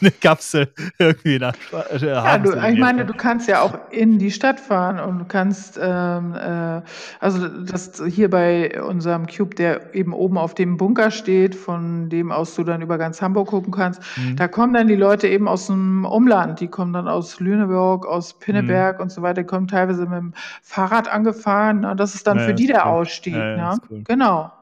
eine 0.00 0.10
Kapsel 0.10 0.68
irgendwie 0.98 1.38
nach 1.38 1.54
äh, 1.90 2.06
ja, 2.06 2.38
du, 2.38 2.52
Ich 2.52 2.78
meine, 2.78 3.04
du 3.04 3.14
kannst 3.14 3.48
ja 3.48 3.62
auch 3.62 3.78
in 3.90 4.18
die 4.18 4.30
Stadt 4.30 4.60
fahren 4.60 4.98
und 4.98 5.18
du 5.18 5.24
kannst, 5.24 5.78
ähm, 5.80 6.34
äh, 6.34 6.82
also 7.20 7.48
das 7.48 8.02
hier 8.06 8.30
bei 8.30 8.82
unserem 8.82 9.26
Cube, 9.26 9.54
der 9.54 9.94
eben 9.94 10.12
oben 10.12 10.38
auf 10.38 10.54
dem 10.54 10.76
Bunker 10.76 11.10
steht, 11.10 11.54
von 11.54 12.08
dem 12.08 12.32
aus 12.32 12.54
du 12.54 12.64
dann 12.64 12.82
über 12.82 12.98
ganz 12.98 13.20
Hamburg 13.22 13.48
gucken 13.48 13.72
kannst, 13.72 14.00
mhm. 14.16 14.36
da 14.36 14.48
kommen 14.48 14.74
dann 14.74 14.88
die 14.88 14.96
Leute 14.96 15.28
eben 15.28 15.48
aus 15.48 15.66
dem 15.66 16.04
Umland, 16.04 16.60
die 16.60 16.68
kommen 16.68 16.92
dann 16.92 17.08
aus 17.08 17.40
Lüneburg, 17.40 18.06
aus 18.06 18.38
Pinneberg 18.38 18.98
mhm. 18.98 19.02
und 19.02 19.10
so 19.10 19.22
weiter, 19.22 19.42
die 19.42 19.46
kommen 19.46 19.68
teilweise 19.68 20.02
mit 20.06 20.18
dem 20.18 20.34
Fahrrad 20.62 21.08
angefahren 21.08 21.84
und 21.84 21.98
das 21.98 22.14
ist 22.14 22.26
dann 22.26 22.38
ja, 22.38 22.44
für 22.44 22.54
die 22.54 22.66
der 22.66 22.86
cool. 22.86 22.92
Ausstieg. 22.92 23.34
Ja, 23.34 23.74
ne? 23.74 23.80
cool. 23.90 24.02
Genau. 24.04 24.52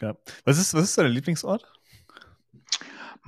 Ja. 0.00 0.14
Was 0.44 0.58
ist, 0.58 0.74
was 0.74 0.84
ist 0.84 0.98
dein 0.98 1.06
Lieblingsort? 1.06 1.77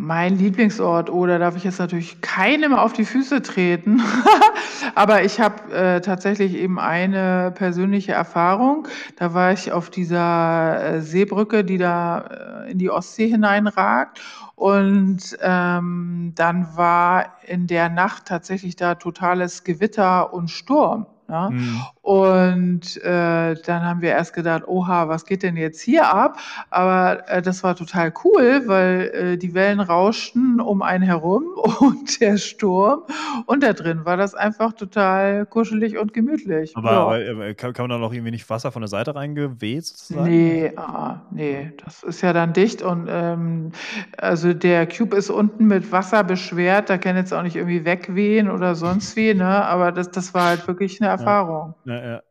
Mein 0.03 0.39
Lieblingsort, 0.39 1.11
da 1.11 1.39
darf 1.39 1.57
ich 1.57 1.65
jetzt 1.65 1.79
natürlich 1.79 2.23
keinem 2.23 2.73
auf 2.73 2.95
die 2.95 3.05
Füße 3.05 3.43
treten. 3.43 4.01
Aber 4.95 5.25
ich 5.25 5.41
habe 5.41 5.75
äh, 5.75 6.01
tatsächlich 6.01 6.55
eben 6.55 6.79
eine 6.79 7.53
persönliche 7.55 8.13
Erfahrung. 8.13 8.89
Da 9.17 9.35
war 9.35 9.53
ich 9.53 9.73
auf 9.73 9.91
dieser 9.91 10.83
äh, 10.83 11.03
Seebrücke, 11.03 11.65
die 11.65 11.77
da 11.77 12.65
äh, 12.67 12.71
in 12.71 12.79
die 12.79 12.89
Ostsee 12.89 13.29
hineinragt. 13.29 14.23
Und 14.55 15.37
ähm, 15.43 16.33
dann 16.35 16.75
war 16.77 17.37
in 17.47 17.67
der 17.67 17.91
Nacht 17.91 18.25
tatsächlich 18.25 18.77
da 18.77 18.95
totales 18.95 19.65
Gewitter 19.65 20.33
und 20.33 20.51
Sturm. 20.51 21.09
Ja? 21.29 21.51
Mhm. 21.51 21.83
Und 22.03 22.97
äh, 23.05 23.55
dann 23.55 23.83
haben 23.85 24.01
wir 24.01 24.11
erst 24.11 24.33
gedacht, 24.33 24.63
oha, 24.67 25.09
was 25.09 25.27
geht 25.27 25.43
denn 25.43 25.57
jetzt 25.57 25.83
hier 25.83 26.13
ab? 26.13 26.39
Aber 26.71 27.29
äh, 27.29 27.43
das 27.43 27.63
war 27.63 27.77
total 27.77 28.13
cool, 28.25 28.63
weil 28.67 29.11
äh, 29.13 29.37
die 29.37 29.53
Wellen 29.53 29.81
rauschten 29.81 30.61
um 30.61 30.81
einen 30.81 31.05
herum 31.05 31.45
und 31.81 32.21
der 32.21 32.39
Sturm. 32.39 33.03
Und 33.45 33.63
da 33.63 33.75
drin 33.75 34.07
war 34.07 34.17
das 34.17 34.35
einfach 34.35 34.73
total 34.73 35.45
kuschelig 35.45 35.99
und 35.99 36.15
gemütlich. 36.15 36.75
Aber, 36.75 36.93
ja. 36.93 37.01
aber 37.03 37.19
äh, 37.21 37.55
kann, 37.55 37.75
kann, 37.75 37.85
man 37.85 37.91
da 37.91 37.99
noch 37.99 38.15
irgendwie 38.15 38.31
nicht 38.31 38.49
Wasser 38.49 38.73
von 38.73 38.81
der 38.81 38.89
Seite 38.89 39.15
reingeweht 39.15 39.85
sozusagen? 39.85 40.29
Nee, 40.29 40.73
ah, 40.77 41.21
nee, 41.31 41.73
das 41.85 42.03
ist 42.03 42.23
ja 42.23 42.33
dann 42.33 42.55
dicht 42.55 42.81
und 42.81 43.09
ähm, 43.11 43.73
also 44.17 44.55
der 44.55 44.87
Cube 44.87 45.17
ist 45.17 45.29
unten 45.29 45.67
mit 45.67 45.93
Wasser 45.93 46.25
beschwert, 46.25 46.89
da 46.89 46.97
kann 46.97 47.17
jetzt 47.17 47.35
auch 47.35 47.43
nicht 47.43 47.57
irgendwie 47.57 47.85
wegwehen 47.85 48.51
oder 48.51 48.75
sonst 48.75 49.17
wie, 49.17 49.35
ne? 49.35 49.65
Aber 49.65 49.93
das, 49.93 50.11
das 50.11 50.33
war 50.33 50.47
halt 50.47 50.67
wirklich 50.67 51.01
eine 51.01 51.11
Erfahrung. 51.11 51.75
Ja, 51.85 51.90
ja. 51.95 52.23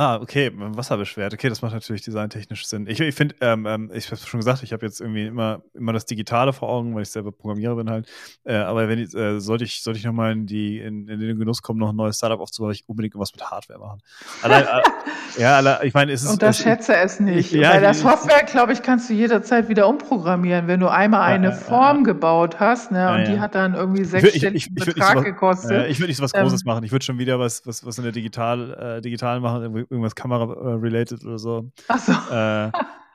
Ah, 0.00 0.20
okay, 0.20 0.52
Wasserbeschwert. 0.54 1.34
Okay, 1.34 1.48
das 1.48 1.60
macht 1.60 1.72
natürlich 1.74 2.02
designtechnisch 2.02 2.68
Sinn. 2.68 2.86
Ich, 2.86 3.00
ich 3.00 3.16
finde, 3.16 3.34
ähm, 3.40 3.66
ähm, 3.66 3.90
ich 3.92 4.06
habe 4.12 4.20
schon 4.20 4.38
gesagt, 4.38 4.62
ich 4.62 4.72
habe 4.72 4.86
jetzt 4.86 5.00
irgendwie 5.00 5.26
immer, 5.26 5.64
immer 5.74 5.92
das 5.92 6.06
Digitale 6.06 6.52
vor 6.52 6.68
Augen, 6.68 6.94
weil 6.94 7.02
ich 7.02 7.10
selber 7.10 7.32
Programmierer 7.32 7.74
bin 7.74 7.90
halt. 7.90 8.08
Äh, 8.44 8.54
aber 8.58 8.88
wenn 8.88 9.00
ich, 9.00 9.12
äh, 9.12 9.40
sollte 9.40 9.64
ich, 9.64 9.82
sollte 9.82 9.98
ich 9.98 10.04
nochmal 10.04 10.30
in, 10.30 10.46
in, 10.46 11.08
in 11.08 11.18
den 11.18 11.36
Genuss 11.36 11.62
kommen, 11.62 11.80
noch 11.80 11.88
ein 11.88 11.96
neues 11.96 12.16
Startup 12.16 12.38
aufzubauen, 12.38 12.70
ich 12.70 12.88
unbedingt 12.88 13.16
was 13.16 13.32
mit 13.32 13.42
Hardware 13.42 13.80
machen. 13.80 14.00
Allein, 14.42 14.66
äh, 14.66 14.82
ja, 15.38 15.82
ich 15.82 15.94
meine, 15.94 16.12
es 16.12 16.22
ist. 16.22 16.30
Unterschätze 16.30 16.94
es, 16.94 17.14
es 17.14 17.20
nicht. 17.20 17.52
Ich, 17.52 17.60
ja, 17.60 17.72
weil 17.72 17.80
das 17.80 18.00
Software, 18.00 18.44
glaube 18.44 18.72
ich, 18.72 18.82
kannst 18.82 19.08
du 19.08 19.14
jederzeit 19.14 19.68
wieder 19.68 19.88
umprogrammieren, 19.88 20.66
wenn 20.66 20.80
du 20.80 20.88
einmal 20.88 21.22
eine 21.22 21.48
ja, 21.48 21.52
Form 21.52 22.04
gebaut 22.04 22.60
hast, 22.60 22.90
ne, 22.90 23.12
und 23.12 23.28
die 23.28 23.40
hat 23.40 23.54
dann 23.54 23.74
irgendwie 23.74 24.04
sechsstelligen 24.04 24.74
Betrag 24.74 25.16
was, 25.16 25.24
gekostet. 25.24 25.90
ich 25.90 25.98
würde 25.98 26.08
nicht 26.08 26.16
so 26.16 26.22
was 26.22 26.32
Großes 26.32 26.62
ähm, 26.62 26.66
machen. 26.66 26.84
Ich 26.84 26.92
würde 26.92 27.04
schon 27.04 27.18
wieder 27.18 27.38
was, 27.38 27.66
was, 27.66 27.84
was 27.86 27.98
in 27.98 28.04
der 28.04 28.12
Digital, 28.12 28.98
äh, 28.98 29.00
Digital 29.00 29.40
machen, 29.40 29.62
irgendwas 29.76 30.14
Kamera-related 30.14 31.24
oder 31.24 31.38
so. 31.38 31.70
Ach 31.88 31.98
so. 31.98 32.12
Äh, 32.34 32.70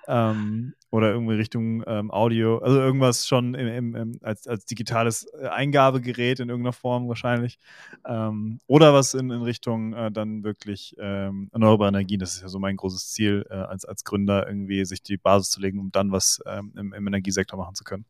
ähm, 0.08 0.74
oder 0.94 1.10
irgendwie 1.10 1.34
Richtung 1.34 1.84
ähm, 1.88 2.12
Audio, 2.12 2.60
also 2.60 2.80
irgendwas 2.80 3.28
schon 3.28 3.56
im, 3.56 3.68
im, 3.68 3.96
im, 3.96 4.20
als, 4.22 4.48
als 4.48 4.66
digitales 4.66 5.26
äh, 5.34 5.48
Eingabegerät 5.48 6.40
in 6.40 6.50
irgendeiner 6.50 6.72
Form 6.72 7.08
wahrscheinlich. 7.08 7.58
Ähm, 8.06 8.60
oder 8.68 8.94
was 8.94 9.16
in, 9.16 9.32
in 9.32 9.42
Richtung 9.42 9.94
äh, 9.94 10.12
dann 10.12 10.44
wirklich 10.44 10.96
ähm, 11.00 11.50
erneuerbare 11.52 11.90
Energien. 11.90 12.20
Das 12.20 12.36
ist 12.36 12.44
ja 12.44 12.48
so 12.48 12.60
mein 12.60 12.78
großes 12.78 13.10
Ziel 13.10 13.44
äh, 13.50 13.56
als, 13.56 13.86
als 13.86 14.04
Gründer, 14.04 14.48
irgendwie 14.48 14.86
sich 14.86 15.02
die 15.02 15.18
Basis 15.18 15.50
zu 15.50 15.62
legen, 15.62 15.80
um 15.80 15.92
dann 15.92 16.12
was 16.12 16.44
ähm, 16.46 16.72
im, 16.78 16.94
im, 16.94 17.08
Energiesektor 17.08 17.58
machen 17.58 17.74
zu 17.74 17.84
können. 17.84 18.06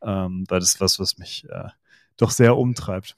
Ähm, 0.00 0.46
weil 0.48 0.60
das 0.60 0.70
ist 0.70 0.80
was, 0.80 0.98
was 0.98 1.18
mich 1.18 1.46
äh, 1.50 1.68
doch 2.16 2.30
sehr 2.30 2.56
umtreibt. 2.56 3.14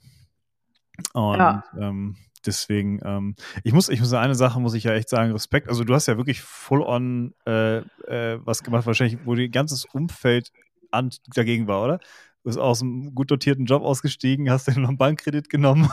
Und 1.13 1.37
ja. 1.37 1.63
ähm, 1.77 2.17
deswegen, 2.45 2.99
ähm, 3.03 3.35
ich 3.63 3.73
muss, 3.73 3.89
ich 3.89 3.99
muss 3.99 4.13
eine 4.13 4.35
Sache 4.35 4.59
muss 4.59 4.73
ich 4.73 4.83
ja 4.83 4.93
echt 4.93 5.09
sagen, 5.09 5.31
Respekt. 5.31 5.69
Also 5.69 5.83
du 5.83 5.93
hast 5.93 6.07
ja 6.07 6.17
wirklich 6.17 6.41
full 6.41 6.81
on 6.81 7.33
äh, 7.45 7.77
äh, 7.77 8.39
was 8.43 8.63
gemacht, 8.63 8.85
wahrscheinlich, 8.85 9.19
wo 9.25 9.35
dein 9.35 9.51
ganzes 9.51 9.85
Umfeld 9.85 10.51
an, 10.91 11.09
dagegen 11.35 11.67
war, 11.67 11.83
oder? 11.83 11.99
Du 12.49 12.55
bist 12.55 12.59
aus 12.59 12.81
einem 12.81 13.13
gut 13.13 13.29
dotierten 13.29 13.65
Job 13.65 13.83
ausgestiegen, 13.83 14.49
hast 14.49 14.67
dir 14.67 14.79
noch 14.79 14.89
einen 14.89 14.97
Bankkredit 14.97 15.49
genommen. 15.49 15.87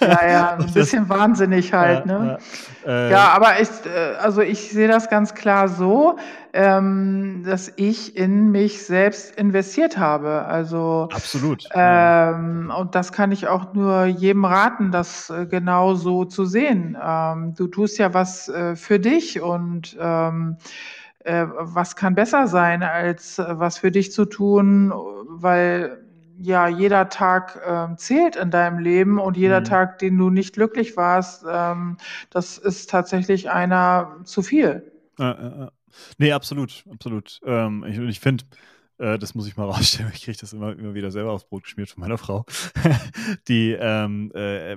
Ja, 0.00 0.28
ja, 0.28 0.50
ein 0.60 0.72
bisschen 0.72 1.08
wahnsinnig 1.08 1.72
halt, 1.72 2.06
ja, 2.06 2.18
ne? 2.18 2.38
Ja, 2.86 2.90
äh, 2.90 3.10
ja 3.10 3.28
aber 3.30 3.60
ich, 3.60 3.68
äh, 3.86 4.14
also 4.20 4.40
ich 4.40 4.70
sehe 4.70 4.86
das 4.86 5.10
ganz 5.10 5.34
klar 5.34 5.68
so, 5.68 6.16
ähm, 6.52 7.42
dass 7.44 7.72
ich 7.74 8.16
in 8.16 8.52
mich 8.52 8.86
selbst 8.86 9.34
investiert 9.34 9.98
habe. 9.98 10.44
Also 10.44 11.08
absolut. 11.12 11.68
Ähm, 11.74 12.72
und 12.76 12.94
das 12.94 13.10
kann 13.10 13.32
ich 13.32 13.48
auch 13.48 13.74
nur 13.74 14.04
jedem 14.04 14.44
raten, 14.44 14.92
das 14.92 15.28
äh, 15.30 15.46
genau 15.46 15.94
so 15.94 16.24
zu 16.24 16.44
sehen. 16.44 16.96
Ähm, 17.04 17.54
du 17.56 17.66
tust 17.66 17.98
ja 17.98 18.14
was 18.14 18.48
äh, 18.48 18.76
für 18.76 19.00
dich 19.00 19.40
und 19.40 19.96
ähm, 20.00 20.56
äh, 21.28 21.46
was 21.54 21.94
kann 21.94 22.14
besser 22.14 22.46
sein, 22.48 22.82
als 22.82 23.38
äh, 23.38 23.44
was 23.58 23.78
für 23.78 23.90
dich 23.90 24.12
zu 24.12 24.24
tun, 24.24 24.92
weil 25.28 26.04
ja 26.38 26.68
jeder 26.68 27.08
Tag 27.08 27.60
ähm, 27.66 27.98
zählt 27.98 28.36
in 28.36 28.50
deinem 28.50 28.78
Leben 28.78 29.18
und 29.18 29.36
jeder 29.36 29.60
mhm. 29.60 29.64
Tag, 29.64 29.98
den 29.98 30.16
du 30.16 30.30
nicht 30.30 30.54
glücklich 30.54 30.96
warst, 30.96 31.44
ähm, 31.50 31.96
das 32.30 32.58
ist 32.58 32.90
tatsächlich 32.90 33.50
einer 33.50 34.16
zu 34.24 34.42
viel. 34.42 34.90
Äh, 35.18 35.24
äh, 35.24 35.68
nee, 36.18 36.32
absolut, 36.32 36.84
absolut. 36.90 37.40
Ähm, 37.44 37.84
ich 37.86 37.98
ich 37.98 38.20
finde, 38.20 38.44
äh, 38.98 39.18
das 39.18 39.34
muss 39.34 39.46
ich 39.46 39.56
mal 39.56 39.64
rausstellen, 39.70 40.10
ich 40.14 40.24
kriege 40.24 40.38
das 40.38 40.52
immer, 40.52 40.72
immer 40.72 40.94
wieder 40.94 41.10
selber 41.10 41.32
aufs 41.32 41.44
Brot 41.44 41.64
geschmiert 41.64 41.90
von 41.90 42.00
meiner 42.00 42.18
Frau. 42.18 42.44
die, 43.48 43.76
ähm, 43.78 44.32
äh, 44.34 44.76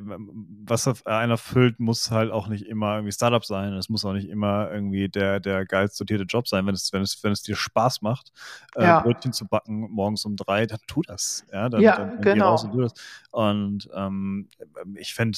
was 0.63 1.05
einer 1.05 1.37
füllt, 1.37 1.79
muss 1.79 2.11
halt 2.11 2.31
auch 2.31 2.47
nicht 2.47 2.65
immer 2.65 2.95
irgendwie 2.95 3.11
Startup 3.11 3.43
sein. 3.43 3.73
Es 3.73 3.89
muss 3.89 4.05
auch 4.05 4.13
nicht 4.13 4.29
immer 4.29 4.71
irgendwie 4.71 5.09
der, 5.09 5.39
der 5.39 5.65
geilst 5.65 5.97
sortierte 5.97 6.25
Job 6.25 6.47
sein. 6.47 6.65
Wenn 6.65 6.75
es, 6.75 6.93
wenn 6.93 7.01
es, 7.01 7.23
wenn 7.23 7.31
es 7.31 7.41
dir 7.41 7.55
Spaß 7.55 8.01
macht, 8.01 8.31
äh, 8.75 8.83
ja. 8.83 8.99
Brötchen 8.99 9.33
zu 9.33 9.47
backen 9.47 9.89
morgens 9.91 10.25
um 10.25 10.35
drei, 10.35 10.65
dann 10.65 10.79
tu 10.87 11.01
das. 11.01 11.45
Ja, 11.51 11.69
dann, 11.69 11.81
ja, 11.81 11.97
dann, 11.97 12.21
genau. 12.21 12.49
raus 12.51 12.63
und 12.63 12.71
tu 12.71 12.81
das. 12.81 12.93
Und 13.31 13.89
ähm, 13.95 14.49
ich 14.95 15.13
fände 15.13 15.37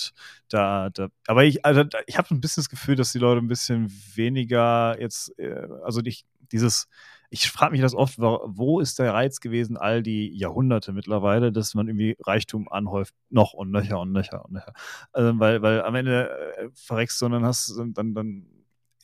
da, 0.49 0.89
da, 0.89 1.09
aber 1.27 1.43
ich, 1.43 1.65
also, 1.65 1.83
ich 2.05 2.17
habe 2.17 2.33
ein 2.33 2.41
bisschen 2.41 2.61
das 2.61 2.69
Gefühl, 2.69 2.95
dass 2.95 3.11
die 3.11 3.19
Leute 3.19 3.39
ein 3.39 3.47
bisschen 3.47 3.91
weniger 4.15 4.99
jetzt, 4.99 5.37
äh, 5.39 5.67
also 5.83 6.01
ich, 6.03 6.25
dieses, 6.51 6.87
ich 7.33 7.49
frage 7.49 7.71
mich 7.71 7.81
das 7.81 7.95
oft, 7.95 8.19
wo 8.19 8.79
ist 8.79 8.99
der 8.99 9.11
Reiz 9.11 9.39
gewesen, 9.39 9.75
all 9.75 10.03
die 10.03 10.29
Jahrhunderte 10.37 10.93
mittlerweile, 10.93 11.51
dass 11.51 11.73
man 11.73 11.87
irgendwie 11.87 12.15
Reichtum 12.23 12.69
anhäuft, 12.69 13.15
noch 13.31 13.53
und 13.53 13.71
nöcher 13.71 13.99
und 13.99 14.11
nöcher 14.11 14.45
und 14.45 14.53
nöcher. 14.53 14.73
Also, 15.11 15.39
weil, 15.39 15.63
weil 15.63 15.81
am 15.81 15.95
Ende 15.95 16.29
äh, 16.29 16.69
verreckst 16.75 17.19
du 17.19 17.25
und 17.25 17.31
dann 17.31 17.43
hast 17.43 17.75
dann, 17.95 18.13
dann 18.13 18.45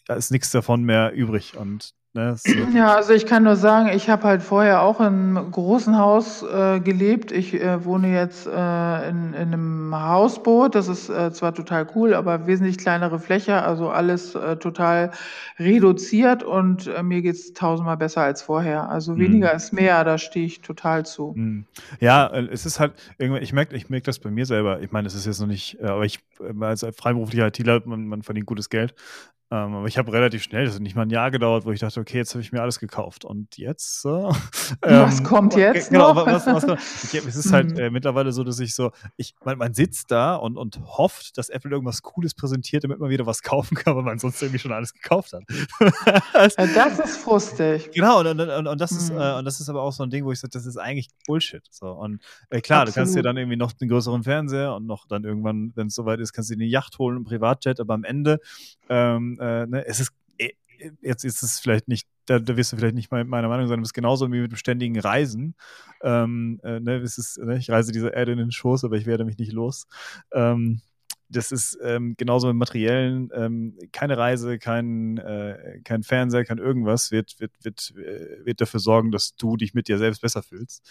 da 0.05 0.13
ist 0.13 0.29
nichts 0.29 0.51
davon 0.51 0.83
mehr 0.83 1.11
übrig. 1.11 1.57
Und 1.57 1.95
Ne, 2.19 2.35
so. 2.35 2.49
Ja, 2.75 2.95
also 2.95 3.13
ich 3.13 3.25
kann 3.25 3.43
nur 3.43 3.55
sagen, 3.55 3.89
ich 3.95 4.09
habe 4.09 4.23
halt 4.23 4.43
vorher 4.43 4.81
auch 4.81 4.99
in 4.99 5.05
einem 5.05 5.51
großen 5.51 5.97
Haus 5.97 6.43
äh, 6.43 6.81
gelebt. 6.81 7.31
Ich 7.31 7.53
äh, 7.53 7.85
wohne 7.85 8.11
jetzt 8.11 8.45
äh, 8.45 9.09
in, 9.09 9.33
in 9.33 9.53
einem 9.53 9.95
Hausboot. 9.95 10.75
Das 10.75 10.89
ist 10.89 11.09
äh, 11.09 11.31
zwar 11.31 11.53
total 11.53 11.87
cool, 11.95 12.13
aber 12.13 12.45
wesentlich 12.45 12.77
kleinere 12.77 13.19
Fläche, 13.19 13.61
also 13.63 13.89
alles 13.89 14.35
äh, 14.35 14.57
total 14.57 15.11
reduziert 15.57 16.43
und 16.43 16.87
äh, 16.87 17.03
mir 17.03 17.21
geht's 17.21 17.53
tausendmal 17.53 17.97
besser 17.97 18.21
als 18.21 18.41
vorher. 18.41 18.89
Also 18.89 19.13
mhm. 19.13 19.19
weniger 19.19 19.53
ist 19.53 19.71
mehr, 19.71 20.03
da 20.03 20.17
stehe 20.17 20.45
ich 20.45 20.59
total 20.59 21.05
zu. 21.05 21.33
Mhm. 21.37 21.65
Ja, 22.01 22.27
es 22.27 22.65
ist 22.65 22.81
halt, 22.81 22.93
irgendwie, 23.17 23.41
ich 23.41 23.53
merke 23.53 23.77
ich 23.77 23.89
merk 23.89 24.03
das 24.03 24.19
bei 24.19 24.29
mir 24.29 24.45
selber. 24.45 24.81
Ich 24.81 24.91
meine, 24.91 25.07
es 25.07 25.15
ist 25.15 25.25
jetzt 25.25 25.39
noch 25.39 25.47
nicht, 25.47 25.81
aber 25.81 26.03
ich 26.03 26.19
als 26.59 26.85
freiberuflicher 26.97 27.47
ITler, 27.47 27.81
man, 27.85 28.07
man 28.07 28.23
verdient 28.23 28.45
gutes 28.45 28.69
Geld. 28.69 28.93
Ähm, 29.51 29.73
aber 29.73 29.87
ich 29.87 29.97
habe 29.97 30.13
relativ 30.13 30.43
schnell, 30.43 30.65
das 30.65 30.75
hat 30.75 30.81
nicht 30.81 30.95
mal 30.95 31.03
ein 31.03 31.09
Jahr 31.09 31.31
gedauert, 31.31 31.65
wo 31.65 31.71
ich 31.71 31.79
dachte, 31.79 31.99
okay, 31.99 32.17
jetzt 32.17 32.33
habe 32.35 32.41
ich 32.43 32.51
mir 32.51 32.61
alles 32.61 32.79
gekauft. 32.79 33.25
Und 33.25 33.57
jetzt? 33.57 34.05
Äh, 34.81 35.01
was 35.01 35.23
kommt 35.23 35.55
jetzt? 35.55 35.89
Genau, 35.89 36.13
noch? 36.13 36.27
Was, 36.27 36.45
was, 36.45 36.67
was, 36.67 37.03
ich, 37.13 37.25
es 37.25 37.35
ist 37.35 37.51
halt 37.51 37.77
äh, 37.79 37.89
mittlerweile 37.89 38.31
so, 38.31 38.43
dass 38.43 38.59
ich 38.59 38.75
so, 38.75 38.91
ich, 39.17 39.33
man, 39.43 39.57
man 39.57 39.73
sitzt 39.73 40.11
da 40.11 40.35
und, 40.35 40.57
und 40.57 40.79
hofft, 40.85 41.39
dass 41.39 41.49
Apple 41.49 41.71
irgendwas 41.71 42.03
Cooles 42.03 42.35
präsentiert, 42.35 42.83
damit 42.83 42.99
man 42.99 43.09
wieder 43.09 43.25
was 43.25 43.41
kaufen 43.43 43.75
kann, 43.75 43.95
weil 43.95 44.03
man 44.03 44.19
sonst 44.19 44.39
irgendwie 44.43 44.59
schon 44.59 44.71
alles 44.71 44.93
gekauft 44.93 45.33
hat. 45.33 45.43
das, 46.33 46.55
das 46.55 46.99
ist 46.99 47.17
frustig. 47.17 47.89
Genau, 47.93 48.19
und, 48.19 48.27
und, 48.27 48.41
und, 48.41 48.67
und 48.67 48.79
das, 48.79 48.91
mhm. 48.91 48.97
ist, 48.97 49.09
äh, 49.09 49.37
und 49.39 49.45
das 49.45 49.59
ist 49.59 49.69
aber 49.69 49.81
auch 49.81 49.91
so 49.91 50.03
ein 50.03 50.11
Ding, 50.11 50.23
wo 50.23 50.31
ich 50.31 50.39
sage, 50.39 50.51
das 50.51 50.67
ist 50.67 50.77
eigentlich 50.77 51.07
Bullshit. 51.25 51.63
So. 51.71 51.87
Und 51.91 52.21
äh, 52.51 52.61
klar, 52.61 52.81
Absolut. 52.81 52.95
du 52.95 52.99
kannst 52.99 53.15
dir 53.15 53.23
dann 53.23 53.37
irgendwie 53.37 53.57
noch 53.57 53.73
einen 53.81 53.89
größeren 53.89 54.21
Fernseher 54.21 54.75
und 54.75 54.85
noch 54.85 55.07
dann 55.07 55.23
irgendwann, 55.23 55.71
wenn 55.75 55.87
es 55.87 55.95
soweit 55.95 56.19
ist, 56.19 56.31
kannst 56.31 56.51
du 56.51 56.55
dir 56.55 56.61
eine 56.61 56.69
Yacht 56.69 56.99
holen, 56.99 57.15
einen 57.15 57.25
Privatjet, 57.25 57.79
aber 57.79 57.95
am 57.95 58.03
Ende 58.03 58.39
ähm, 58.89 59.38
äh, 59.39 59.65
ne, 59.65 59.85
es 59.85 59.99
ist 59.99 60.13
äh, 60.37 60.51
jetzt 61.01 61.23
ist 61.25 61.43
es 61.43 61.59
vielleicht 61.59 61.87
nicht, 61.87 62.07
da, 62.25 62.39
da, 62.39 62.57
wirst 62.57 62.71
du 62.71 62.77
vielleicht 62.77 62.95
nicht 62.95 63.11
meiner 63.11 63.47
Meinung 63.47 63.67
sein, 63.67 63.77
du 63.77 63.81
bist 63.81 63.93
genauso 63.93 64.31
wie 64.31 64.39
mit 64.39 64.51
dem 64.51 64.57
ständigen 64.57 64.99
Reisen. 64.99 65.55
Ähm, 66.01 66.59
äh, 66.63 66.79
ne, 66.79 66.97
es 66.97 67.17
ist, 67.17 67.37
ne, 67.39 67.57
ich 67.57 67.69
reise 67.69 67.91
diese 67.91 68.09
Erde 68.09 68.33
in 68.33 68.37
den 68.37 68.51
Schoß, 68.51 68.83
aber 68.83 68.95
ich 68.95 69.05
werde 69.05 69.25
mich 69.25 69.37
nicht 69.37 69.51
los. 69.51 69.87
Ähm, 70.31 70.81
das 71.29 71.51
ist 71.51 71.77
ähm, 71.83 72.15
genauso 72.17 72.47
mit 72.47 72.55
materiellen, 72.55 73.29
ähm, 73.35 73.77
keine 73.91 74.17
Reise, 74.17 74.57
kein, 74.57 75.17
äh, 75.19 75.79
kein 75.83 76.01
Fernseher, 76.01 76.43
kein 76.43 76.57
irgendwas 76.57 77.11
wird, 77.11 77.39
wird, 77.39 77.51
wird, 77.63 77.93
äh, 77.97 78.45
wird 78.45 78.61
dafür 78.61 78.79
sorgen, 78.79 79.11
dass 79.11 79.35
du 79.35 79.55
dich 79.55 79.75
mit 79.75 79.87
dir 79.87 79.99
selbst 79.99 80.21
besser 80.21 80.41
fühlst. 80.41 80.89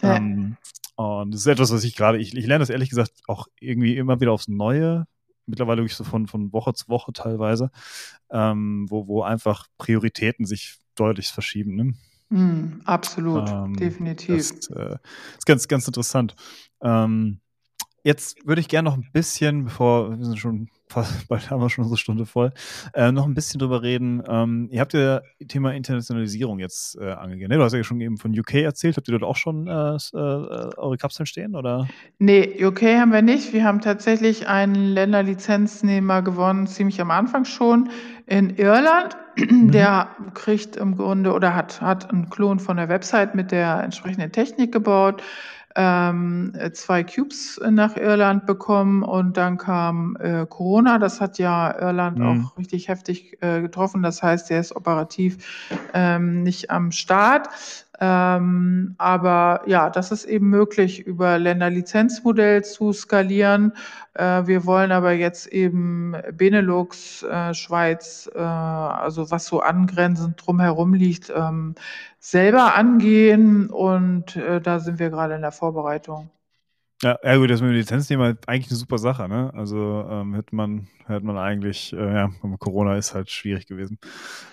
Ja. 0.00 0.16
Ähm, 0.16 0.56
und 0.94 1.32
das 1.32 1.40
ist 1.40 1.46
etwas, 1.46 1.72
was 1.72 1.82
ich 1.82 1.96
gerade, 1.96 2.18
ich, 2.18 2.36
ich 2.36 2.46
lerne 2.46 2.62
das 2.62 2.70
ehrlich 2.70 2.90
gesagt 2.90 3.12
auch 3.26 3.48
irgendwie 3.58 3.96
immer 3.96 4.20
wieder 4.20 4.32
aufs 4.32 4.48
Neue 4.48 5.06
mittlerweile 5.50 5.82
wirklich 5.82 5.96
so 5.96 6.04
von, 6.04 6.26
von 6.26 6.52
Woche 6.52 6.72
zu 6.74 6.88
Woche 6.88 7.12
teilweise, 7.12 7.70
ähm, 8.30 8.86
wo, 8.88 9.06
wo 9.06 9.22
einfach 9.22 9.66
Prioritäten 9.78 10.46
sich 10.46 10.78
deutlich 10.94 11.28
verschieben. 11.28 11.76
Ne? 11.76 11.94
Mm, 12.30 12.80
absolut, 12.84 13.50
ähm, 13.50 13.74
definitiv. 13.74 14.36
Das 14.36 14.70
äh, 14.70 14.96
ist 15.36 15.46
ganz, 15.46 15.68
ganz 15.68 15.86
interessant. 15.86 16.34
Ähm, 16.80 17.40
jetzt 18.02 18.46
würde 18.46 18.60
ich 18.60 18.68
gerne 18.68 18.88
noch 18.88 18.96
ein 18.96 19.08
bisschen, 19.12 19.64
bevor 19.64 20.16
wir 20.18 20.24
sind 20.24 20.38
schon 20.38 20.68
fast, 20.90 21.28
bald 21.28 21.50
haben 21.50 21.60
wir 21.60 21.70
schon 21.70 21.84
unsere 21.84 21.98
Stunde 21.98 22.26
voll, 22.26 22.52
äh, 22.94 23.12
noch 23.12 23.26
ein 23.26 23.34
bisschen 23.34 23.60
drüber 23.60 23.82
reden. 23.82 24.22
Ähm, 24.28 24.68
ihr 24.70 24.80
habt 24.80 24.92
ja 24.92 25.20
Thema 25.48 25.72
Internationalisierung 25.72 26.58
jetzt 26.58 26.96
äh, 26.96 27.10
angegangen. 27.12 27.50
Ne? 27.50 27.56
Du 27.56 27.62
hast 27.62 27.72
ja 27.72 27.84
schon 27.84 28.00
eben 28.00 28.18
von 28.18 28.38
UK 28.38 28.54
erzählt. 28.54 28.96
Habt 28.96 29.08
ihr 29.08 29.18
dort 29.18 29.28
auch 29.28 29.36
schon 29.36 29.66
äh, 29.66 29.96
äh, 29.96 30.16
eure 30.16 30.96
Kapseln 30.96 31.26
stehen? 31.26 31.54
Oder? 31.54 31.88
Nee, 32.18 32.64
UK 32.64 32.82
haben 32.82 33.12
wir 33.12 33.22
nicht. 33.22 33.52
Wir 33.52 33.64
haben 33.64 33.80
tatsächlich 33.80 34.48
einen 34.48 34.74
Länderlizenznehmer 34.74 36.22
gewonnen, 36.22 36.66
ziemlich 36.66 37.00
am 37.00 37.10
Anfang 37.10 37.44
schon 37.44 37.90
in 38.26 38.56
Irland. 38.56 39.16
Mhm. 39.36 39.70
Der 39.70 40.08
kriegt 40.34 40.76
im 40.76 40.96
Grunde 40.96 41.32
oder 41.32 41.54
hat, 41.54 41.80
hat 41.80 42.10
einen 42.10 42.30
Klon 42.30 42.58
von 42.58 42.76
der 42.76 42.88
Website 42.88 43.34
mit 43.34 43.52
der 43.52 43.82
entsprechenden 43.82 44.32
Technik 44.32 44.72
gebaut 44.72 45.22
ähm, 45.76 46.52
zwei 46.72 47.04
Cubes 47.04 47.60
nach 47.70 47.96
Irland 47.96 48.46
bekommen 48.46 49.02
und 49.02 49.36
dann 49.36 49.56
kam 49.56 50.16
äh, 50.16 50.46
Corona. 50.48 50.98
Das 50.98 51.20
hat 51.20 51.38
ja 51.38 51.78
Irland 51.78 52.18
mhm. 52.18 52.46
auch 52.46 52.58
richtig 52.58 52.88
heftig 52.88 53.38
äh, 53.40 53.60
getroffen. 53.60 54.02
Das 54.02 54.22
heißt, 54.22 54.50
er 54.50 54.60
ist 54.60 54.74
operativ 54.74 55.70
ähm, 55.94 56.42
nicht 56.42 56.70
am 56.70 56.90
Start. 56.90 57.48
Ähm, 58.02 58.94
aber 58.96 59.62
ja, 59.66 59.90
das 59.90 60.10
ist 60.10 60.24
eben 60.24 60.48
möglich, 60.48 61.00
über 61.06 61.38
Länderlizenzmodell 61.38 62.64
zu 62.64 62.94
skalieren. 62.94 63.74
Äh, 64.14 64.46
wir 64.46 64.64
wollen 64.64 64.90
aber 64.90 65.12
jetzt 65.12 65.46
eben 65.48 66.14
Benelux, 66.32 67.22
äh, 67.22 67.52
Schweiz, 67.52 68.30
äh, 68.34 68.38
also 68.38 69.30
was 69.30 69.44
so 69.46 69.60
angrenzend 69.60 70.44
drumherum 70.44 70.94
liegt, 70.94 71.30
ähm, 71.34 71.74
selber 72.18 72.74
angehen 72.74 73.68
und 73.68 74.34
äh, 74.36 74.62
da 74.62 74.80
sind 74.80 74.98
wir 74.98 75.10
gerade 75.10 75.34
in 75.34 75.42
der 75.42 75.52
Vorbereitung. 75.52 76.30
Ja, 77.02 77.18
ja 77.22 77.36
gut, 77.36 77.50
das 77.50 77.60
mit 77.60 77.70
dem 77.70 77.76
Lizenzthema 77.76 78.34
eigentlich 78.46 78.70
eine 78.70 78.78
super 78.78 78.98
Sache, 78.98 79.28
ne? 79.28 79.52
Also 79.54 80.06
ähm, 80.10 80.34
hätte 80.34 80.54
man, 80.54 80.88
hätte 81.06 81.24
man 81.24 81.38
eigentlich, 81.38 81.92
äh, 81.92 82.14
ja, 82.14 82.30
Corona 82.58 82.96
ist 82.96 83.14
halt 83.14 83.30
schwierig 83.30 83.66
gewesen. 83.66 83.98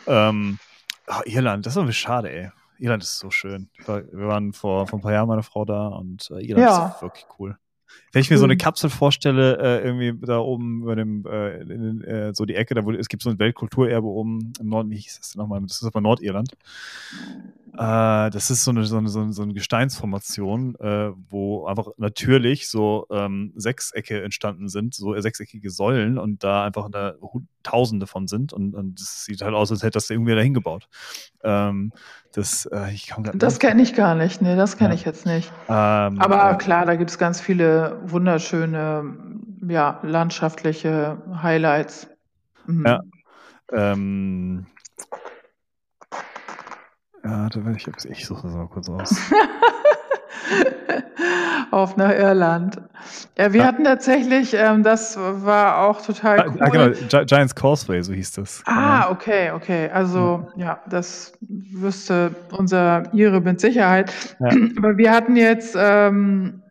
Ähm, 0.05 0.59
oh, 1.07 1.21
Irland, 1.25 1.65
das 1.65 1.75
war 1.75 1.83
mir 1.83 1.93
schade, 1.93 2.31
ey. 2.31 2.51
Irland 2.79 3.03
ist 3.03 3.19
so 3.19 3.31
schön. 3.31 3.69
wir 3.85 4.27
waren 4.27 4.53
vor, 4.53 4.87
vor 4.87 4.99
ein 4.99 5.01
paar 5.01 5.13
Jahren 5.13 5.27
meine 5.27 5.43
Frau 5.43 5.65
da 5.65 5.87
und 5.87 6.29
äh, 6.31 6.45
Irland 6.45 6.67
ja. 6.67 6.87
ist 6.87 7.01
wirklich 7.01 7.25
cool. 7.39 7.57
Wenn 8.11 8.21
ich 8.21 8.29
mir 8.29 8.37
so 8.37 8.43
eine 8.43 8.57
Kapsel 8.57 8.89
vorstelle, 8.89 9.57
äh, 9.59 9.85
irgendwie 9.85 10.13
da 10.25 10.39
oben 10.39 10.81
über 10.83 10.95
dem, 10.95 11.25
äh, 11.25 11.61
in, 11.61 12.03
äh, 12.03 12.33
so 12.33 12.45
die 12.45 12.55
Ecke, 12.55 12.73
da 12.73 12.85
wo 12.85 12.91
es 12.91 13.09
gibt 13.09 13.23
so 13.23 13.29
ein 13.29 13.39
Weltkulturerbe 13.39 14.07
oben 14.07 14.53
im 14.59 14.69
Norden, 14.69 14.89
wie 14.89 14.97
hieß 14.97 15.17
das 15.19 15.35
nochmal? 15.35 15.61
Das 15.61 15.81
ist 15.81 15.87
aber 15.87 16.01
Nordirland. 16.01 16.53
Äh, 17.77 18.29
das 18.31 18.49
ist 18.49 18.63
so 18.63 18.71
eine, 18.71 18.85
so 18.85 18.97
eine, 18.97 19.09
so 19.09 19.41
eine 19.41 19.53
Gesteinsformation, 19.53 20.75
äh, 20.79 21.11
wo 21.29 21.65
einfach 21.67 21.89
natürlich 21.97 22.69
so 22.69 23.05
ähm, 23.11 23.53
Sechsecke 23.55 24.23
entstanden 24.23 24.67
sind, 24.67 24.95
so 24.95 25.19
sechseckige 25.19 25.69
Säulen 25.69 26.17
und 26.17 26.43
da 26.43 26.65
einfach 26.65 26.85
eine, 26.85 27.17
Tausende 27.63 28.07
von 28.07 28.27
sind 28.27 28.53
und, 28.53 28.73
und 28.75 28.99
es 28.99 29.25
sieht 29.25 29.41
halt 29.41 29.53
aus, 29.53 29.71
als 29.71 29.83
hätte 29.83 29.91
das 29.91 30.09
irgendwie 30.09 30.33
dahin 30.33 30.53
gebaut. 30.53 30.87
Ähm, 31.43 31.91
das 32.31 32.65
äh, 32.71 32.93
ich 32.93 33.13
das 33.33 33.59
kenne 33.59 33.81
ich 33.81 33.93
gar 33.93 34.15
nicht, 34.15 34.41
nee, 34.41 34.55
das 34.55 34.77
kenne 34.77 34.91
ja. 34.91 34.95
ich 34.95 35.03
jetzt 35.03 35.25
nicht. 35.25 35.51
Ähm, 35.67 36.19
Aber 36.21 36.55
klar, 36.55 36.85
da 36.85 36.95
gibt 36.95 37.09
es 37.09 37.17
ganz 37.17 37.41
viele 37.41 37.99
wunderschöne, 38.05 39.15
ja, 39.67 39.99
landschaftliche 40.01 41.21
Highlights. 41.43 42.07
Mhm. 42.67 42.85
Ja. 42.85 43.01
Ähm, 43.73 44.65
ja, 47.27 47.47
ich, 47.75 47.87
ich 48.05 48.25
suche 48.25 48.43
das 48.43 48.55
mal 48.55 48.67
kurz 48.67 48.89
aus. 48.89 49.15
Auf 51.71 51.97
nach 51.97 52.11
Irland. 52.11 52.77
Ja, 53.37 53.51
wir 53.53 53.61
ja. 53.61 53.67
hatten 53.67 53.83
tatsächlich, 53.83 54.53
ähm, 54.53 54.83
das 54.83 55.17
war 55.17 55.79
auch 55.87 56.01
total 56.01 56.47
cool. 56.49 56.57
Ah, 56.59 56.69
genau, 56.69 57.25
Giants 57.25 57.53
Causeway, 57.53 58.01
so 58.01 58.13
hieß 58.13 58.33
das. 58.33 58.63
Ah, 58.65 59.01
genau. 59.01 59.11
okay, 59.11 59.51
okay. 59.51 59.89
Also, 59.89 60.47
ja, 60.55 60.65
ja 60.65 60.79
das 60.89 61.33
wüsste 61.41 62.33
unser 62.51 63.13
Ire 63.13 63.41
mit 63.41 63.59
Sicherheit. 63.59 64.13
Ja. 64.39 64.49
Aber 64.77 64.97
wir 64.97 65.11
hatten 65.11 65.35
jetzt, 65.35 65.75
ähm, 65.77 66.63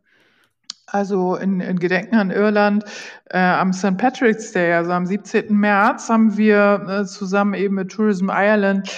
also 0.86 1.36
in, 1.36 1.60
in 1.60 1.78
Gedenken 1.78 2.14
an 2.16 2.30
Irland, 2.30 2.84
äh, 3.30 3.38
am 3.38 3.72
St. 3.72 3.96
Patrick's 3.96 4.52
Day, 4.52 4.72
also 4.72 4.92
am 4.92 5.06
17. 5.06 5.54
März, 5.54 6.08
haben 6.08 6.36
wir 6.36 6.86
äh, 6.88 7.04
zusammen 7.04 7.54
eben 7.54 7.74
mit 7.74 7.90
Tourism 7.90 8.30
Ireland 8.30 8.88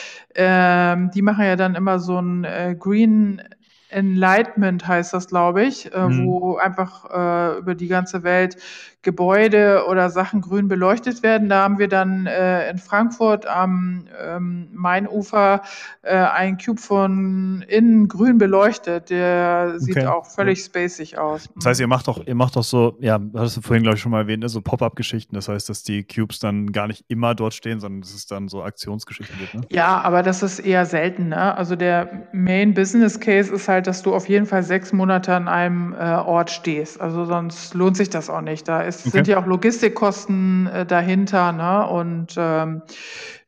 ähm, 0.40 1.10
die 1.12 1.22
machen 1.22 1.44
ja 1.44 1.56
dann 1.56 1.74
immer 1.74 1.98
so 1.98 2.16
ein 2.20 2.44
äh, 2.44 2.76
Green 2.78 3.42
Enlightenment 3.90 4.86
heißt 4.86 5.14
das, 5.14 5.28
glaube 5.28 5.64
ich, 5.64 5.92
äh, 5.92 6.08
mhm. 6.08 6.26
wo 6.26 6.56
einfach 6.56 7.04
äh, 7.10 7.58
über 7.58 7.74
die 7.74 7.88
ganze 7.88 8.22
Welt 8.22 8.56
Gebäude 9.02 9.84
oder 9.88 10.10
Sachen 10.10 10.40
grün 10.40 10.66
beleuchtet 10.66 11.22
werden. 11.22 11.48
Da 11.48 11.62
haben 11.62 11.78
wir 11.78 11.86
dann 11.86 12.26
äh, 12.26 12.68
in 12.68 12.78
Frankfurt 12.78 13.46
am 13.46 14.06
ähm, 14.20 14.68
Mainufer 14.72 15.62
äh, 16.02 16.16
einen 16.16 16.58
Cube 16.58 16.80
von 16.80 17.64
innen 17.68 18.08
grün 18.08 18.38
beleuchtet. 18.38 19.10
Der 19.10 19.78
sieht 19.78 19.96
okay. 19.96 20.06
auch 20.06 20.26
völlig 20.26 20.64
spacig 20.64 21.16
aus. 21.16 21.48
Das 21.54 21.66
heißt, 21.66 21.80
ihr 21.80 21.86
macht 21.86 22.08
doch, 22.08 22.26
ihr 22.26 22.34
macht 22.34 22.56
doch 22.56 22.64
so, 22.64 22.96
ja, 22.98 23.20
hast 23.36 23.56
du 23.56 23.60
vorhin, 23.60 23.84
glaube 23.84 23.96
ich, 23.96 24.02
schon 24.02 24.10
mal 24.10 24.22
erwähnt, 24.22 24.42
ne, 24.42 24.48
so 24.48 24.60
Pop-up-Geschichten. 24.60 25.34
Das 25.34 25.48
heißt, 25.48 25.68
dass 25.68 25.84
die 25.84 26.02
Cubes 26.02 26.40
dann 26.40 26.72
gar 26.72 26.88
nicht 26.88 27.04
immer 27.06 27.36
dort 27.36 27.54
stehen, 27.54 27.78
sondern 27.78 28.00
dass 28.00 28.12
es 28.12 28.26
dann 28.26 28.48
so 28.48 28.64
Aktionsgeschichten 28.64 29.38
gibt. 29.38 29.54
Ne? 29.54 29.60
Ja, 29.70 30.00
aber 30.00 30.24
das 30.24 30.42
ist 30.42 30.58
eher 30.58 30.84
selten. 30.86 31.28
Ne? 31.28 31.56
Also 31.56 31.76
der 31.76 32.26
Main 32.32 32.74
Business 32.74 33.20
Case 33.20 33.54
ist 33.54 33.68
halt, 33.68 33.77
dass 33.82 34.02
du 34.02 34.14
auf 34.14 34.28
jeden 34.28 34.46
Fall 34.46 34.62
sechs 34.62 34.92
Monate 34.92 35.34
an 35.34 35.48
einem 35.48 35.92
äh, 35.92 35.96
Ort 35.96 36.50
stehst. 36.50 37.00
Also 37.00 37.24
sonst 37.24 37.74
lohnt 37.74 37.96
sich 37.96 38.10
das 38.10 38.30
auch 38.30 38.40
nicht. 38.40 38.68
Da 38.68 38.82
ist, 38.82 39.00
okay. 39.00 39.10
sind 39.10 39.28
ja 39.28 39.40
auch 39.40 39.46
Logistikkosten 39.46 40.66
äh, 40.66 40.86
dahinter. 40.86 41.52
Ne? 41.52 41.86
Und 41.86 42.34
ähm, 42.36 42.82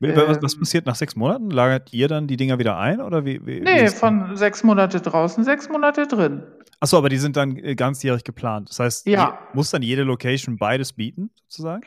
was, 0.01 0.43
was, 0.43 0.59
passiert 0.59 0.87
nach 0.87 0.95
sechs 0.95 1.17
Monaten? 1.17 1.51
Lagert 1.51 1.93
ihr 1.93 2.09
dann 2.09 2.27
die 2.27 2.37
Dinger 2.37 2.59
wieder 2.59 2.79
ein? 2.79 3.01
Oder 3.01 3.25
wie, 3.25 3.45
wie, 3.45 3.61
nee, 3.61 3.85
wie 3.85 3.89
von 3.89 4.37
sechs 4.37 4.63
Monate 4.63 5.01
draußen, 5.01 5.45
sechs 5.45 5.69
Monate 5.69 6.07
drin. 6.07 6.43
Achso, 6.83 6.97
aber 6.97 7.11
die 7.11 7.19
sind 7.19 7.37
dann 7.37 7.57
äh, 7.59 7.75
ganzjährig 7.75 8.25
geplant. 8.25 8.71
Das 8.71 8.81
heißt, 8.81 9.07
ja. 9.07 9.39
muss 9.53 9.71
dann 9.71 9.83
jede 9.83 10.03
Location 10.03 10.57
beides 10.57 10.95
bieten, 10.95 11.31
sozusagen? 11.47 11.83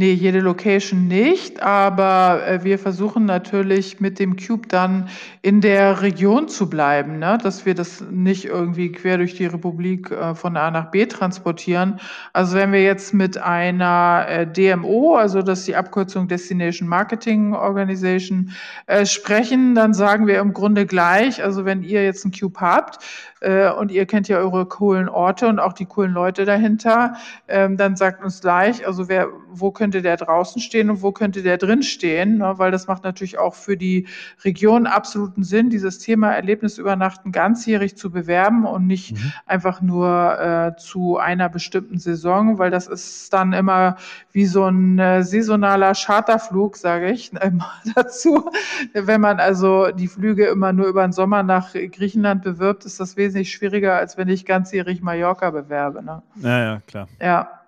Nee, 0.00 0.12
jede 0.12 0.38
Location 0.38 1.08
nicht, 1.08 1.60
aber 1.60 2.46
äh, 2.46 2.62
wir 2.62 2.78
versuchen 2.78 3.24
natürlich 3.24 3.98
mit 3.98 4.20
dem 4.20 4.36
Cube 4.36 4.68
dann 4.68 5.08
in 5.42 5.60
der 5.60 6.02
Region 6.02 6.46
zu 6.46 6.70
bleiben, 6.70 7.18
ne? 7.18 7.36
dass 7.42 7.66
wir 7.66 7.74
das 7.74 8.00
nicht 8.08 8.44
irgendwie 8.44 8.92
quer 8.92 9.18
durch 9.18 9.34
die 9.34 9.46
Republik 9.46 10.12
äh, 10.12 10.36
von 10.36 10.56
A 10.56 10.70
nach 10.70 10.92
B 10.92 11.04
transportieren. 11.06 11.98
Also 12.32 12.56
wenn 12.56 12.70
wir 12.70 12.84
jetzt 12.84 13.12
mit 13.12 13.38
einer 13.38 14.24
äh, 14.28 14.46
DMO, 14.46 15.16
also 15.16 15.42
das 15.42 15.58
ist 15.58 15.68
die 15.68 15.74
Abkürzung 15.74 16.28
Destination 16.28 16.88
Marketing 16.88 17.52
Organization, 17.52 18.52
äh, 18.86 19.04
sprechen, 19.04 19.74
dann 19.74 19.94
sagen 19.94 20.28
wir 20.28 20.38
im 20.38 20.52
Grunde 20.52 20.86
gleich, 20.86 21.42
also 21.42 21.64
wenn 21.64 21.82
ihr 21.82 22.04
jetzt 22.04 22.24
einen 22.24 22.32
Cube 22.32 22.60
habt 22.60 23.04
äh, 23.40 23.68
und 23.72 23.90
ihr 23.90 24.06
kennt 24.06 24.28
ja 24.28 24.37
eure 24.38 24.66
coolen 24.66 25.08
Orte 25.08 25.48
und 25.48 25.58
auch 25.58 25.72
die 25.72 25.86
coolen 25.86 26.12
Leute 26.12 26.44
dahinter, 26.44 27.14
ähm, 27.48 27.76
dann 27.76 27.96
sagt 27.96 28.22
uns 28.22 28.40
gleich, 28.40 28.86
also 28.86 29.08
wer, 29.08 29.28
wo 29.50 29.70
könnt 29.70 29.88
könnte 29.88 30.02
der 30.02 30.18
draußen 30.18 30.60
stehen 30.60 30.90
und 30.90 31.00
wo 31.00 31.12
könnte 31.12 31.42
der 31.42 31.56
drin 31.56 31.82
stehen, 31.82 32.38
ne? 32.38 32.54
weil 32.56 32.70
das 32.70 32.88
macht 32.88 33.04
natürlich 33.04 33.38
auch 33.38 33.54
für 33.54 33.78
die 33.78 34.06
Region 34.44 34.86
absoluten 34.86 35.44
Sinn, 35.44 35.70
dieses 35.70 35.98
Thema 35.98 36.32
Erlebnisübernachten 36.32 37.32
ganzjährig 37.32 37.96
zu 37.96 38.10
bewerben 38.10 38.66
und 38.66 38.86
nicht 38.86 39.12
mhm. 39.12 39.32
einfach 39.46 39.80
nur 39.80 40.38
äh, 40.38 40.76
zu 40.76 41.16
einer 41.16 41.48
bestimmten 41.48 41.98
Saison, 41.98 42.58
weil 42.58 42.70
das 42.70 42.86
ist 42.86 43.32
dann 43.32 43.54
immer 43.54 43.96
wie 44.30 44.44
so 44.44 44.64
ein 44.66 44.98
äh, 44.98 45.22
saisonaler 45.22 45.94
Charterflug, 45.94 46.76
sage 46.76 47.10
ich 47.10 47.32
immer 47.42 47.72
dazu. 47.94 48.50
Wenn 48.92 49.22
man 49.22 49.40
also 49.40 49.90
die 49.90 50.08
Flüge 50.08 50.46
immer 50.46 50.74
nur 50.74 50.86
über 50.86 51.02
den 51.02 51.12
Sommer 51.12 51.42
nach 51.42 51.72
Griechenland 51.72 52.42
bewirbt, 52.42 52.84
ist 52.84 53.00
das 53.00 53.16
wesentlich 53.16 53.50
schwieriger, 53.50 53.96
als 53.96 54.18
wenn 54.18 54.27
ich 54.30 54.44
ganzjährig 54.46 55.02
Mallorca 55.02 55.50
bewerbe. 55.50 56.02
Ne? 56.02 56.22
Ja, 56.36 56.58
ja, 56.60 56.80
klar. 56.86 57.08
Ja. 57.20 57.58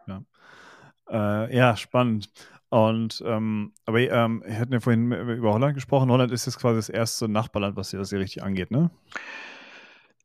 Äh, 1.10 1.56
ja, 1.56 1.76
spannend. 1.76 2.30
Und 2.68 3.22
ähm, 3.26 3.72
aber 3.84 3.98
ähm, 3.98 4.44
wir 4.46 4.58
hatten 4.60 4.72
ja 4.72 4.80
vorhin 4.80 5.10
über 5.10 5.52
Holland 5.52 5.74
gesprochen. 5.74 6.10
Holland 6.10 6.30
ist 6.30 6.46
jetzt 6.46 6.60
quasi 6.60 6.76
das 6.76 6.88
erste 6.88 7.28
Nachbarland, 7.28 7.76
was 7.76 7.90
hier, 7.90 7.98
was 7.98 8.10
hier 8.10 8.20
richtig 8.20 8.44
angeht, 8.44 8.70
ne? 8.70 8.90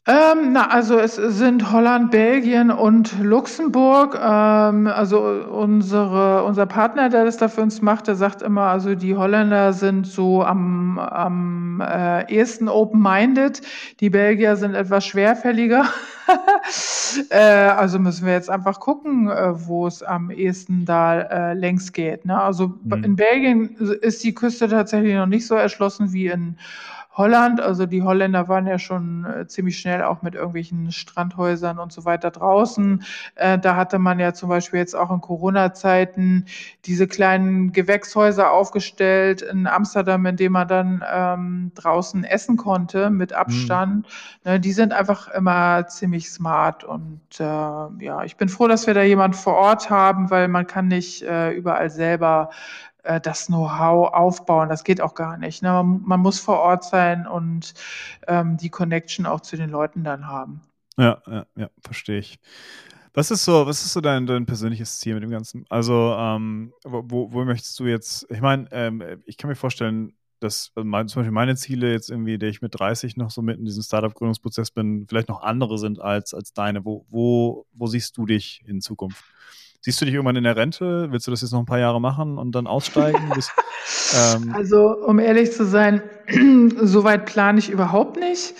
Ähm, 0.07 0.51
na, 0.51 0.67
also 0.67 0.99
es 0.99 1.15
sind 1.15 1.71
Holland, 1.71 2.11
Belgien 2.11 2.69
und 2.69 3.19
Luxemburg. 3.19 4.13
Ähm, 4.13 4.85
also 4.85 5.21
unsere, 5.21 6.43
unser 6.43 6.67
Partner, 6.67 7.09
der 7.09 7.25
das 7.25 7.37
da 7.37 7.47
für 7.47 7.61
uns 7.61 7.81
macht, 7.81 8.05
der 8.05 8.13
sagt 8.13 8.43
immer, 8.43 8.67
also 8.67 8.93
die 8.93 9.15
Holländer 9.15 9.73
sind 9.73 10.05
so 10.05 10.43
am, 10.43 10.99
am 10.99 11.81
äh, 11.81 12.31
ehesten 12.31 12.69
open-minded, 12.69 13.63
die 13.99 14.11
Belgier 14.11 14.55
sind 14.57 14.75
etwas 14.75 15.07
schwerfälliger. 15.07 15.85
äh, 17.29 17.37
also 17.37 17.99
müssen 17.99 18.25
wir 18.25 18.33
jetzt 18.33 18.49
einfach 18.49 18.79
gucken, 18.79 19.29
äh, 19.29 19.67
wo 19.67 19.87
es 19.87 20.03
am 20.03 20.31
ehesten 20.31 20.85
da 20.85 21.21
äh, 21.21 21.53
längs 21.53 21.91
geht. 21.91 22.25
Ne? 22.25 22.39
Also 22.39 22.73
mhm. 22.83 23.03
in 23.03 23.15
Belgien 23.15 23.75
ist 23.75 24.23
die 24.23 24.33
Küste 24.33 24.67
tatsächlich 24.67 25.15
noch 25.15 25.27
nicht 25.27 25.47
so 25.47 25.55
erschlossen 25.55 26.13
wie 26.13 26.27
in 26.27 26.57
Holland. 27.15 27.61
Also 27.61 27.85
die 27.85 28.03
Holländer 28.03 28.47
waren 28.47 28.67
ja 28.67 28.77
schon 28.77 29.25
äh, 29.25 29.47
ziemlich 29.47 29.79
schnell 29.79 30.03
auch 30.03 30.21
mit 30.21 30.35
irgendwelchen 30.35 30.91
Strandhäusern 30.91 31.79
und 31.79 31.91
so 31.91 32.05
weiter 32.05 32.31
draußen. 32.31 33.03
Äh, 33.35 33.57
da 33.57 33.75
hatte 33.75 33.99
man 33.99 34.19
ja 34.19 34.33
zum 34.33 34.49
Beispiel 34.49 34.79
jetzt 34.79 34.95
auch 34.95 35.11
in 35.11 35.21
Corona-Zeiten 35.21 36.45
diese 36.85 37.07
kleinen 37.07 37.71
Gewächshäuser 37.71 38.51
aufgestellt 38.51 39.41
in 39.41 39.65
Amsterdam, 39.67 40.25
in 40.25 40.35
dem 40.35 40.51
man 40.51 40.67
dann 40.67 41.03
ähm, 41.11 41.71
draußen 41.75 42.23
essen 42.23 42.57
konnte 42.57 43.09
mit 43.09 43.31
mhm. 43.31 43.37
Abstand. 43.37 44.07
Mhm. 44.43 44.51
Ne, 44.51 44.59
die 44.59 44.73
sind 44.73 44.93
einfach 44.93 45.29
immer 45.29 45.87
ziemlich 45.87 46.29
smart 46.29 46.83
und 46.83 47.21
äh, 47.39 47.43
ja, 47.43 48.23
ich 48.23 48.35
bin 48.35 48.49
froh, 48.49 48.67
dass 48.67 48.87
wir 48.87 48.93
da 48.93 49.03
jemand 49.03 49.35
vor 49.35 49.55
Ort 49.55 49.89
haben, 49.89 50.29
weil 50.29 50.47
man 50.47 50.67
kann 50.67 50.87
nicht 50.87 51.23
äh, 51.23 51.51
überall 51.51 51.89
selber 51.89 52.49
äh, 53.05 53.21
das 53.21 53.47
Know-how 53.47 54.13
aufbauen. 54.13 54.69
Das 54.69 54.83
geht 54.83 55.01
auch 55.01 55.15
gar 55.15 55.37
nicht. 55.37 55.61
Ne? 55.61 55.69
Man, 55.69 56.01
man, 56.03 56.19
muss 56.19 56.39
vor 56.39 56.59
Ort 56.59 56.83
sein 56.83 57.27
und 57.27 57.73
ähm, 58.27 58.57
die 58.57 58.69
Connection 58.69 59.25
auch 59.25 59.41
zu 59.41 59.57
den 59.57 59.69
Leuten 59.69 60.03
dann 60.03 60.27
haben. 60.27 60.61
Ja, 60.97 61.21
ja, 61.27 61.45
ja, 61.55 61.69
verstehe 61.83 62.19
ich. 62.19 62.39
Was 63.13 63.31
ist 63.31 63.45
so, 63.45 63.65
was 63.65 63.85
ist 63.85 63.93
so 63.93 64.01
dein, 64.01 64.25
dein 64.25 64.45
persönliches 64.45 64.99
Ziel 64.99 65.13
mit 65.13 65.23
dem 65.23 65.29
Ganzen? 65.29 65.65
Also, 65.69 66.15
ähm, 66.17 66.73
wo, 66.83 67.31
wo 67.31 67.45
möchtest 67.45 67.79
du 67.79 67.85
jetzt, 67.85 68.27
ich 68.29 68.41
meine, 68.41 68.67
ähm, 68.71 69.01
ich 69.25 69.37
kann 69.37 69.49
mir 69.49 69.55
vorstellen, 69.55 70.13
dass 70.41 70.71
also 70.75 70.85
mein, 70.85 71.07
zum 71.07 71.21
Beispiel 71.21 71.31
meine 71.31 71.55
Ziele 71.55 71.91
jetzt 71.91 72.09
irgendwie, 72.09 72.37
der 72.37 72.49
ich 72.49 72.61
mit 72.61 72.77
30 72.77 73.15
noch 73.15 73.31
so 73.31 73.41
mit 73.41 73.57
in 73.57 73.65
diesem 73.65 73.83
Startup-Gründungsprozess 73.83 74.71
bin, 74.71 75.05
vielleicht 75.07 75.29
noch 75.29 75.41
andere 75.41 75.77
sind 75.77 75.99
als, 76.01 76.33
als 76.33 76.53
deine. 76.53 76.83
Wo, 76.83 77.05
wo, 77.09 77.65
wo 77.73 77.87
siehst 77.87 78.17
du 78.17 78.25
dich 78.25 78.61
in 78.65 78.81
Zukunft? 78.81 79.23
Siehst 79.85 80.01
du 80.01 80.05
dich 80.05 80.15
irgendwann 80.15 80.35
in 80.35 80.45
der 80.45 80.55
Rente? 80.55 81.11
Willst 81.11 81.27
du 81.27 81.31
das 81.31 81.41
jetzt 81.41 81.51
noch 81.51 81.59
ein 81.59 81.67
paar 81.67 81.77
Jahre 81.77 82.01
machen 82.01 82.39
und 82.39 82.53
dann 82.53 82.65
aussteigen? 82.65 83.29
Bis, 83.35 83.51
ähm 84.33 84.51
also, 84.51 84.97
um 84.97 85.19
ehrlich 85.19 85.51
zu 85.51 85.63
sein, 85.63 86.01
soweit 86.81 87.27
plane 87.27 87.59
ich 87.59 87.69
überhaupt 87.69 88.19
nicht. 88.19 88.55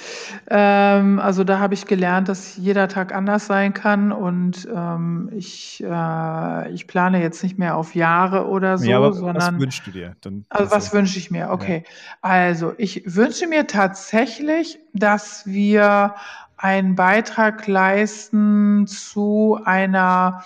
Ähm, 0.51 1.17
also, 1.17 1.43
da 1.43 1.57
habe 1.57 1.73
ich 1.73 1.87
gelernt, 1.87 2.29
dass 2.29 2.57
jeder 2.57 2.87
Tag 2.89 3.11
anders 3.11 3.47
sein 3.47 3.73
kann 3.73 4.11
und 4.11 4.67
ähm, 4.71 5.31
ich, 5.35 5.83
äh, 5.83 6.71
ich 6.71 6.85
plane 6.85 7.19
jetzt 7.23 7.41
nicht 7.41 7.57
mehr 7.57 7.75
auf 7.75 7.95
Jahre 7.95 8.45
oder 8.45 8.77
so, 8.77 8.87
ja, 8.87 8.97
aber 8.97 9.11
sondern. 9.13 9.55
Was 9.55 9.61
wünschst 9.61 9.87
du 9.87 9.91
dir? 9.91 10.15
Dann 10.21 10.45
also, 10.49 10.69
was 10.69 10.93
wünsche 10.93 11.17
ich 11.17 11.31
mir? 11.31 11.49
Okay. 11.49 11.85
Ja. 11.87 11.91
Also, 12.21 12.73
ich 12.77 13.01
wünsche 13.03 13.47
mir 13.47 13.65
tatsächlich, 13.65 14.77
dass 14.93 15.47
wir 15.47 16.13
einen 16.55 16.93
Beitrag 16.93 17.65
leisten 17.65 18.85
zu 18.85 19.57
einer 19.65 20.43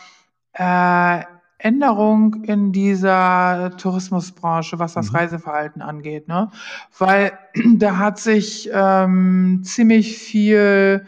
äh, 0.54 1.24
Änderung 1.60 2.46
in 2.46 2.72
dieser 2.72 3.76
Tourismusbranche, 3.78 4.80
was 4.80 4.94
das 4.94 5.12
mhm. 5.12 5.18
Reiseverhalten 5.18 5.82
angeht. 5.82 6.28
Ne? 6.28 6.50
Weil 6.98 7.38
da 7.76 7.98
hat 7.98 8.18
sich 8.18 8.70
ähm, 8.74 9.62
ziemlich 9.64 10.18
viel, 10.18 11.06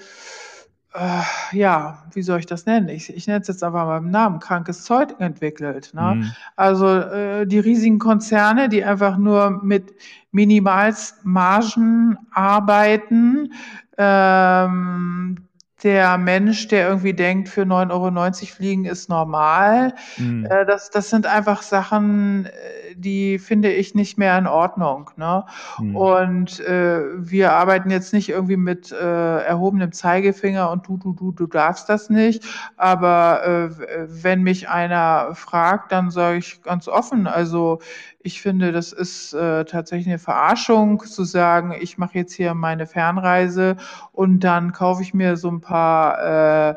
äh, 0.94 1.58
ja, 1.58 2.04
wie 2.14 2.22
soll 2.22 2.40
ich 2.40 2.46
das 2.48 2.66
nennen? 2.66 2.90
Ich, 2.90 3.16
ich 3.16 3.28
nenne 3.28 3.40
es 3.40 3.48
jetzt 3.48 3.64
aber 3.64 3.86
beim 3.86 4.12
Namen, 4.12 4.40
krankes 4.40 4.84
Zeug 4.84 5.16
entwickelt. 5.20 5.92
Ne? 5.94 6.16
Mhm. 6.16 6.32
Also 6.58 6.88
äh, 6.98 7.48
die 7.48 7.60
riesigen 7.60 7.98
Konzerne, 7.98 8.68
die 8.68 8.84
einfach 8.84 9.18
nur 9.18 9.64
mit 9.64 9.94
Minimalstmargen 10.34 12.18
arbeiten, 12.34 13.54
ähm, 13.98 15.38
der 15.84 16.18
Mensch, 16.18 16.68
der 16.68 16.88
irgendwie 16.88 17.14
denkt, 17.14 17.50
für 17.50 17.64
9,90 17.64 17.92
Euro 17.92 18.56
fliegen 18.56 18.86
ist 18.86 19.10
normal. 19.10 19.94
Mhm. 20.18 20.46
Äh, 20.46 20.66
das, 20.66 20.90
das 20.90 21.10
sind 21.10 21.26
einfach 21.26 21.62
Sachen, 21.62 22.46
äh, 22.46 22.96
die 22.96 23.40
finde 23.40 23.72
ich 23.72 23.96
nicht 23.96 24.18
mehr 24.18 24.38
in 24.38 24.48
Ordnung. 24.48 25.10
Ne? 25.18 25.46
Mhm. 25.80 25.96
Und 25.96 26.60
äh, 26.60 27.02
wir 27.18 27.54
arbeiten 27.54 27.90
jetzt 27.90 28.14
nicht 28.14 28.30
irgendwie 28.30 28.58
mit 28.58 28.92
äh, 28.92 29.40
erhobenem 29.44 29.92
Zeigefinger 29.92 30.70
und 30.70 30.88
du, 30.88 30.98
du, 30.98 31.14
du, 31.14 31.32
du 31.32 31.48
darfst 31.48 31.90
das 31.90 32.10
nicht. 32.10 32.46
Aber 32.78 33.44
äh, 33.44 33.70
wenn 34.08 34.44
mich 34.44 34.70
einer 34.70 35.34
fragt, 35.34 35.92
dann 35.92 36.12
sage 36.12 36.38
ich 36.38 36.62
ganz 36.62 36.88
offen, 36.88 37.28
also 37.28 37.80
ich 38.24 38.42
finde, 38.42 38.72
das 38.72 38.94
ist 38.94 39.34
äh, 39.34 39.66
tatsächlich 39.66 40.08
eine 40.08 40.20
Verarschung 40.20 41.04
zu 41.06 41.24
sagen, 41.24 41.74
ich 41.80 41.98
mache 41.98 42.18
jetzt 42.18 42.34
hier 42.34 42.54
meine 42.54 42.86
Fernreise 42.86 43.78
und 44.12 44.42
dann 44.42 44.72
kaufe 44.72 45.02
ich 45.02 45.14
mir 45.14 45.38
so 45.38 45.50
ein 45.50 45.62
paar 45.62 46.72
äh, 46.72 46.76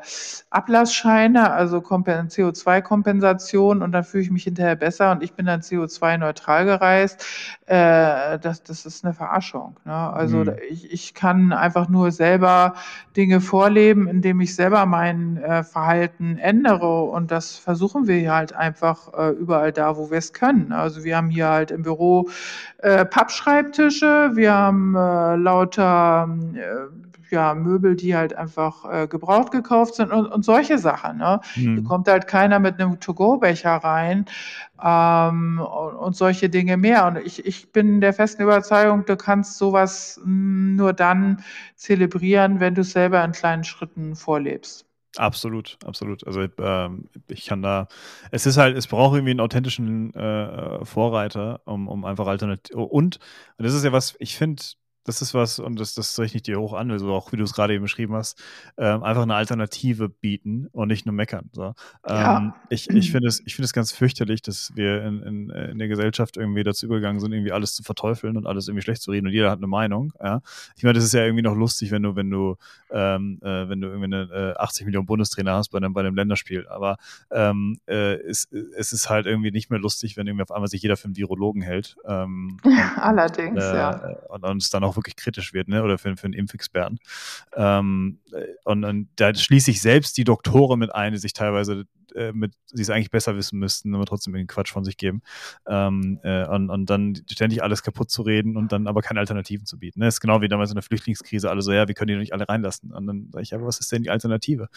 Ablassscheine, 0.51 1.53
also 1.53 1.79
CO2-Kompensation 1.79 3.83
und 3.83 3.93
dann 3.93 4.05
fühle 4.05 4.23
ich 4.23 4.31
mich 4.31 4.45
hinterher 4.45 4.77
besser 4.77 5.13
und 5.13 5.23
ich 5.23 5.35
bin 5.35 5.47
dann 5.47 5.61
CO2-neutral 5.61 6.65
gereist. 6.65 7.25
Äh, 7.67 8.39
das, 8.39 8.63
das 8.63 8.87
ist 8.87 9.05
eine 9.05 9.15
Verarschung. 9.15 9.77
Ne? 9.85 9.93
Also 9.93 10.39
mhm. 10.39 10.53
ich, 10.69 10.93
ich 10.93 11.15
kann 11.15 11.53
einfach 11.53 11.89
nur 11.89 12.13
selber 12.13 12.75
Dinge 13.17 13.41
vorleben, 13.41 14.09
indem 14.09 14.41
ich 14.41 14.55
selber 14.55 14.87
mein 14.87 15.37
äh, 15.39 15.65
Verhalten 15.65 16.39
ändere 16.39 17.05
und 17.05 17.31
das 17.31 17.57
versuchen 17.57 18.07
wir 18.07 18.33
halt 18.33 18.55
einfach 18.55 19.13
äh, 19.15 19.31
überall 19.31 19.73
da, 19.73 19.97
wo 19.97 20.11
wir 20.11 20.19
es 20.19 20.33
können. 20.33 20.73
Also 20.73 21.05
wir 21.05 21.17
haben 21.17 21.31
hier 21.35 21.49
halt 21.49 21.71
im 21.71 21.83
Büro 21.83 22.29
äh, 22.79 23.05
Pappschreibtische, 23.05 24.33
wir 24.35 24.55
haben 24.55 24.95
äh, 24.95 25.37
lauter 25.37 26.29
äh, 26.55 27.05
ja, 27.31 27.55
Möbel, 27.55 27.97
die 27.97 28.17
halt 28.17 28.35
einfach 28.35 28.85
äh, 28.91 29.07
gebraucht 29.07 29.53
gekauft 29.53 29.97
sind 29.97 30.13
und, 30.13 30.27
und 30.27 30.45
solche 30.45 30.79
Sachen. 30.79 31.19
Ne? 31.19 31.41
Mhm. 31.57 31.77
Da 31.77 31.89
kommt 31.89 32.09
halt 32.09 32.27
keiner 32.27 32.59
mit 32.59 32.81
einem 32.81 33.01
To-Go-Becher 33.01 33.77
rein 33.77 34.27
ähm, 34.83 35.61
und, 35.61 35.97
und, 35.97 36.17
solche 36.17 36.49
Dinge 36.49 36.77
mehr. 36.77 37.07
Und 37.07 37.19
ich, 37.19 37.45
ich 37.45 37.73
bin 37.73 38.01
der 38.01 38.13
festen 38.13 38.43
Überzeugung, 38.43 39.05
du 39.05 39.17
kannst 39.17 39.59
sowas 39.59 40.21
nur 40.25 40.93
dann 40.93 41.43
zelebrieren, 41.77 42.61
wenn 42.61 42.75
du 42.75 42.83
es 42.83 42.93
selber 42.93 43.23
in 43.25 43.33
kleinen 43.33 43.65
Schritten 43.65 44.15
vorlebst. 44.15 44.87
Absolut, 45.17 45.79
absolut. 45.85 46.27
Also 46.27 46.43
ähm, 46.59 47.09
ich 47.29 47.47
kann 47.47 47.63
da, 47.63 47.87
es 48.33 48.47
ist 48.47 48.57
halt, 48.57 48.77
es 48.77 48.89
braucht 48.89 49.15
irgendwie 49.15 49.31
einen 49.31 49.41
authentischen 49.41 50.13
äh, 50.15 50.85
Vorreiter, 50.85 51.61
um, 51.67 51.87
um 51.87 52.05
einfach 52.05 52.27
alternativ 52.27 52.75
und, 52.77 52.91
und 52.91 53.21
das 53.59 53.75
ist 53.75 53.85
ja 53.85 53.93
was, 53.93 54.17
ich 54.19 54.37
finde, 54.37 54.63
das 55.05 55.23
ist 55.23 55.35
was, 55.35 55.59
und 55.59 55.79
das, 55.79 55.95
das 55.95 56.19
rechne 56.19 56.37
ich 56.37 56.43
dir 56.43 56.59
hoch 56.59 56.73
an, 56.73 56.91
also 56.91 57.13
auch 57.13 57.33
wie 57.33 57.37
du 57.37 57.45
es 57.45 57.53
gerade 57.53 57.75
eben 57.75 57.85
beschrieben 57.85 58.15
hast, 58.15 58.43
ähm, 58.79 59.03
einfach 59.03 59.23
eine 59.23 59.35
Alternative 59.35 60.09
bieten 60.09 60.69
und 60.73 60.89
nicht 60.89 61.07
nur 61.07 61.15
meckern. 61.15 61.51
So. 61.53 61.75
Ja. 62.09 62.39
Ähm, 62.39 62.53
ich 62.71 62.89
ich 62.91 63.11
finde 63.13 63.29
es, 63.29 63.41
ich 63.45 63.55
finde 63.55 63.67
es 63.67 63.73
ganz 63.73 63.93
fürchterlich, 63.93 64.43
dass 64.43 64.73
wir 64.75 65.05
in, 65.05 65.23
in, 65.23 65.51
in 65.51 65.79
der 65.79 65.89
Gesellschaft 65.89 66.37
irgendwie 66.37 66.65
dazu 66.65 66.87
übergegangen 66.87 67.21
sind, 67.21 67.33
irgendwie 67.33 67.53
alles 67.53 67.75
zu 67.75 67.83
verteufeln 67.83 68.37
und 68.37 68.47
alles 68.47 68.69
irgendwie 68.69 68.83
schlecht 68.83 69.03
zu 69.03 69.11
reden 69.11 69.27
und 69.27 69.33
jeder 69.33 69.51
hat 69.51 69.59
eine 69.59 69.67
Meinung. 69.67 70.13
Ja? 70.23 70.41
Ich 70.77 70.83
meine, 70.83 70.95
das 70.95 71.05
ist 71.05 71.13
ja 71.13 71.25
irgendwie 71.25 71.43
noch 71.43 71.55
lustig, 71.55 71.91
wenn 71.91 72.03
du, 72.03 72.17
wenn 72.17 72.31
du, 72.31 72.57
ähm, 72.91 73.39
äh, 73.43 73.69
wenn 73.69 73.81
du 73.81 73.89
irgendwie 73.89 74.15
eine 74.15 74.55
äh, 74.57 74.59
80 74.59 74.87
Millionen 74.87 75.07
Bundestrainer 75.07 75.55
hast 75.55 75.69
bei 75.69 75.79
einem, 75.79 75.93
bei 75.93 76.01
einem 76.01 76.15
Länderspiel. 76.15 76.67
Aber 76.69 76.97
ähm, 77.31 77.79
äh, 77.87 78.15
es, 78.15 78.49
es 78.77 78.93
ist 78.93 79.11
halt 79.11 79.27
irgendwie 79.27 79.51
nicht 79.51 79.71
mehr 79.71 79.79
lustig, 79.79 80.17
wenn 80.17 80.27
irgendwie 80.27 80.45
auf 80.45 80.51
einmal 80.51 80.69
sich 80.69 80.83
jeder 80.83 80.97
für 80.97 81.07
einen 81.07 81.17
Virologen 81.17 81.61
hält. 81.63 81.97
Ähm, 82.07 82.57
Allerdings, 82.97 83.63
äh, 83.63 83.77
ja. 83.77 84.17
Und, 84.29 84.45
und 84.45 84.63
es 84.63 84.71
dann 84.71 84.85
auch 84.85 84.94
auch 84.95 84.97
wirklich 84.97 85.17
kritisch 85.17 85.53
wird, 85.53 85.69
ne? 85.69 85.83
oder 85.83 85.99
für, 85.99 86.17
für 86.17 86.25
einen 86.25 86.35
Impfexperten. 86.35 86.99
Ähm, 87.55 88.19
und, 88.65 88.85
und 88.85 89.09
da 89.17 89.35
schließe 89.35 89.71
ich 89.71 89.81
selbst 89.81 90.17
die 90.17 90.25
Doktoren 90.25 90.79
mit 90.79 90.95
ein, 90.95 91.13
die 91.13 91.19
sich 91.19 91.33
teilweise 91.33 91.85
äh, 92.15 92.33
mit, 92.33 92.55
sie 92.67 92.83
es 92.83 92.91
eigentlich 92.91 93.11
besser 93.11 93.37
wissen 93.37 93.59
müssten, 93.59 93.95
aber 93.95 94.07
trotzdem 94.07 94.35
irgendwie 94.35 94.55
Quatsch 94.55 94.73
von 94.73 94.85
sich 94.85 94.97
geben. 94.97 95.23
Ähm, 95.67 96.21
äh, 96.23 96.47
und, 96.47 96.71
und 96.71 96.89
dann 96.89 97.15
ständig 97.31 97.63
alles 97.63 97.83
kaputt 97.83 98.11
zu 98.11 98.23
reden 98.23 98.57
und 98.57 98.73
dann 98.73 98.87
aber 98.87 99.03
keine 99.03 99.21
Alternativen 99.21 99.67
zu 99.67 99.79
bieten. 99.79 100.01
Ne? 100.01 100.07
Das 100.07 100.17
ist 100.17 100.21
genau 100.21 100.41
wie 100.41 100.49
damals 100.49 100.71
in 100.71 100.77
der 100.77 100.83
Flüchtlingskrise, 100.83 101.51
alle 101.51 101.63
so, 101.63 101.73
ja, 101.73 101.89
wir 101.89 101.95
können 101.95 102.09
die 102.09 102.15
doch 102.15 102.21
nicht 102.21 102.33
alle 102.33 102.49
reinlassen. 102.49 102.93
Und 102.93 103.07
dann 103.07 103.29
sage 103.33 103.43
ich, 103.43 103.55
aber 103.55 103.67
was 103.67 103.81
ist 103.81 103.91
denn 103.93 104.03
die 104.03 104.11
Alternative? 104.11 104.69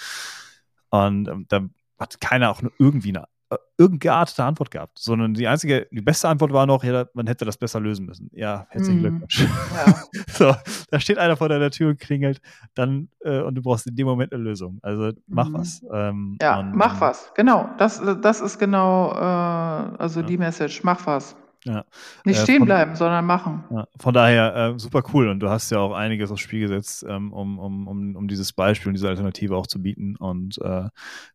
Und 0.89 1.27
ähm, 1.27 1.45
da 1.49 1.67
hat 1.99 2.19
keiner 2.21 2.51
auch 2.51 2.61
nur 2.61 2.71
irgendwie 2.79 3.09
eine 3.09 3.25
äh, 3.49 3.57
irgendeine 3.77 3.99
geartete 3.99 4.43
Antwort 4.43 4.71
gehabt, 4.71 4.99
sondern 4.99 5.33
die 5.33 5.47
einzige, 5.47 5.87
die 5.91 6.01
beste 6.01 6.27
Antwort 6.27 6.51
war 6.51 6.65
noch, 6.65 6.83
ja, 6.83 7.05
man 7.13 7.27
hätte 7.27 7.45
das 7.45 7.57
besser 7.57 7.79
lösen 7.79 8.05
müssen. 8.05 8.29
Ja, 8.33 8.67
herzlichen 8.69 8.99
mm. 8.99 9.03
Glückwunsch. 9.03 9.47
Ja. 9.75 9.95
so, 10.27 10.55
da 10.89 10.99
steht 10.99 11.17
einer 11.17 11.37
vor 11.37 11.47
deiner 11.47 11.71
Tür 11.71 11.89
und 11.89 11.99
klingelt, 11.99 12.41
dann 12.75 13.09
äh, 13.21 13.41
und 13.41 13.55
du 13.55 13.61
brauchst 13.61 13.87
in 13.87 13.95
dem 13.95 14.07
Moment 14.07 14.33
eine 14.33 14.43
Lösung. 14.43 14.79
Also 14.81 15.11
mach 15.27 15.49
mm. 15.49 15.53
was. 15.53 15.85
Ähm, 15.93 16.37
ja, 16.41 16.59
und, 16.59 16.75
mach 16.75 16.99
was. 16.99 17.31
Genau, 17.35 17.69
das, 17.77 18.01
das 18.21 18.41
ist 18.41 18.59
genau, 18.59 19.11
äh, 19.13 19.15
also 19.17 20.19
ja. 20.21 20.25
die 20.25 20.37
Message. 20.37 20.83
Mach 20.83 21.05
was. 21.05 21.35
Ja. 21.67 21.85
Nicht 22.23 22.39
äh, 22.39 22.43
stehen 22.43 22.59
von, 22.59 22.67
bleiben, 22.67 22.95
sondern 22.95 23.25
machen. 23.25 23.63
Ja, 23.69 23.87
von 23.99 24.13
daher 24.13 24.55
äh, 24.75 24.79
super 24.79 25.03
cool 25.13 25.27
und 25.27 25.41
du 25.41 25.49
hast 25.49 25.69
ja 25.69 25.79
auch 25.79 25.93
einiges 25.93 26.31
aufs 26.31 26.41
Spiel 26.41 26.61
gesetzt, 26.61 27.05
ähm, 27.07 27.33
um, 27.33 27.59
um, 27.59 27.87
um, 27.87 28.15
um 28.15 28.27
dieses 28.27 28.53
Beispiel 28.53 28.89
und 28.89 28.93
diese 28.93 29.09
Alternative 29.09 29.55
auch 29.55 29.67
zu 29.67 29.81
bieten. 29.81 30.15
Und 30.15 30.57
äh, 30.61 30.87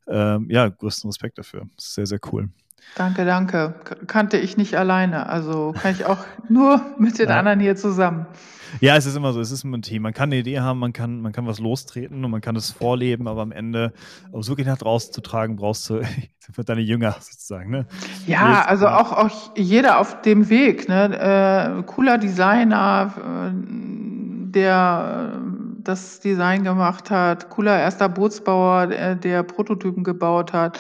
ähm, 0.09 0.47
ja, 0.51 0.69
größten 0.69 1.09
Respekt 1.09 1.39
dafür. 1.39 1.67
sehr, 1.77 2.07
sehr 2.07 2.19
cool. 2.33 2.49
Danke, 2.95 3.25
danke. 3.25 3.75
Kannte 4.07 4.37
ich 4.37 4.57
nicht 4.57 4.77
alleine. 4.77 5.29
Also 5.29 5.75
kann 5.81 5.93
ich 5.93 6.05
auch 6.05 6.25
nur 6.49 6.81
mit 6.99 7.19
den 7.19 7.29
ja. 7.29 7.39
anderen 7.39 7.61
hier 7.61 7.77
zusammen. 7.77 8.27
Ja, 8.81 8.97
es 8.97 9.07
ist 9.07 9.17
immer 9.17 9.33
so, 9.33 9.41
es 9.41 9.51
ist 9.51 9.65
ein 9.65 9.83
Team. 9.83 10.03
Man 10.03 10.15
kann 10.15 10.31
eine 10.31 10.37
Idee 10.37 10.61
haben, 10.61 10.79
man 10.79 10.93
kann, 10.93 11.21
man 11.21 11.33
kann 11.33 11.47
was 11.47 11.59
lostreten 11.59 12.25
und 12.25 12.31
man 12.31 12.41
kann 12.41 12.57
es 12.57 12.71
vorleben, 12.71 13.29
aber 13.29 13.43
am 13.43 13.53
Ende, 13.53 13.93
um 14.31 14.41
es 14.41 14.49
wirklich 14.49 14.67
nach 14.67 14.79
draußen 14.79 15.13
zu 15.13 15.21
tragen, 15.21 15.57
brauchst 15.57 15.91
du 15.91 16.03
für 16.53 16.65
deine 16.65 16.81
Jünger 16.81 17.17
sozusagen. 17.21 17.71
Ne? 17.71 17.87
Ja, 18.27 18.65
also 18.67 18.89
auch, 18.89 19.13
auch 19.13 19.31
jeder 19.57 19.99
auf 19.99 20.23
dem 20.23 20.49
Weg. 20.49 20.89
Ne? 20.89 21.79
Äh, 21.79 21.83
cooler 21.85 22.19
Designer, 22.19 23.15
äh, 23.17 23.51
der 24.51 25.33
äh, 25.35 25.39
das 25.83 26.21
Design 26.21 26.63
gemacht 26.63 27.11
hat, 27.11 27.51
cooler 27.51 27.79
erster 27.79 28.09
Bootsbauer, 28.09 28.87
der 28.87 29.43
Prototypen 29.43 30.05
gebaut 30.05 30.53
hat 30.53 30.79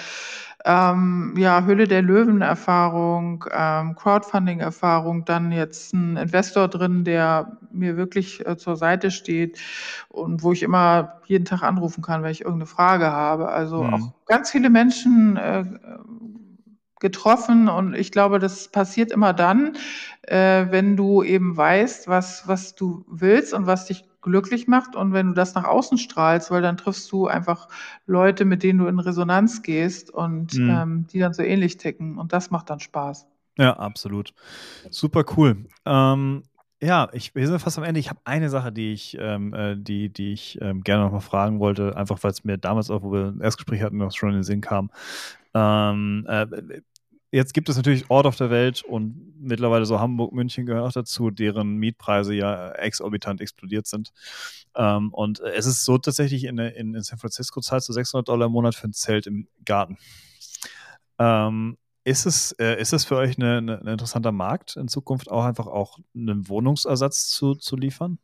ähm, 0.65 1.35
ja, 1.37 1.65
Höhle 1.65 1.89
der 1.89 2.03
Löwen-Erfahrung, 2.03 3.45
ähm, 3.53 3.97
Crowdfunding-Erfahrung, 3.97 5.25
dann 5.25 5.51
jetzt 5.53 5.93
ein 5.93 6.17
Investor 6.17 6.69
drin, 6.69 7.05
der 7.05 7.59
mir 7.73 7.97
wirklich 7.97 8.47
äh, 8.47 8.57
zur 8.57 8.77
Seite 8.77 9.11
steht 9.11 9.59
und 10.09 10.43
wo 10.43 10.53
ich 10.53 10.63
immer 10.63 11.21
jeden 11.27 11.45
Tag 11.45 11.63
anrufen 11.63 12.03
kann, 12.03 12.23
wenn 12.23 12.31
ich 12.31 12.43
irgendeine 12.43 12.67
Frage 12.67 13.11
habe. 13.11 13.49
Also 13.49 13.83
mhm. 13.83 13.95
auch 13.95 14.13
ganz 14.27 14.51
viele 14.51 14.71
Menschen 14.71 15.37
äh, 15.37 15.65
getroffen 17.01 17.69
und 17.69 17.95
ich 17.95 18.13
glaube, 18.13 18.39
das 18.39 18.69
passiert 18.69 19.11
immer 19.11 19.33
dann, 19.33 19.77
äh, 20.23 20.67
wenn 20.71 20.97
du 20.97 21.23
eben 21.23 21.57
weißt, 21.57 22.07
was, 22.07 22.47
was 22.47 22.77
du 22.77 23.05
willst 23.09 23.53
und 23.53 23.67
was 23.67 23.87
dich 23.87 24.05
glücklich 24.23 24.68
macht 24.68 24.97
und 24.97 25.12
wenn 25.12 25.29
du 25.29 25.33
das 25.35 25.55
nach 25.55 25.64
außen 25.64 25.99
strahlst, 25.99 26.51
weil 26.51 26.62
dann 26.62 26.77
triffst 26.77 27.11
du 27.12 27.27
einfach 27.27 27.68
Leute, 28.07 28.45
mit 28.45 28.62
denen 28.62 28.79
du 28.79 28.87
in 28.87 28.99
Resonanz 28.99 29.62
gehst 29.62 30.11
und 30.11 30.55
mhm. 30.55 30.70
ähm, 30.70 31.07
die 31.12 31.18
dann 31.18 31.35
so 31.35 31.43
ähnlich 31.43 31.77
ticken 31.77 32.18
und 32.18 32.33
das 32.33 32.51
macht 32.51 32.70
dann 32.70 32.81
Spaß. 32.81 33.27
Ja, 33.59 33.77
absolut. 33.77 34.33
Super 34.91 35.25
cool. 35.37 35.66
Ähm, 35.85 36.45
ja, 36.83 37.09
ich, 37.12 37.35
wir 37.35 37.47
sind 37.47 37.61
fast 37.61 37.79
am 37.79 37.85
Ende. 37.85 38.01
Ich 38.01 38.11
habe 38.11 38.20
eine 38.25 38.49
Sache, 38.49 38.73
die 38.73 38.93
ich, 38.93 39.16
ähm, 39.20 39.55
äh, 39.55 39.77
die, 39.77 40.09
die 40.09 40.33
ich 40.33 40.59
ähm, 40.61 40.83
gerne 40.83 41.05
noch 41.05 41.12
mal 41.12 41.20
fragen 41.20 41.61
wollte, 41.61 41.97
einfach 41.97 42.23
weil 42.23 42.33
es 42.33 42.43
mir 42.45 42.59
damals 42.59 42.91
auch, 42.91 43.03
wo 43.03 43.12
wir 43.12 43.27
ein 43.27 43.41
Erstgespräch 43.41 43.83
hatten, 43.83 43.99
noch 43.99 44.12
schon 44.12 44.31
in 44.31 44.37
den 44.37 44.43
Sinn 44.43 44.61
kam. 44.61 44.91
Ähm, 45.55 46.27
äh, 46.29 46.47
jetzt 47.33 47.55
gibt 47.55 47.68
es 47.68 47.76
natürlich 47.76 48.11
Ort 48.11 48.26
auf 48.26 48.37
der 48.37 48.51
Welt 48.51 48.83
und 48.83 49.35
mittlerweile 49.41 49.87
so 49.87 49.99
Hamburg, 49.99 50.33
München 50.33 50.66
gehören 50.66 50.85
auch 50.85 50.93
dazu, 50.93 51.30
deren 51.30 51.76
Mietpreise 51.76 52.35
ja 52.35 52.72
exorbitant 52.72 53.41
explodiert 53.41 53.87
sind. 53.87 54.12
Ähm, 54.76 55.12
und 55.12 55.41
es 55.41 55.66
ist 55.66 55.85
so 55.85 55.99
tatsächlich 55.99 56.45
in, 56.45 56.59
in, 56.59 56.95
in 56.95 57.03
San 57.03 57.18
Francisco 57.18 57.61
zahlst 57.61 57.89
du 57.89 57.93
600 57.93 58.28
Dollar 58.28 58.47
im 58.47 58.53
Monat 58.53 58.74
für 58.74 58.87
ein 58.87 58.93
Zelt 58.93 59.26
im 59.26 59.49
Garten. 59.64 59.97
Ähm, 61.18 61.78
ist 62.05 62.26
es, 62.26 62.53
äh, 62.53 62.80
ist 62.80 62.93
es 62.93 63.05
für 63.05 63.16
euch 63.16 63.39
ein 63.39 63.68
interessanter 63.68 64.33
Markt, 64.33 64.76
in 64.76 64.89
Zukunft 64.89 65.30
auch 65.30 65.45
einfach 65.45 65.66
auch 65.66 65.99
einen 66.14 66.49
Wohnungsersatz 66.49 67.28
zu, 67.28 67.55
zu 67.55 67.76
liefern? 67.76 68.18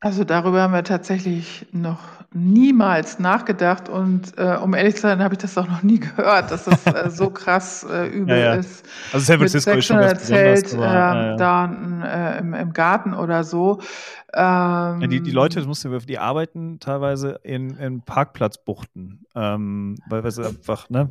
Also 0.00 0.24
darüber 0.24 0.60
haben 0.62 0.74
wir 0.74 0.84
tatsächlich 0.84 1.66
noch 1.72 2.00
niemals 2.34 3.18
nachgedacht 3.18 3.88
und 3.88 4.36
äh, 4.36 4.56
um 4.56 4.74
ehrlich 4.74 4.96
zu 4.96 5.02
sein, 5.02 5.22
habe 5.22 5.34
ich 5.34 5.38
das 5.38 5.56
auch 5.56 5.68
noch 5.68 5.82
nie 5.82 6.00
gehört, 6.00 6.50
dass 6.50 6.64
das 6.64 6.86
äh, 6.86 7.08
so 7.10 7.30
krass 7.30 7.86
äh, 7.88 8.06
übel 8.08 8.36
ja, 8.36 8.44
ja. 8.44 8.54
ist. 8.54 8.84
Also 9.12 9.24
San 9.24 9.38
Francisco 9.38 9.70
ist 9.70 9.86
schon 9.86 9.98
ganz 9.98 10.24
Zelt, 10.24 10.74
aber, 10.74 11.34
äh, 11.34 11.36
da 11.38 11.64
äh, 12.04 12.38
im, 12.40 12.52
im, 12.52 12.72
Garten 12.74 13.14
oder 13.14 13.42
so. 13.42 13.80
Ähm, 14.34 15.00
ja, 15.00 15.06
die, 15.06 15.22
die 15.22 15.30
Leute, 15.30 15.56
das 15.60 15.66
musst 15.66 15.84
du, 15.84 15.98
die 15.98 16.18
arbeiten 16.18 16.78
teilweise 16.78 17.40
in, 17.42 17.70
in 17.76 18.02
Parkplatzbuchten, 18.02 19.24
ähm, 19.34 19.96
weil, 20.08 20.22
weil 20.22 20.30
sie 20.30 20.44
einfach, 20.44 20.90
ne, 20.90 21.10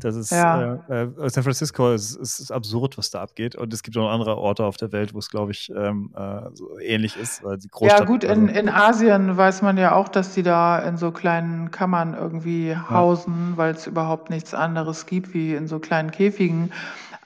das 0.00 0.16
ist 0.16 0.30
ja. 0.30 0.74
äh, 0.88 1.02
äh, 1.02 1.30
San 1.30 1.42
Francisco 1.42 1.92
ist, 1.92 2.16
ist, 2.16 2.50
absurd, 2.50 2.98
was 2.98 3.10
da 3.10 3.22
abgeht. 3.22 3.54
Und 3.56 3.72
es 3.72 3.82
gibt 3.82 3.96
auch 3.96 4.02
noch 4.02 4.10
andere 4.10 4.36
Orte 4.36 4.64
auf 4.64 4.76
der 4.76 4.92
Welt, 4.92 5.14
wo 5.14 5.18
es, 5.18 5.30
glaube 5.30 5.52
ich, 5.52 5.72
ähm, 5.76 6.10
äh, 6.16 6.50
so 6.54 6.78
ähnlich 6.78 7.16
ist. 7.16 7.42
Ja, 7.80 8.04
gut, 8.04 8.24
in, 8.24 8.48
in 8.48 8.68
Asien 8.68 9.36
weiß 9.36 9.62
man 9.62 9.76
ja 9.78 9.94
auch, 9.94 10.08
dass 10.08 10.34
die 10.34 10.42
da 10.42 10.78
in 10.78 10.96
so 10.96 11.10
kleinen 11.10 11.70
Kammern 11.70 12.14
irgendwie 12.14 12.76
hausen, 12.76 13.50
ja. 13.50 13.56
weil 13.56 13.74
es 13.74 13.86
überhaupt 13.86 14.30
nichts 14.30 14.54
anderes 14.54 15.06
gibt 15.06 15.34
wie 15.34 15.54
in 15.54 15.68
so 15.68 15.78
kleinen 15.78 16.10
Käfigen. 16.10 16.72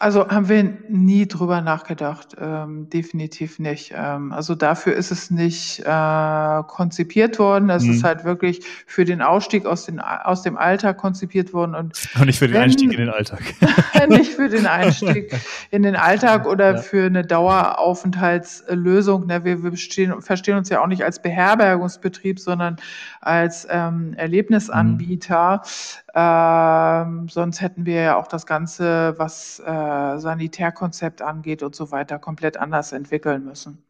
Also 0.01 0.31
haben 0.31 0.49
wir 0.49 0.65
nie 0.89 1.29
drüber 1.29 1.61
nachgedacht, 1.61 2.35
ähm, 2.41 2.89
definitiv 2.89 3.59
nicht. 3.59 3.93
Ähm, 3.95 4.33
also 4.33 4.55
dafür 4.55 4.95
ist 4.95 5.11
es 5.11 5.31
nicht 5.31 5.81
äh, 5.81 6.63
konzipiert 6.69 7.39
worden. 7.39 7.69
Es 7.69 7.85
mhm. 7.85 7.91
ist 7.91 8.03
halt 8.03 8.25
wirklich 8.25 8.65
für 8.87 9.05
den 9.05 9.21
Ausstieg 9.21 9.67
aus, 9.67 9.85
den, 9.85 10.01
aus 10.01 10.41
dem 10.41 10.57
Alltag 10.57 10.97
konzipiert 10.97 11.53
worden. 11.53 11.75
Und, 11.75 12.09
und 12.19 12.25
nicht 12.25 12.39
für 12.39 12.47
den 12.47 12.55
wenn, 12.55 12.63
Einstieg 12.63 12.93
in 12.93 12.99
den 12.99 13.11
Alltag. 13.11 13.43
nicht 14.09 14.33
für 14.33 14.49
den 14.49 14.67
Einstieg 14.67 15.39
in 15.71 15.83
den 15.83 15.97
Alltag 15.97 16.47
oder 16.47 16.77
ja. 16.77 16.79
für 16.79 17.05
eine 17.05 17.23
Daueraufenthaltslösung. 17.23 19.27
Ne, 19.27 19.45
wir, 19.45 19.63
wir 19.63 19.71
bestehen, 19.71 20.23
verstehen 20.23 20.57
uns 20.57 20.71
ja 20.71 20.83
auch 20.83 20.87
nicht 20.87 21.05
als 21.05 21.21
Beherbergungsbetrieb, 21.21 22.41
sondern 22.41 22.77
als 23.21 23.69
ähm, 23.71 24.15
Erlebnisanbieter. 24.17 25.57
Mhm. 25.57 26.01
Ähm, 26.15 27.29
sonst 27.29 27.61
hätten 27.61 27.87
wir 27.87 28.01
ja 28.03 28.17
auch 28.17 28.27
das 28.27 28.47
Ganze, 28.47 29.15
was 29.19 29.61
äh, 29.61 30.19
Sanitärkonzept 30.19 31.23
angeht 31.23 31.63
und 31.63 31.75
so 31.75 31.91
weiter, 31.91 32.19
komplett 32.19 32.57
anders 32.57 32.93
entwickeln 32.93 33.45
müssen. 33.45 33.83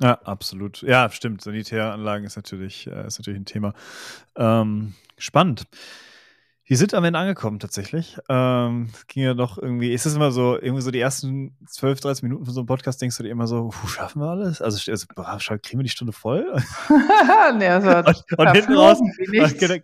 Ja, 0.00 0.14
absolut. 0.22 0.82
Ja, 0.82 1.10
stimmt. 1.10 1.42
Sanitäranlagen 1.42 2.24
ist 2.24 2.36
natürlich, 2.36 2.86
äh, 2.86 3.06
ist 3.06 3.18
natürlich 3.18 3.40
ein 3.40 3.46
Thema. 3.46 3.74
Ähm, 4.36 4.94
spannend. 5.18 5.66
Wir 6.68 6.76
sind 6.76 6.92
am 6.92 7.02
Ende 7.02 7.18
angekommen 7.18 7.60
tatsächlich. 7.60 8.18
Ähm, 8.28 8.90
ging 9.06 9.22
ja 9.22 9.32
doch 9.32 9.56
irgendwie, 9.56 9.90
ist 9.90 10.04
es 10.04 10.14
immer 10.14 10.30
so, 10.30 10.60
irgendwie 10.60 10.82
so 10.82 10.90
die 10.90 11.00
ersten 11.00 11.56
12, 11.66 12.00
13 12.00 12.28
Minuten 12.28 12.44
von 12.44 12.52
so 12.52 12.60
einem 12.60 12.66
Podcast 12.66 13.00
denkst 13.00 13.16
du 13.16 13.22
dir 13.22 13.30
immer 13.30 13.46
so, 13.46 13.70
schaffen 13.86 14.20
wir 14.20 14.28
alles? 14.28 14.60
Also, 14.60 14.92
also 14.92 15.06
kriegen 15.62 15.78
wir 15.78 15.84
die 15.84 15.88
Stunde 15.88 16.12
voll? 16.12 16.44
nee, 17.58 17.68
also 17.68 17.88
und, 17.88 18.38
und 18.38 18.52
hinten 18.52 18.74
raus, 18.74 18.98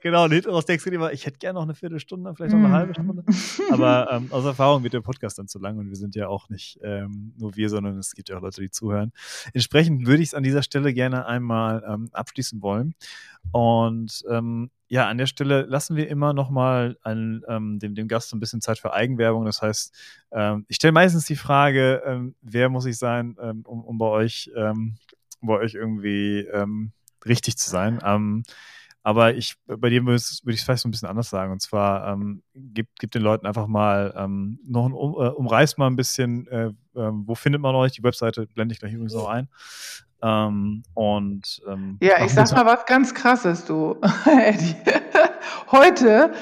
genau, 0.03 0.25
und 0.25 0.33
hinten 0.33 0.51
raus 0.51 0.67
denkst 0.67 0.85
du 0.85 0.91
dir 0.91 0.97
immer, 0.97 1.11
ich 1.11 1.25
hätte 1.25 1.39
gerne 1.39 1.55
noch 1.55 1.63
eine 1.63 1.75
Viertelstunde, 1.75 2.35
vielleicht 2.35 2.53
noch 2.53 2.59
eine 2.59 2.69
mm. 2.69 2.73
halbe 2.73 2.93
Stunde. 2.93 3.25
Aber 3.71 4.09
ähm, 4.13 4.27
aus 4.29 4.45
Erfahrung 4.45 4.83
wird 4.83 4.93
der 4.93 5.01
Podcast 5.01 5.39
dann 5.39 5.49
zu 5.49 5.59
lang 5.59 5.79
und 5.79 5.89
wir 5.89 5.97
sind 5.97 6.15
ja 6.15 6.29
auch 6.29 6.51
nicht 6.51 6.79
ähm, 6.83 7.33
nur 7.39 7.57
wir, 7.57 7.71
sondern 7.71 7.97
es 7.97 8.13
gibt 8.13 8.29
ja 8.29 8.37
auch 8.37 8.43
Leute, 8.43 8.61
die 8.61 8.69
zuhören. 8.69 9.13
Entsprechend 9.55 10.07
würde 10.07 10.23
ich 10.23 10.29
es 10.29 10.35
an 10.35 10.43
dieser 10.43 10.63
Stelle 10.63 10.93
gerne 10.93 11.25
einmal 11.25 11.83
ähm, 11.89 12.11
abschließen 12.13 12.61
wollen. 12.61 12.95
Und 13.53 14.23
ähm, 14.31 14.71
ja, 14.89 15.09
an 15.09 15.19
der 15.19 15.27
Stelle 15.27 15.63
lassen 15.63 15.97
wir 15.97 16.09
immer 16.09 16.33
noch 16.33 16.51
mal 16.51 16.97
an, 17.03 17.43
ähm, 17.49 17.79
dem, 17.79 17.95
dem 17.95 18.09
Gast 18.09 18.29
so 18.29 18.37
ein 18.37 18.41
bisschen 18.41 18.61
Zeit 18.61 18.79
für 18.79 18.93
Eigenwerbung. 18.93 19.45
Das 19.45 19.63
heißt, 19.63 19.95
ähm, 20.33 20.67
ich 20.69 20.77
stelle 20.77 20.93
meistens 20.93 21.27
die 21.27 21.37
Frage, 21.37 22.03
ähm, 22.05 22.35
wer 22.43 22.69
muss 22.69 22.87
ich 22.87 22.99
sein, 22.99 23.37
ähm, 23.41 23.63
um, 23.65 23.85
um 23.85 23.99
bei 23.99 24.07
euch, 24.07 24.51
ähm, 24.57 24.97
bei 25.41 25.55
euch 25.55 25.75
irgendwie 25.75 26.41
ähm, 26.53 26.93
richtig 27.25 27.57
zu 27.57 27.71
sein. 27.71 28.01
aber 29.03 29.35
ich, 29.35 29.57
bei 29.67 29.91
dir 29.91 30.05
würde 30.05 30.17
ich 30.17 30.23
es 30.23 30.63
vielleicht 30.63 30.83
so 30.83 30.89
ein 30.89 30.91
bisschen 30.91 31.09
anders 31.09 31.29
sagen. 31.29 31.53
Und 31.53 31.61
zwar 31.61 32.19
gib, 32.55 32.89
gib 32.99 33.11
den 33.11 33.21
Leuten 33.21 33.47
einfach 33.47 33.67
mal 33.67 34.15
noch 34.65 34.87
ein 34.87 34.93
um, 34.95 35.13
äh, 35.15 35.29
umreiß 35.29 35.77
mal 35.77 35.89
ein 35.89 35.97
bisschen, 35.97 36.47
äh, 36.49 36.69
äh, 36.69 36.73
wo 36.95 37.35
findet 37.35 37.61
man 37.61 37.75
euch? 37.75 37.93
Die 37.93 38.03
Webseite 38.03 38.47
blende 38.47 38.73
ich 38.73 38.81
gleich 38.81 38.95
übrigens 38.95 39.15
auch 39.15 39.29
ein. 39.29 39.49
Ähm, 40.25 40.83
und 40.95 41.61
ähm, 41.69 41.99
ja, 42.01 42.25
ich 42.25 42.33
sag 42.33 42.51
mal 42.53 42.65
was 42.65 42.87
ganz 42.87 43.13
krasses, 43.13 43.67
du, 43.67 43.97
Eddie. 44.27 44.75
Heute 45.71 46.33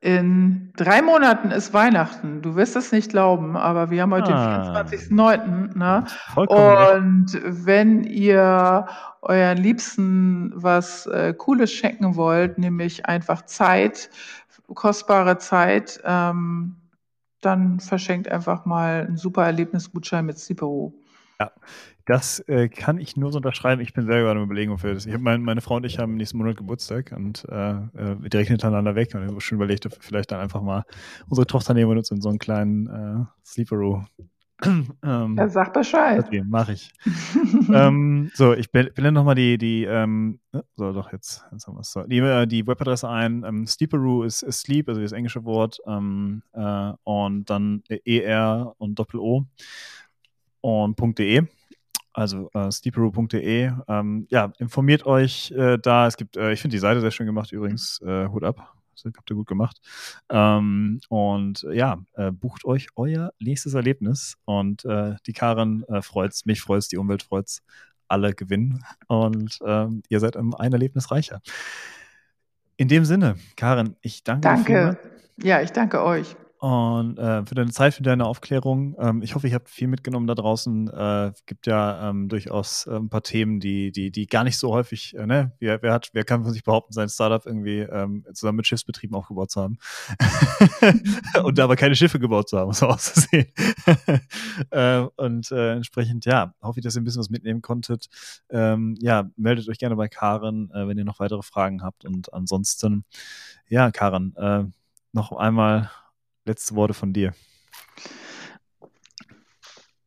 in 0.00 0.72
drei 0.76 1.02
Monaten 1.02 1.50
ist 1.52 1.72
Weihnachten. 1.72 2.42
Du 2.42 2.56
wirst 2.56 2.74
es 2.74 2.90
nicht 2.90 3.10
glauben, 3.10 3.56
aber 3.56 3.90
wir 3.90 4.02
haben 4.02 4.14
heute 4.14 4.32
ah. 4.32 4.84
den 4.84 4.98
24.09. 4.98 5.76
Ne? 5.76 6.04
Und 6.36 7.26
wenn 7.42 8.04
ihr 8.04 8.86
euren 9.22 9.58
Liebsten 9.58 10.52
was 10.54 11.06
äh, 11.06 11.34
Cooles 11.34 11.72
schenken 11.72 12.14
wollt, 12.14 12.58
nämlich 12.58 13.06
einfach 13.06 13.42
Zeit, 13.42 14.08
kostbare 14.72 15.38
Zeit, 15.38 16.00
ähm, 16.04 16.76
dann 17.40 17.80
verschenkt 17.80 18.30
einfach 18.30 18.66
mal 18.66 19.06
einen 19.06 19.16
super 19.16 19.44
Erlebnisgutschein 19.46 20.26
mit 20.26 20.38
Zipero. 20.38 20.94
Ja, 21.40 21.50
das 22.08 22.40
äh, 22.48 22.70
kann 22.70 22.98
ich 22.98 23.18
nur 23.18 23.30
so 23.30 23.36
unterschreiben. 23.36 23.82
Ich 23.82 23.92
bin 23.92 24.06
selber 24.06 24.30
eine 24.30 24.40
Überlegung 24.40 24.78
für 24.78 24.94
das. 24.94 25.04
Ich 25.04 25.18
mein, 25.18 25.42
meine 25.42 25.60
Frau 25.60 25.76
und 25.76 25.84
ich 25.84 25.98
haben 25.98 26.16
nächsten 26.16 26.38
Monat 26.38 26.56
Geburtstag 26.56 27.12
und 27.14 27.46
äh, 27.50 27.70
äh 27.70 28.16
wir 28.18 28.30
direkt 28.30 28.48
hintereinander 28.48 28.94
weg. 28.94 29.14
Und 29.14 29.24
ich 29.24 29.28
habe 29.28 29.40
schon 29.42 29.56
überlegt, 29.56 29.84
ob 29.84 29.92
wir 29.92 30.00
vielleicht 30.00 30.32
dann 30.32 30.40
einfach 30.40 30.62
mal 30.62 30.84
unsere 31.28 31.46
Tochter 31.46 31.74
nehmen 31.74 31.90
und 31.90 31.98
uns 31.98 32.10
in 32.10 32.22
so 32.22 32.30
einen 32.30 32.38
kleinen 32.38 32.86
äh, 32.86 33.24
Sleeper 33.44 34.06
ähm, 34.64 35.36
ja, 35.38 35.48
sag 35.50 35.74
Bescheid. 35.74 36.24
Okay, 36.24 36.42
mach 36.44 36.70
ich. 36.70 36.90
ähm, 37.72 38.30
so, 38.34 38.54
ich 38.54 38.72
blende 38.72 39.12
nochmal 39.12 39.34
die, 39.34 39.58
die 39.58 39.84
ähm, 39.84 40.40
ne, 40.50 40.64
so 40.76 40.92
doch, 40.92 41.12
jetzt, 41.12 41.44
jetzt 41.52 41.66
haben 41.66 41.76
wir. 41.76 41.84
So, 41.84 42.04
die, 42.04 42.18
äh, 42.18 42.46
die 42.46 42.66
Webadresse 42.66 43.08
ein. 43.08 43.44
Ähm, 43.46 43.66
Sleeperoo 43.66 44.22
ist, 44.22 44.42
ist 44.42 44.60
Sleep, 44.60 44.88
also 44.88 45.02
das 45.02 45.12
englische 45.12 45.44
Wort, 45.44 45.78
ähm, 45.86 46.42
äh, 46.54 46.92
und 47.04 47.50
dann 47.50 47.82
ER 48.06 48.74
und 48.78 48.98
Doppel-O 48.98 49.44
und 50.62 51.18
.de 51.18 51.46
also 52.18 52.50
äh, 52.52 52.70
steeperoo.de. 52.70 53.72
Ähm, 53.86 54.26
ja, 54.28 54.52
informiert 54.58 55.06
euch 55.06 55.52
äh, 55.52 55.78
da. 55.78 56.06
Es 56.08 56.16
gibt, 56.16 56.36
äh, 56.36 56.52
ich 56.52 56.60
finde 56.60 56.74
die 56.74 56.80
Seite 56.80 57.00
sehr 57.00 57.12
schön 57.12 57.26
gemacht 57.26 57.52
übrigens. 57.52 58.00
Äh, 58.02 58.26
Hut 58.28 58.42
ab. 58.42 58.74
Das 58.92 59.12
habt 59.16 59.30
ihr 59.30 59.36
gut 59.36 59.46
gemacht. 59.46 59.80
Ähm, 60.28 61.00
und 61.08 61.64
ja, 61.72 61.98
äh, 62.14 62.32
bucht 62.32 62.64
euch 62.64 62.88
euer 62.96 63.32
nächstes 63.38 63.74
Erlebnis. 63.74 64.36
Und 64.44 64.84
äh, 64.84 65.14
die 65.26 65.32
Karen 65.32 65.84
äh, 65.84 66.02
freut's, 66.02 66.44
mich 66.44 66.60
freut's, 66.60 66.88
die 66.88 66.96
Umwelt 66.96 67.22
freut's. 67.22 67.62
Alle 68.08 68.34
gewinnen. 68.34 68.82
Und 69.06 69.58
ähm, 69.64 70.02
ihr 70.08 70.18
seid 70.18 70.34
um 70.34 70.54
ein 70.54 70.72
Erlebnis 70.72 71.12
reicher. 71.12 71.40
In 72.76 72.88
dem 72.88 73.04
Sinne, 73.04 73.36
Karen, 73.54 73.94
ich 74.00 74.24
danke. 74.24 74.40
Danke. 74.40 74.98
Ja, 75.40 75.60
ich 75.60 75.70
danke 75.70 76.02
euch 76.02 76.34
und 76.58 77.18
äh, 77.18 77.46
für 77.46 77.54
deine 77.54 77.70
Zeit, 77.70 77.94
für 77.94 78.02
deine 78.02 78.26
Aufklärung. 78.26 78.96
Ähm, 78.98 79.22
ich 79.22 79.36
hoffe, 79.36 79.46
ich 79.46 79.54
habe 79.54 79.64
viel 79.68 79.86
mitgenommen 79.86 80.26
da 80.26 80.34
draußen. 80.34 80.88
Äh, 80.88 81.32
gibt 81.46 81.68
ja 81.68 82.10
ähm, 82.10 82.28
durchaus 82.28 82.86
äh, 82.86 82.96
ein 82.96 83.08
paar 83.08 83.22
Themen, 83.22 83.60
die, 83.60 83.92
die, 83.92 84.10
die 84.10 84.26
gar 84.26 84.42
nicht 84.42 84.58
so 84.58 84.72
häufig, 84.72 85.14
äh, 85.16 85.24
ne? 85.24 85.52
Wer, 85.60 85.82
wer, 85.82 85.92
hat, 85.92 86.10
wer 86.14 86.24
kann 86.24 86.42
von 86.42 86.52
sich 86.52 86.64
behaupten, 86.64 86.92
sein 86.92 87.08
Startup 87.08 87.46
irgendwie 87.46 87.78
ähm, 87.78 88.24
zusammen 88.34 88.56
mit 88.56 88.66
Schiffsbetrieben 88.66 89.16
aufgebaut 89.16 89.52
zu 89.52 89.60
haben 89.62 89.78
und 91.44 91.58
dabei 91.58 91.76
keine 91.76 91.94
Schiffe 91.94 92.18
gebaut 92.18 92.48
zu 92.48 92.58
haben, 92.58 92.72
so 92.72 92.86
auszusehen. 92.86 93.46
äh, 94.70 95.06
und 95.14 95.52
äh, 95.52 95.74
entsprechend, 95.74 96.24
ja, 96.24 96.54
hoffe 96.60 96.80
ich, 96.80 96.84
dass 96.84 96.96
ihr 96.96 97.02
ein 97.02 97.04
bisschen 97.04 97.20
was 97.20 97.30
mitnehmen 97.30 97.62
konntet. 97.62 98.08
Ähm, 98.50 98.96
ja, 98.98 99.30
meldet 99.36 99.68
euch 99.68 99.78
gerne 99.78 99.94
bei 99.94 100.08
Karen, 100.08 100.72
äh, 100.72 100.88
wenn 100.88 100.98
ihr 100.98 101.04
noch 101.04 101.20
weitere 101.20 101.42
Fragen 101.42 101.84
habt. 101.84 102.04
Und 102.04 102.32
ansonsten, 102.32 103.04
ja, 103.68 103.92
Karen, 103.92 104.34
äh, 104.36 104.64
noch 105.12 105.30
einmal 105.30 105.90
letzte 106.48 106.74
Worte 106.74 106.94
von 106.94 107.12
dir. 107.12 107.32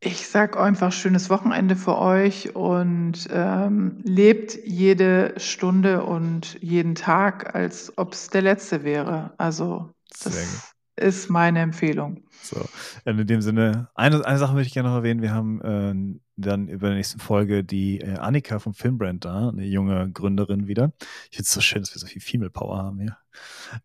Ich 0.04 0.28
sage 0.28 0.60
einfach 0.60 0.92
schönes 0.92 1.30
Wochenende 1.30 1.76
für 1.76 1.98
euch 2.00 2.56
und 2.56 3.28
ähm, 3.30 4.00
lebt 4.04 4.58
jede 4.66 5.36
Stunde 5.38 6.04
und 6.04 6.58
jeden 6.60 6.96
Tag, 6.96 7.54
als 7.54 7.96
ob 7.98 8.14
es 8.14 8.30
der 8.30 8.42
letzte 8.42 8.84
wäre. 8.84 9.36
Also 9.38 9.92
das 10.24 10.71
ist 10.96 11.30
meine 11.30 11.60
Empfehlung. 11.60 12.24
So, 12.44 12.66
in 13.06 13.26
dem 13.28 13.42
Sinne, 13.42 13.90
eine, 13.96 14.26
eine 14.26 14.38
Sache 14.38 14.54
möchte 14.54 14.68
ich 14.68 14.74
gerne 14.74 14.90
noch 14.90 14.96
erwähnen. 14.96 15.22
Wir 15.22 15.34
haben 15.34 15.62
äh, 15.62 16.20
dann 16.38 16.68
über 16.68 16.88
der 16.88 16.98
nächsten 16.98 17.20
Folge 17.20 17.64
die 17.64 18.02
äh, 18.02 18.18
Annika 18.18 18.60
vom 18.60 18.74
Filmbrand 18.74 19.26
da, 19.26 19.50
eine 19.50 19.66
junge 19.66 20.12
Gründerin 20.12 20.68
wieder. 20.68 20.92
Ich 21.30 21.38
finde 21.38 21.44
es 21.44 21.52
so 21.52 21.62
schön, 21.62 21.82
dass 21.82 21.94
wir 21.94 22.00
so 22.00 22.08
viel 22.08 22.22
Female 22.22 22.50
Power 22.50 22.78
haben 22.78 23.00
hier. 23.00 23.18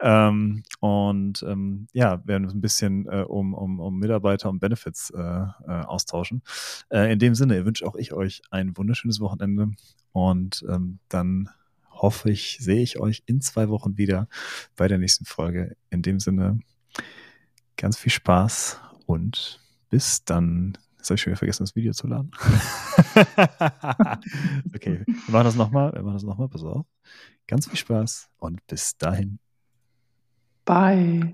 Ähm, 0.00 0.62
und 0.80 1.42
ähm, 1.42 1.86
ja, 1.92 2.26
werden 2.26 2.44
uns 2.44 2.54
ein 2.54 2.61
bisschen 2.61 3.07
äh, 3.07 3.24
um, 3.26 3.54
um, 3.54 3.78
um 3.78 3.98
Mitarbeiter 3.98 4.48
und 4.48 4.59
Benefits 4.59 5.11
äh, 5.11 5.20
äh, 5.20 5.46
austauschen. 5.66 6.42
Äh, 6.88 7.12
in 7.12 7.18
dem 7.18 7.34
Sinne 7.34 7.64
wünsche 7.64 7.86
auch 7.86 7.96
ich 7.96 8.12
euch 8.12 8.42
ein 8.50 8.76
wunderschönes 8.76 9.20
Wochenende 9.20 9.70
und 10.12 10.64
ähm, 10.68 10.98
dann 11.09 11.50
hoffe 11.90 12.30
ich, 12.30 12.59
sehe 12.61 12.82
ich 12.82 12.98
euch 12.98 13.22
in 13.26 13.40
zwei 13.40 13.68
Wochen 13.68 13.96
wieder 13.96 14.28
bei 14.76 14.88
der 14.88 14.98
nächsten 14.98 15.24
Folge. 15.24 15.76
In 15.90 16.02
dem 16.02 16.20
Sinne, 16.20 16.61
ganz 17.77 17.99
viel 17.99 18.12
Spaß 18.12 18.81
und 19.07 19.61
bis 19.91 20.24
dann. 20.24 20.79
Jetzt 20.99 21.11
habe 21.11 21.14
ich 21.14 21.22
schon 21.22 21.31
wieder 21.31 21.39
vergessen, 21.39 21.62
das 21.62 21.77
Video 21.77 21.93
zu 21.93 22.09
laden. 22.09 22.33
okay, 24.74 25.05
wir 25.07 25.33
machen 25.33 25.45
das 25.45 25.55
nochmal. 25.55 25.93
Wir 25.93 26.03
machen 26.03 26.14
das 26.14 26.24
nochmal. 26.24 26.49
Pass 26.49 26.64
auf. 26.64 26.87
Ganz 27.47 27.68
viel 27.68 27.79
Spaß 27.79 28.29
und 28.39 28.66
bis 28.66 28.97
dahin. 28.97 29.39
Bye. 30.64 31.33